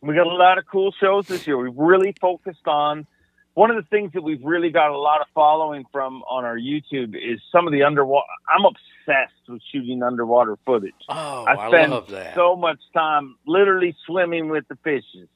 we 0.00 0.14
got 0.14 0.26
a 0.26 0.30
lot 0.34 0.58
of 0.58 0.66
cool 0.66 0.92
shows 0.92 1.26
this 1.26 1.46
year. 1.46 1.56
We've 1.58 1.76
really 1.76 2.14
focused 2.20 2.66
on 2.66 3.06
one 3.54 3.70
of 3.70 3.76
the 3.76 3.88
things 3.88 4.12
that 4.12 4.22
we've 4.22 4.44
really 4.44 4.68
got 4.70 4.90
a 4.90 4.98
lot 4.98 5.22
of 5.22 5.26
following 5.34 5.86
from 5.90 6.22
on 6.24 6.44
our 6.44 6.58
YouTube 6.58 7.14
is 7.16 7.40
some 7.50 7.66
of 7.66 7.72
the 7.72 7.84
underwater. 7.84 8.26
I'm 8.54 8.64
obsessed 8.66 9.32
with 9.48 9.62
shooting 9.72 10.02
underwater 10.02 10.56
footage. 10.66 10.92
Oh, 11.08 11.44
I 11.44 11.54
I, 11.56 11.68
spend 11.68 11.92
love 11.92 12.10
that. 12.10 12.34
so 12.34 12.54
much 12.54 12.78
time 12.92 13.36
literally 13.46 13.96
swimming 14.04 14.50
with 14.50 14.68
the 14.68 14.76
fishes, 14.84 15.28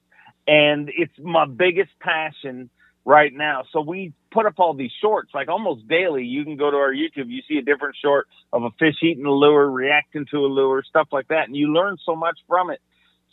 and 0.46 0.90
it's 0.96 1.12
my 1.18 1.46
biggest 1.46 1.90
passion 2.00 2.70
right 3.04 3.32
now. 3.32 3.64
So 3.72 3.80
we 3.80 4.12
put 4.30 4.46
up 4.46 4.54
all 4.58 4.74
these 4.74 4.92
shorts 5.00 5.30
like 5.34 5.48
almost 5.48 5.88
daily. 5.88 6.24
You 6.24 6.44
can 6.44 6.56
go 6.56 6.70
to 6.70 6.76
our 6.76 6.92
YouTube, 6.92 7.28
you 7.28 7.42
see 7.48 7.58
a 7.58 7.62
different 7.62 7.96
short 8.02 8.28
of 8.52 8.64
a 8.64 8.70
fish 8.78 8.96
eating 9.02 9.24
a 9.24 9.30
lure, 9.30 9.70
reacting 9.70 10.26
to 10.30 10.38
a 10.38 10.48
lure, 10.48 10.82
stuff 10.88 11.08
like 11.12 11.28
that, 11.28 11.46
and 11.46 11.56
you 11.56 11.72
learn 11.72 11.96
so 12.04 12.14
much 12.14 12.38
from 12.48 12.70
it. 12.70 12.80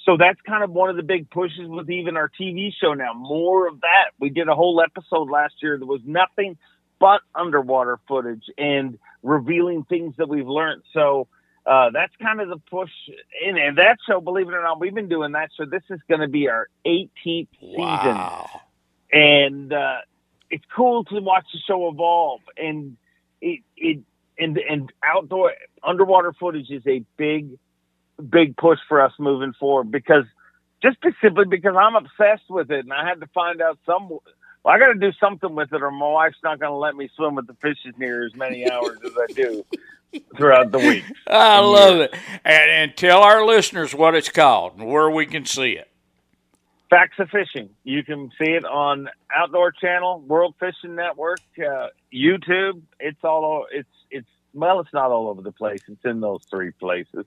So 0.06 0.16
that's 0.18 0.40
kind 0.48 0.64
of 0.64 0.72
one 0.72 0.90
of 0.90 0.96
the 0.96 1.04
big 1.04 1.30
pushes 1.30 1.68
with 1.68 1.90
even 1.90 2.16
our 2.16 2.32
TV 2.40 2.72
show 2.82 2.94
now. 2.94 3.14
More 3.14 3.68
of 3.68 3.82
that. 3.82 4.12
We 4.20 4.30
did 4.30 4.48
a 4.48 4.56
whole 4.56 4.82
episode 4.82 5.30
last 5.30 5.56
year 5.62 5.78
that 5.78 5.86
was 5.86 6.02
nothing 6.06 6.58
but 7.00 7.22
underwater 7.36 8.00
footage 8.08 8.46
and 8.58 8.98
revealing 9.22 9.84
things 9.84 10.16
that 10.18 10.30
we've 10.30 10.48
learned. 10.48 10.84
So 10.94 11.28
uh, 11.68 11.90
that's 11.92 12.14
kind 12.22 12.40
of 12.42 12.50
the 12.50 12.58
push. 12.70 12.92
And, 13.46 13.58
and 13.58 13.78
that 13.78 13.98
show, 14.08 14.22
believe 14.22 14.48
it 14.48 14.54
or 14.54 14.62
not, 14.62 14.80
we've 14.80 14.94
been 14.96 15.10
doing 15.10 15.34
that. 15.34 15.50
So 15.58 15.66
this 15.66 15.84
is 15.90 16.00
going 16.08 16.22
to 16.22 16.28
be 16.28 16.48
our 16.50 16.68
18th 16.86 17.10
season 17.60 17.78
Wow. 17.78 18.62
and 19.12 19.74
uh, 19.74 19.98
it's 20.50 20.64
cool 20.76 21.04
to 21.06 21.20
watch 21.20 21.46
the 21.54 21.60
show 21.68 21.90
evolve. 21.90 22.42
And 22.58 22.98
it 23.42 23.62
it 23.76 24.00
and 24.40 24.58
and 24.58 24.92
outdoor 25.04 25.54
underwater 25.84 26.34
footage 26.34 26.70
is 26.70 26.84
a 26.88 27.04
big 27.18 27.50
big 28.30 28.56
push 28.58 28.80
for 28.88 29.02
us 29.02 29.12
moving 29.20 29.54
forward 29.60 29.92
because 29.92 30.26
just 30.82 30.98
simply 31.22 31.46
because 31.50 31.76
I'm 31.78 31.96
obsessed 31.96 32.50
with 32.50 32.72
it, 32.72 32.86
and 32.86 32.94
I 32.94 33.08
had 33.08 33.20
to 33.22 33.28
find 33.28 33.62
out 33.62 33.80
some. 33.86 34.10
Well, 34.10 34.76
I 34.76 34.80
got 34.80 34.88
to 34.88 35.00
do 35.00 35.12
something 35.20 35.56
with 35.56 35.72
it, 35.74 35.82
or 35.82 35.92
my 35.92 36.10
wife's 36.10 36.38
not 36.44 36.60
going 36.60 36.72
to 36.72 36.78
let 36.78 36.96
me 36.96 37.10
swim 37.16 37.36
with 37.36 37.48
the 37.48 37.56
fishes 37.62 37.94
near 37.98 38.26
as 38.26 38.36
many 38.36 38.70
hours 38.70 39.00
as 39.06 39.12
I 39.18 39.32
do 39.34 39.66
throughout 40.36 40.72
the 40.72 40.80
week. 40.80 41.04
I 41.28 41.60
love 41.60 42.00
it. 42.00 42.14
And, 42.46 42.72
and 42.72 42.98
tell 42.98 43.22
our 43.22 43.46
listeners 43.46 43.94
what 43.94 44.16
it's 44.16 44.30
called 44.30 44.78
and 44.78 44.88
where 44.88 45.10
we 45.10 45.26
can 45.26 45.46
see 45.46 45.72
it. 45.72 45.90
Facts 46.90 47.20
of 47.20 47.30
Fishing. 47.30 47.70
You 47.84 48.04
can 48.04 48.32
see 48.38 48.52
it 48.52 48.64
on 48.64 49.10
Outdoor 49.36 49.72
Channel, 49.72 50.22
World 50.22 50.56
Fishing 50.60 50.96
Network, 50.96 51.42
uh, 51.58 51.88
YouTube. 52.14 52.82
It's 53.00 53.24
all. 53.24 53.66
It's 53.72 53.90
it's 54.10 54.28
well, 54.54 54.80
it's 54.80 54.94
not 54.94 55.12
all 55.12 55.28
over 55.28 55.42
the 55.42 55.52
place. 55.52 55.82
It's 55.88 56.06
in 56.06 56.22
those 56.22 56.44
three 56.50 56.72
places. 56.72 57.26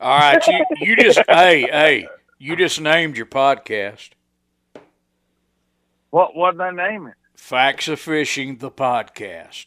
All 0.00 0.18
right. 0.18 0.44
You, 0.46 0.64
you 0.80 0.96
just, 0.96 1.20
hey, 1.28 1.62
hey, 1.62 2.08
you 2.38 2.56
just 2.56 2.80
named 2.80 3.16
your 3.16 3.26
podcast. 3.26 4.10
What 6.10 6.34
what 6.34 6.52
did 6.52 6.60
I 6.60 6.70
name 6.72 7.06
it? 7.06 7.14
Facts 7.36 7.86
of 7.86 8.00
Fishing, 8.00 8.58
the 8.58 8.70
podcast. 8.70 9.66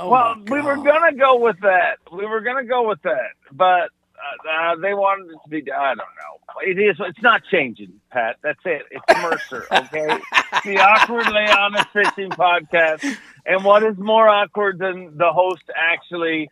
Oh, 0.00 0.08
well, 0.08 0.36
we 0.46 0.60
were 0.60 0.76
gonna 0.76 1.14
go 1.14 1.38
with 1.38 1.58
that. 1.62 1.98
We 2.12 2.24
were 2.24 2.40
gonna 2.40 2.64
go 2.64 2.88
with 2.88 3.02
that, 3.02 3.32
but 3.52 3.90
uh, 4.18 4.48
uh, 4.50 4.76
they 4.76 4.94
wanted 4.94 5.30
it 5.30 5.38
to 5.42 5.48
be. 5.48 5.72
I 5.72 5.88
don't 5.88 5.98
know. 5.98 6.60
It 6.64 6.78
is. 6.78 6.96
It's 7.00 7.22
not 7.22 7.42
changing, 7.50 7.92
Pat. 8.10 8.36
That's 8.42 8.60
it. 8.64 8.82
It's 8.90 9.22
Mercer. 9.22 9.66
Okay. 9.72 10.20
It's 10.52 10.64
the 10.64 10.78
awkwardly 10.78 11.46
honest 11.46 11.88
fishing 11.92 12.30
podcast. 12.30 13.16
And 13.46 13.64
what 13.64 13.82
is 13.82 13.96
more 13.98 14.28
awkward 14.28 14.78
than 14.78 15.16
the 15.16 15.32
host 15.32 15.62
actually 15.76 16.50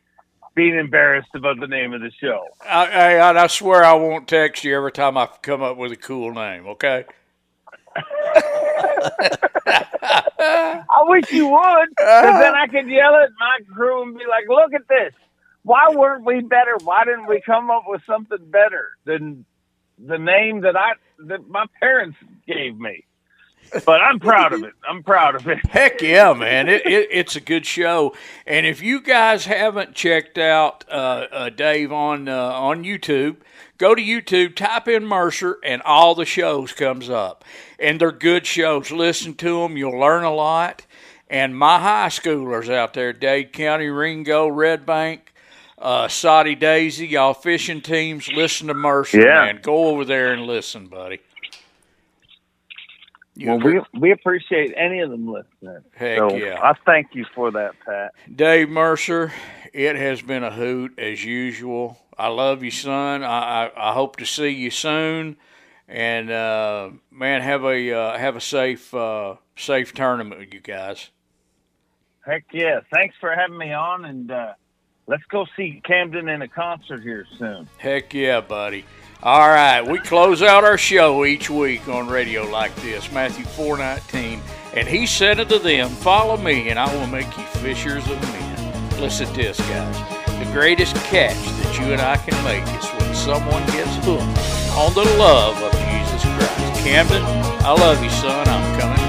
being 0.54 0.76
embarrassed 0.76 1.34
about 1.34 1.60
the 1.60 1.66
name 1.66 1.92
of 1.92 2.00
the 2.00 2.10
show? 2.20 2.46
I, 2.64 3.16
I, 3.16 3.42
I 3.44 3.46
swear 3.46 3.84
I 3.84 3.94
won't 3.94 4.28
text 4.28 4.64
you 4.64 4.76
every 4.76 4.92
time 4.92 5.16
I 5.16 5.28
come 5.42 5.62
up 5.62 5.76
with 5.76 5.92
a 5.92 5.96
cool 5.96 6.32
name, 6.32 6.66
okay? 6.66 7.04
I 10.40 11.04
wish 11.04 11.32
you 11.32 11.48
would, 11.48 11.90
because 11.90 12.38
then 12.40 12.54
I 12.54 12.68
could 12.68 12.88
yell 12.88 13.16
at 13.16 13.30
my 13.40 13.74
crew 13.74 14.04
and 14.04 14.14
be 14.18 14.24
like, 14.28 14.46
"Look 14.48 14.74
at 14.74 14.88
this! 14.88 15.14
Why 15.64 15.90
weren't 15.94 16.26
we 16.26 16.42
better? 16.42 16.76
Why 16.84 17.04
didn't 17.06 17.28
we 17.28 17.42
come 17.46 17.70
up 17.70 17.84
with 17.88 18.02
something 18.06 18.50
better 18.50 18.90
than 19.06 19.46
the 19.98 20.18
name 20.18 20.62
that 20.62 20.76
I 20.76 20.94
that 21.28 21.48
my 21.48 21.66
parents 21.80 22.18
gave 22.48 22.78
me?" 22.78 23.05
But 23.84 24.00
I'm 24.00 24.18
proud 24.18 24.52
of 24.52 24.62
it. 24.64 24.74
I'm 24.88 25.02
proud 25.02 25.34
of 25.34 25.46
it. 25.48 25.64
Heck 25.66 26.00
yeah, 26.02 26.32
man! 26.32 26.68
It, 26.68 26.86
it 26.86 27.08
it's 27.10 27.36
a 27.36 27.40
good 27.40 27.66
show, 27.66 28.14
and 28.46 28.66
if 28.66 28.82
you 28.82 29.00
guys 29.00 29.44
haven't 29.46 29.94
checked 29.94 30.38
out 30.38 30.84
uh, 30.90 31.26
uh, 31.30 31.48
Dave 31.50 31.92
on 31.92 32.28
uh, 32.28 32.52
on 32.52 32.84
YouTube, 32.84 33.36
go 33.78 33.94
to 33.94 34.02
YouTube, 34.02 34.54
type 34.56 34.88
in 34.88 35.04
Mercer, 35.06 35.58
and 35.64 35.82
all 35.82 36.14
the 36.14 36.24
shows 36.24 36.72
comes 36.72 37.08
up, 37.10 37.44
and 37.78 38.00
they're 38.00 38.12
good 38.12 38.46
shows. 38.46 38.90
Listen 38.90 39.34
to 39.34 39.60
them, 39.62 39.76
you'll 39.76 39.98
learn 39.98 40.24
a 40.24 40.34
lot. 40.34 40.86
And 41.28 41.58
my 41.58 41.80
high 41.80 42.08
schoolers 42.08 42.72
out 42.72 42.94
there, 42.94 43.12
Dade 43.12 43.52
County, 43.52 43.88
Ringgold, 43.88 44.56
Red 44.56 44.86
Bank, 44.86 45.32
uh, 45.76 46.06
Soddy 46.06 46.54
Daisy, 46.54 47.08
y'all 47.08 47.34
fishing 47.34 47.80
teams, 47.80 48.28
listen 48.32 48.68
to 48.68 48.74
Mercer, 48.74 49.20
Yeah. 49.20 49.46
man. 49.46 49.58
Go 49.60 49.86
over 49.88 50.04
there 50.04 50.32
and 50.32 50.42
listen, 50.42 50.86
buddy. 50.86 51.18
You 53.36 53.48
Well, 53.48 53.56
agree? 53.58 53.80
we 53.92 54.00
we 54.00 54.10
appreciate 54.12 54.72
any 54.76 55.00
of 55.00 55.10
them 55.10 55.28
listening. 55.28 55.82
Heck 55.94 56.18
so 56.18 56.34
yeah. 56.36 56.58
I 56.62 56.72
thank 56.86 57.08
you 57.14 57.26
for 57.34 57.50
that, 57.52 57.74
Pat. 57.84 58.12
Dave 58.34 58.68
Mercer, 58.70 59.32
it 59.72 59.96
has 59.96 60.22
been 60.22 60.42
a 60.42 60.50
hoot 60.50 60.98
as 60.98 61.24
usual. 61.24 61.98
I 62.16 62.28
love 62.28 62.62
you, 62.64 62.70
son. 62.70 63.22
I, 63.22 63.66
I, 63.66 63.90
I 63.90 63.92
hope 63.92 64.16
to 64.16 64.26
see 64.26 64.48
you 64.48 64.70
soon. 64.70 65.36
And 65.88 66.30
uh, 66.30 66.90
man, 67.10 67.42
have 67.42 67.62
a 67.64 67.92
uh, 67.92 68.18
have 68.18 68.36
a 68.36 68.40
safe 68.40 68.92
uh, 68.94 69.36
safe 69.54 69.92
tournament, 69.94 70.40
with 70.40 70.54
you 70.54 70.60
guys. 70.60 71.10
Heck 72.24 72.44
yeah! 72.52 72.80
Thanks 72.92 73.14
for 73.20 73.32
having 73.32 73.56
me 73.56 73.72
on, 73.72 74.04
and 74.04 74.30
uh, 74.32 74.54
let's 75.06 75.22
go 75.30 75.46
see 75.56 75.80
Camden 75.84 76.28
in 76.28 76.42
a 76.42 76.48
concert 76.48 77.02
here 77.02 77.24
soon. 77.38 77.68
Heck 77.76 78.12
yeah, 78.14 78.40
buddy. 78.40 78.84
All 79.22 79.48
right, 79.48 79.80
we 79.80 79.98
close 79.98 80.42
out 80.42 80.62
our 80.62 80.76
show 80.76 81.24
each 81.24 81.48
week 81.48 81.88
on 81.88 82.06
radio 82.06 82.44
like 82.44 82.74
this, 82.76 83.10
Matthew 83.10 83.46
4:19, 83.46 84.42
and 84.74 84.86
he 84.86 85.06
said 85.06 85.40
unto 85.40 85.58
them, 85.58 85.88
"Follow 85.88 86.36
me, 86.36 86.68
and 86.68 86.78
I 86.78 86.94
will 86.94 87.06
make 87.06 87.26
you 87.36 87.44
fishers 87.60 88.06
of 88.08 88.22
men." 88.22 89.00
Listen 89.00 89.26
to 89.28 89.32
this, 89.32 89.58
guys. 89.58 89.96
The 90.38 90.52
greatest 90.52 90.94
catch 91.06 91.34
that 91.34 91.78
you 91.80 91.92
and 91.94 92.02
I 92.02 92.18
can 92.18 92.36
make 92.44 92.62
is 92.62 92.86
when 92.90 93.14
someone 93.14 93.64
gets 93.66 93.96
hooked 94.04 94.76
on 94.76 94.92
the 94.92 95.04
love 95.16 95.62
of 95.62 95.72
Jesus 95.72 96.22
Christ. 96.22 96.84
Camden, 96.84 97.24
I 97.64 97.70
love 97.70 98.04
you, 98.04 98.10
son. 98.10 98.46
I'm 98.46 98.78
coming 98.78 99.05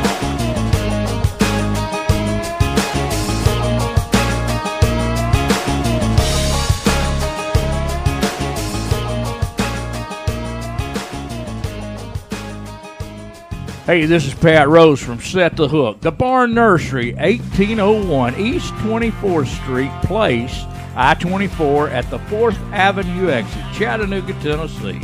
Hey, 13.87 14.05
this 14.05 14.25
is 14.25 14.33
Pat 14.33 14.67
Rose 14.67 15.01
from 15.01 15.21
Set 15.21 15.55
the 15.55 15.69
Hook. 15.69 16.01
The 16.01 16.11
Barn 16.11 16.53
Nursery, 16.53 17.13
1801 17.13 18.35
East 18.35 18.73
24th 18.73 19.47
Street 19.63 19.91
Place, 20.01 20.65
I 20.93 21.13
24 21.13 21.87
at 21.91 22.09
the 22.09 22.17
4th 22.17 22.57
Avenue 22.73 23.29
exit, 23.29 23.63
Chattanooga, 23.73 24.33
Tennessee. 24.41 24.99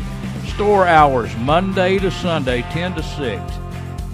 Store 0.55 0.85
hours 0.85 1.33
Monday 1.37 1.97
to 1.99 2.11
Sunday, 2.11 2.63
10 2.73 2.95
to 2.95 3.03
6. 3.03 3.53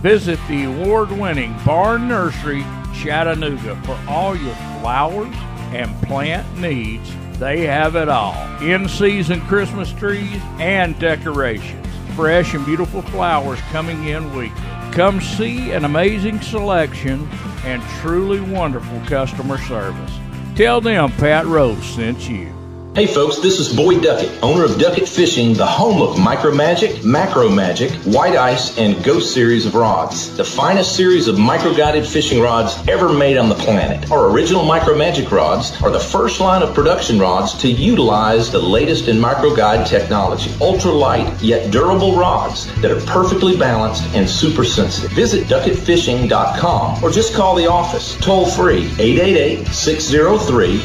Visit 0.03 0.39
the 0.47 0.65
award 0.65 1.09
winning 1.13 1.55
Barn 1.65 2.07
Nursery, 2.07 2.61
Chattanooga 2.93 3.75
for 3.85 3.99
all 4.07 4.35
your 4.35 4.53
flowers 4.53 5.35
and 5.73 5.99
plant 6.03 6.45
needs. 6.59 7.11
They 7.39 7.65
have 7.65 7.95
it 7.95 8.07
all 8.07 8.35
in 8.61 8.87
season 8.87 9.41
Christmas 9.47 9.91
trees 9.93 10.39
and 10.59 10.99
decorations 10.99 11.88
fresh 12.19 12.53
and 12.53 12.65
beautiful 12.65 13.01
flowers 13.01 13.61
coming 13.71 14.09
in 14.09 14.35
weekly. 14.35 14.61
Come 14.91 15.21
see 15.21 15.71
an 15.71 15.85
amazing 15.85 16.41
selection 16.41 17.25
and 17.63 17.81
truly 18.01 18.41
wonderful 18.41 18.99
customer 19.05 19.57
service. 19.57 20.19
Tell 20.53 20.81
them 20.81 21.13
Pat 21.13 21.45
Rose 21.45 21.81
sent 21.85 22.27
you. 22.27 22.58
Hey 22.95 23.05
folks, 23.05 23.37
this 23.37 23.59
is 23.59 23.73
Boyd 23.73 24.01
Duckett, 24.01 24.31
owner 24.41 24.65
of 24.65 24.79
Duckett 24.79 25.07
Fishing, 25.07 25.53
the 25.53 25.65
home 25.65 26.01
of 26.01 26.17
Micro 26.17 26.51
Magic, 26.51 27.03
Macro 27.05 27.47
Magic, 27.47 27.91
White 28.03 28.35
Ice, 28.35 28.75
and 28.79 29.01
Ghost 29.03 29.31
series 29.31 29.67
of 29.67 29.75
rods. 29.75 30.35
The 30.35 30.43
finest 30.43 30.95
series 30.95 31.27
of 31.27 31.37
micro 31.37 31.71
guided 31.73 32.05
fishing 32.05 32.41
rods 32.41 32.75
ever 32.87 33.13
made 33.13 33.37
on 33.37 33.47
the 33.47 33.53
planet. 33.53 34.09
Our 34.11 34.31
original 34.31 34.65
Micro 34.65 34.97
Magic 34.97 35.31
rods 35.31 35.79
are 35.83 35.91
the 35.91 35.99
first 35.99 36.39
line 36.39 36.63
of 36.63 36.73
production 36.73 37.19
rods 37.19 37.53
to 37.59 37.69
utilize 37.69 38.51
the 38.51 38.59
latest 38.59 39.07
in 39.07 39.19
micro 39.19 39.55
guide 39.55 39.85
technology. 39.85 40.51
Ultra 40.59 40.91
light 40.91 41.39
yet 41.43 41.69
durable 41.71 42.17
rods 42.17 42.65
that 42.81 42.89
are 42.89 43.01
perfectly 43.01 43.55
balanced 43.55 44.03
and 44.15 44.27
super 44.27 44.65
sensitive. 44.65 45.11
Visit 45.11 45.47
duckettfishing.com 45.47 47.03
or 47.03 47.11
just 47.11 47.35
call 47.35 47.53
the 47.53 47.67
office 47.67 48.17
toll 48.17 48.47
free 48.47 48.87
888 48.97 49.67
603 49.67 50.79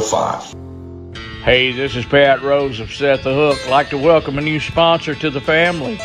0005. 0.00 0.63
Hey, 1.44 1.72
this 1.72 1.94
is 1.94 2.06
Pat 2.06 2.40
Rose 2.40 2.80
of 2.80 2.90
Set 2.90 3.22
the 3.22 3.34
Hook. 3.34 3.58
I'd 3.66 3.70
like 3.70 3.90
to 3.90 3.98
welcome 3.98 4.38
a 4.38 4.40
new 4.40 4.58
sponsor 4.58 5.14
to 5.16 5.28
the 5.28 5.42
family, 5.42 6.00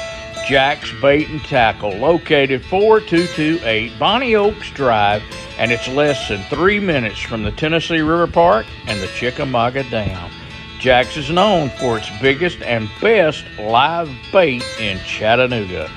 Jack's 0.45 0.91
Bait 1.01 1.29
and 1.29 1.39
Tackle, 1.45 1.93
located 1.93 2.61
4228 2.65 3.97
Bonny 3.97 4.35
Oaks 4.35 4.69
Drive, 4.71 5.23
and 5.57 5.71
it's 5.71 5.87
less 5.87 6.27
than 6.27 6.43
three 6.49 6.81
minutes 6.81 7.21
from 7.21 7.43
the 7.43 7.51
Tennessee 7.51 8.01
River 8.01 8.27
Park 8.27 8.65
and 8.85 8.99
the 8.99 9.07
Chickamauga 9.07 9.89
Dam. 9.89 10.29
Jack's 10.77 11.15
is 11.15 11.29
known 11.29 11.69
for 11.69 11.97
its 11.97 12.09
biggest 12.21 12.61
and 12.61 12.89
best 12.99 13.45
live 13.57 14.11
bait 14.33 14.61
in 14.77 14.99
Chattanooga. 15.05 15.89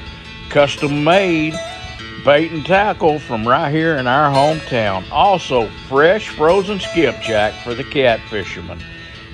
Custom 0.51 1.03
made 1.03 1.59
bait 2.25 2.53
and 2.53 2.65
tackle 2.65 3.19
from 3.19 3.49
right 3.49 3.75
here 3.75 3.97
in 3.97 4.07
our 4.07 4.33
hometown. 4.33 5.05
Also, 5.11 5.69
fresh 5.89 6.29
frozen 6.29 6.79
skipjack 6.79 7.55
for 7.65 7.75
the 7.75 7.83
cat 7.83 8.21
fishermen. 8.31 8.81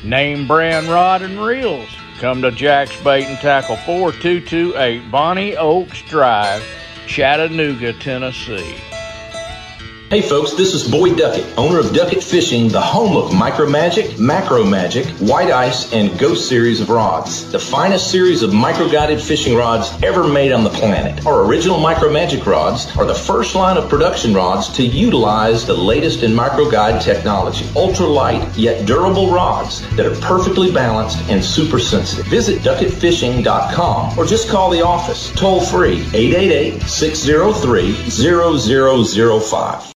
Name 0.05 0.47
brand 0.47 0.89
rod 0.89 1.23
and 1.23 1.41
reels. 1.41 1.89
Come 2.19 2.41
to 2.43 2.53
Jack's 2.53 2.97
Bait 3.03 3.25
and 3.25 3.39
Tackle 3.39 3.77
4228 3.79 5.11
Bonny 5.11 5.57
Oaks 5.57 6.03
Drive, 6.03 6.65
Chattanooga, 7.07 7.93
Tennessee. 7.95 8.77
Hey 10.11 10.23
folks, 10.23 10.53
this 10.53 10.73
is 10.73 10.91
Boyd 10.91 11.19
Duckett, 11.19 11.45
owner 11.59 11.79
of 11.79 11.93
Duckett 11.93 12.25
Fishing, 12.25 12.69
the 12.69 12.81
home 12.81 13.15
of 13.15 13.31
Micro 13.35 13.69
Magic, 13.69 14.19
Macro 14.19 14.65
Magic, 14.65 15.05
White 15.19 15.51
Ice, 15.51 15.93
and 15.93 16.19
Ghost 16.19 16.49
series 16.49 16.81
of 16.81 16.89
rods. 16.89 17.53
The 17.53 17.59
finest 17.59 18.11
series 18.11 18.43
of 18.43 18.55
micro 18.55 18.89
guided 18.89 19.21
fishing 19.21 19.55
rods 19.55 19.93
ever 20.03 20.27
made 20.27 20.53
on 20.53 20.65
the 20.65 20.71
planet. 20.71 21.27
Our 21.27 21.45
original 21.45 21.79
Micro 21.79 22.11
Magic 22.11 22.47
rods 22.47 22.87
are 22.97 23.05
the 23.05 23.13
first 23.13 23.55
line 23.55 23.77
of 23.77 23.91
production 23.91 24.33
rods 24.33 24.71
to 24.77 24.83
utilize 24.83 25.67
the 25.67 25.75
latest 25.75 26.23
in 26.23 26.35
micro 26.35 26.71
guide 26.71 27.03
technology. 27.03 27.67
Ultra 27.77 28.07
light 28.07 28.57
yet 28.57 28.87
durable 28.87 29.31
rods 29.31 29.87
that 29.95 30.07
are 30.07 30.19
perfectly 30.23 30.73
balanced 30.73 31.19
and 31.29 31.45
super 31.45 31.79
sensitive. 31.79 32.25
Visit 32.29 32.63
duckettfishing.com 32.63 34.19
or 34.19 34.25
just 34.25 34.49
call 34.49 34.71
the 34.71 34.81
office 34.81 35.31
toll 35.33 35.61
free 35.61 36.01
888 36.15 36.81
603 36.85 37.93
0005. 38.09 39.85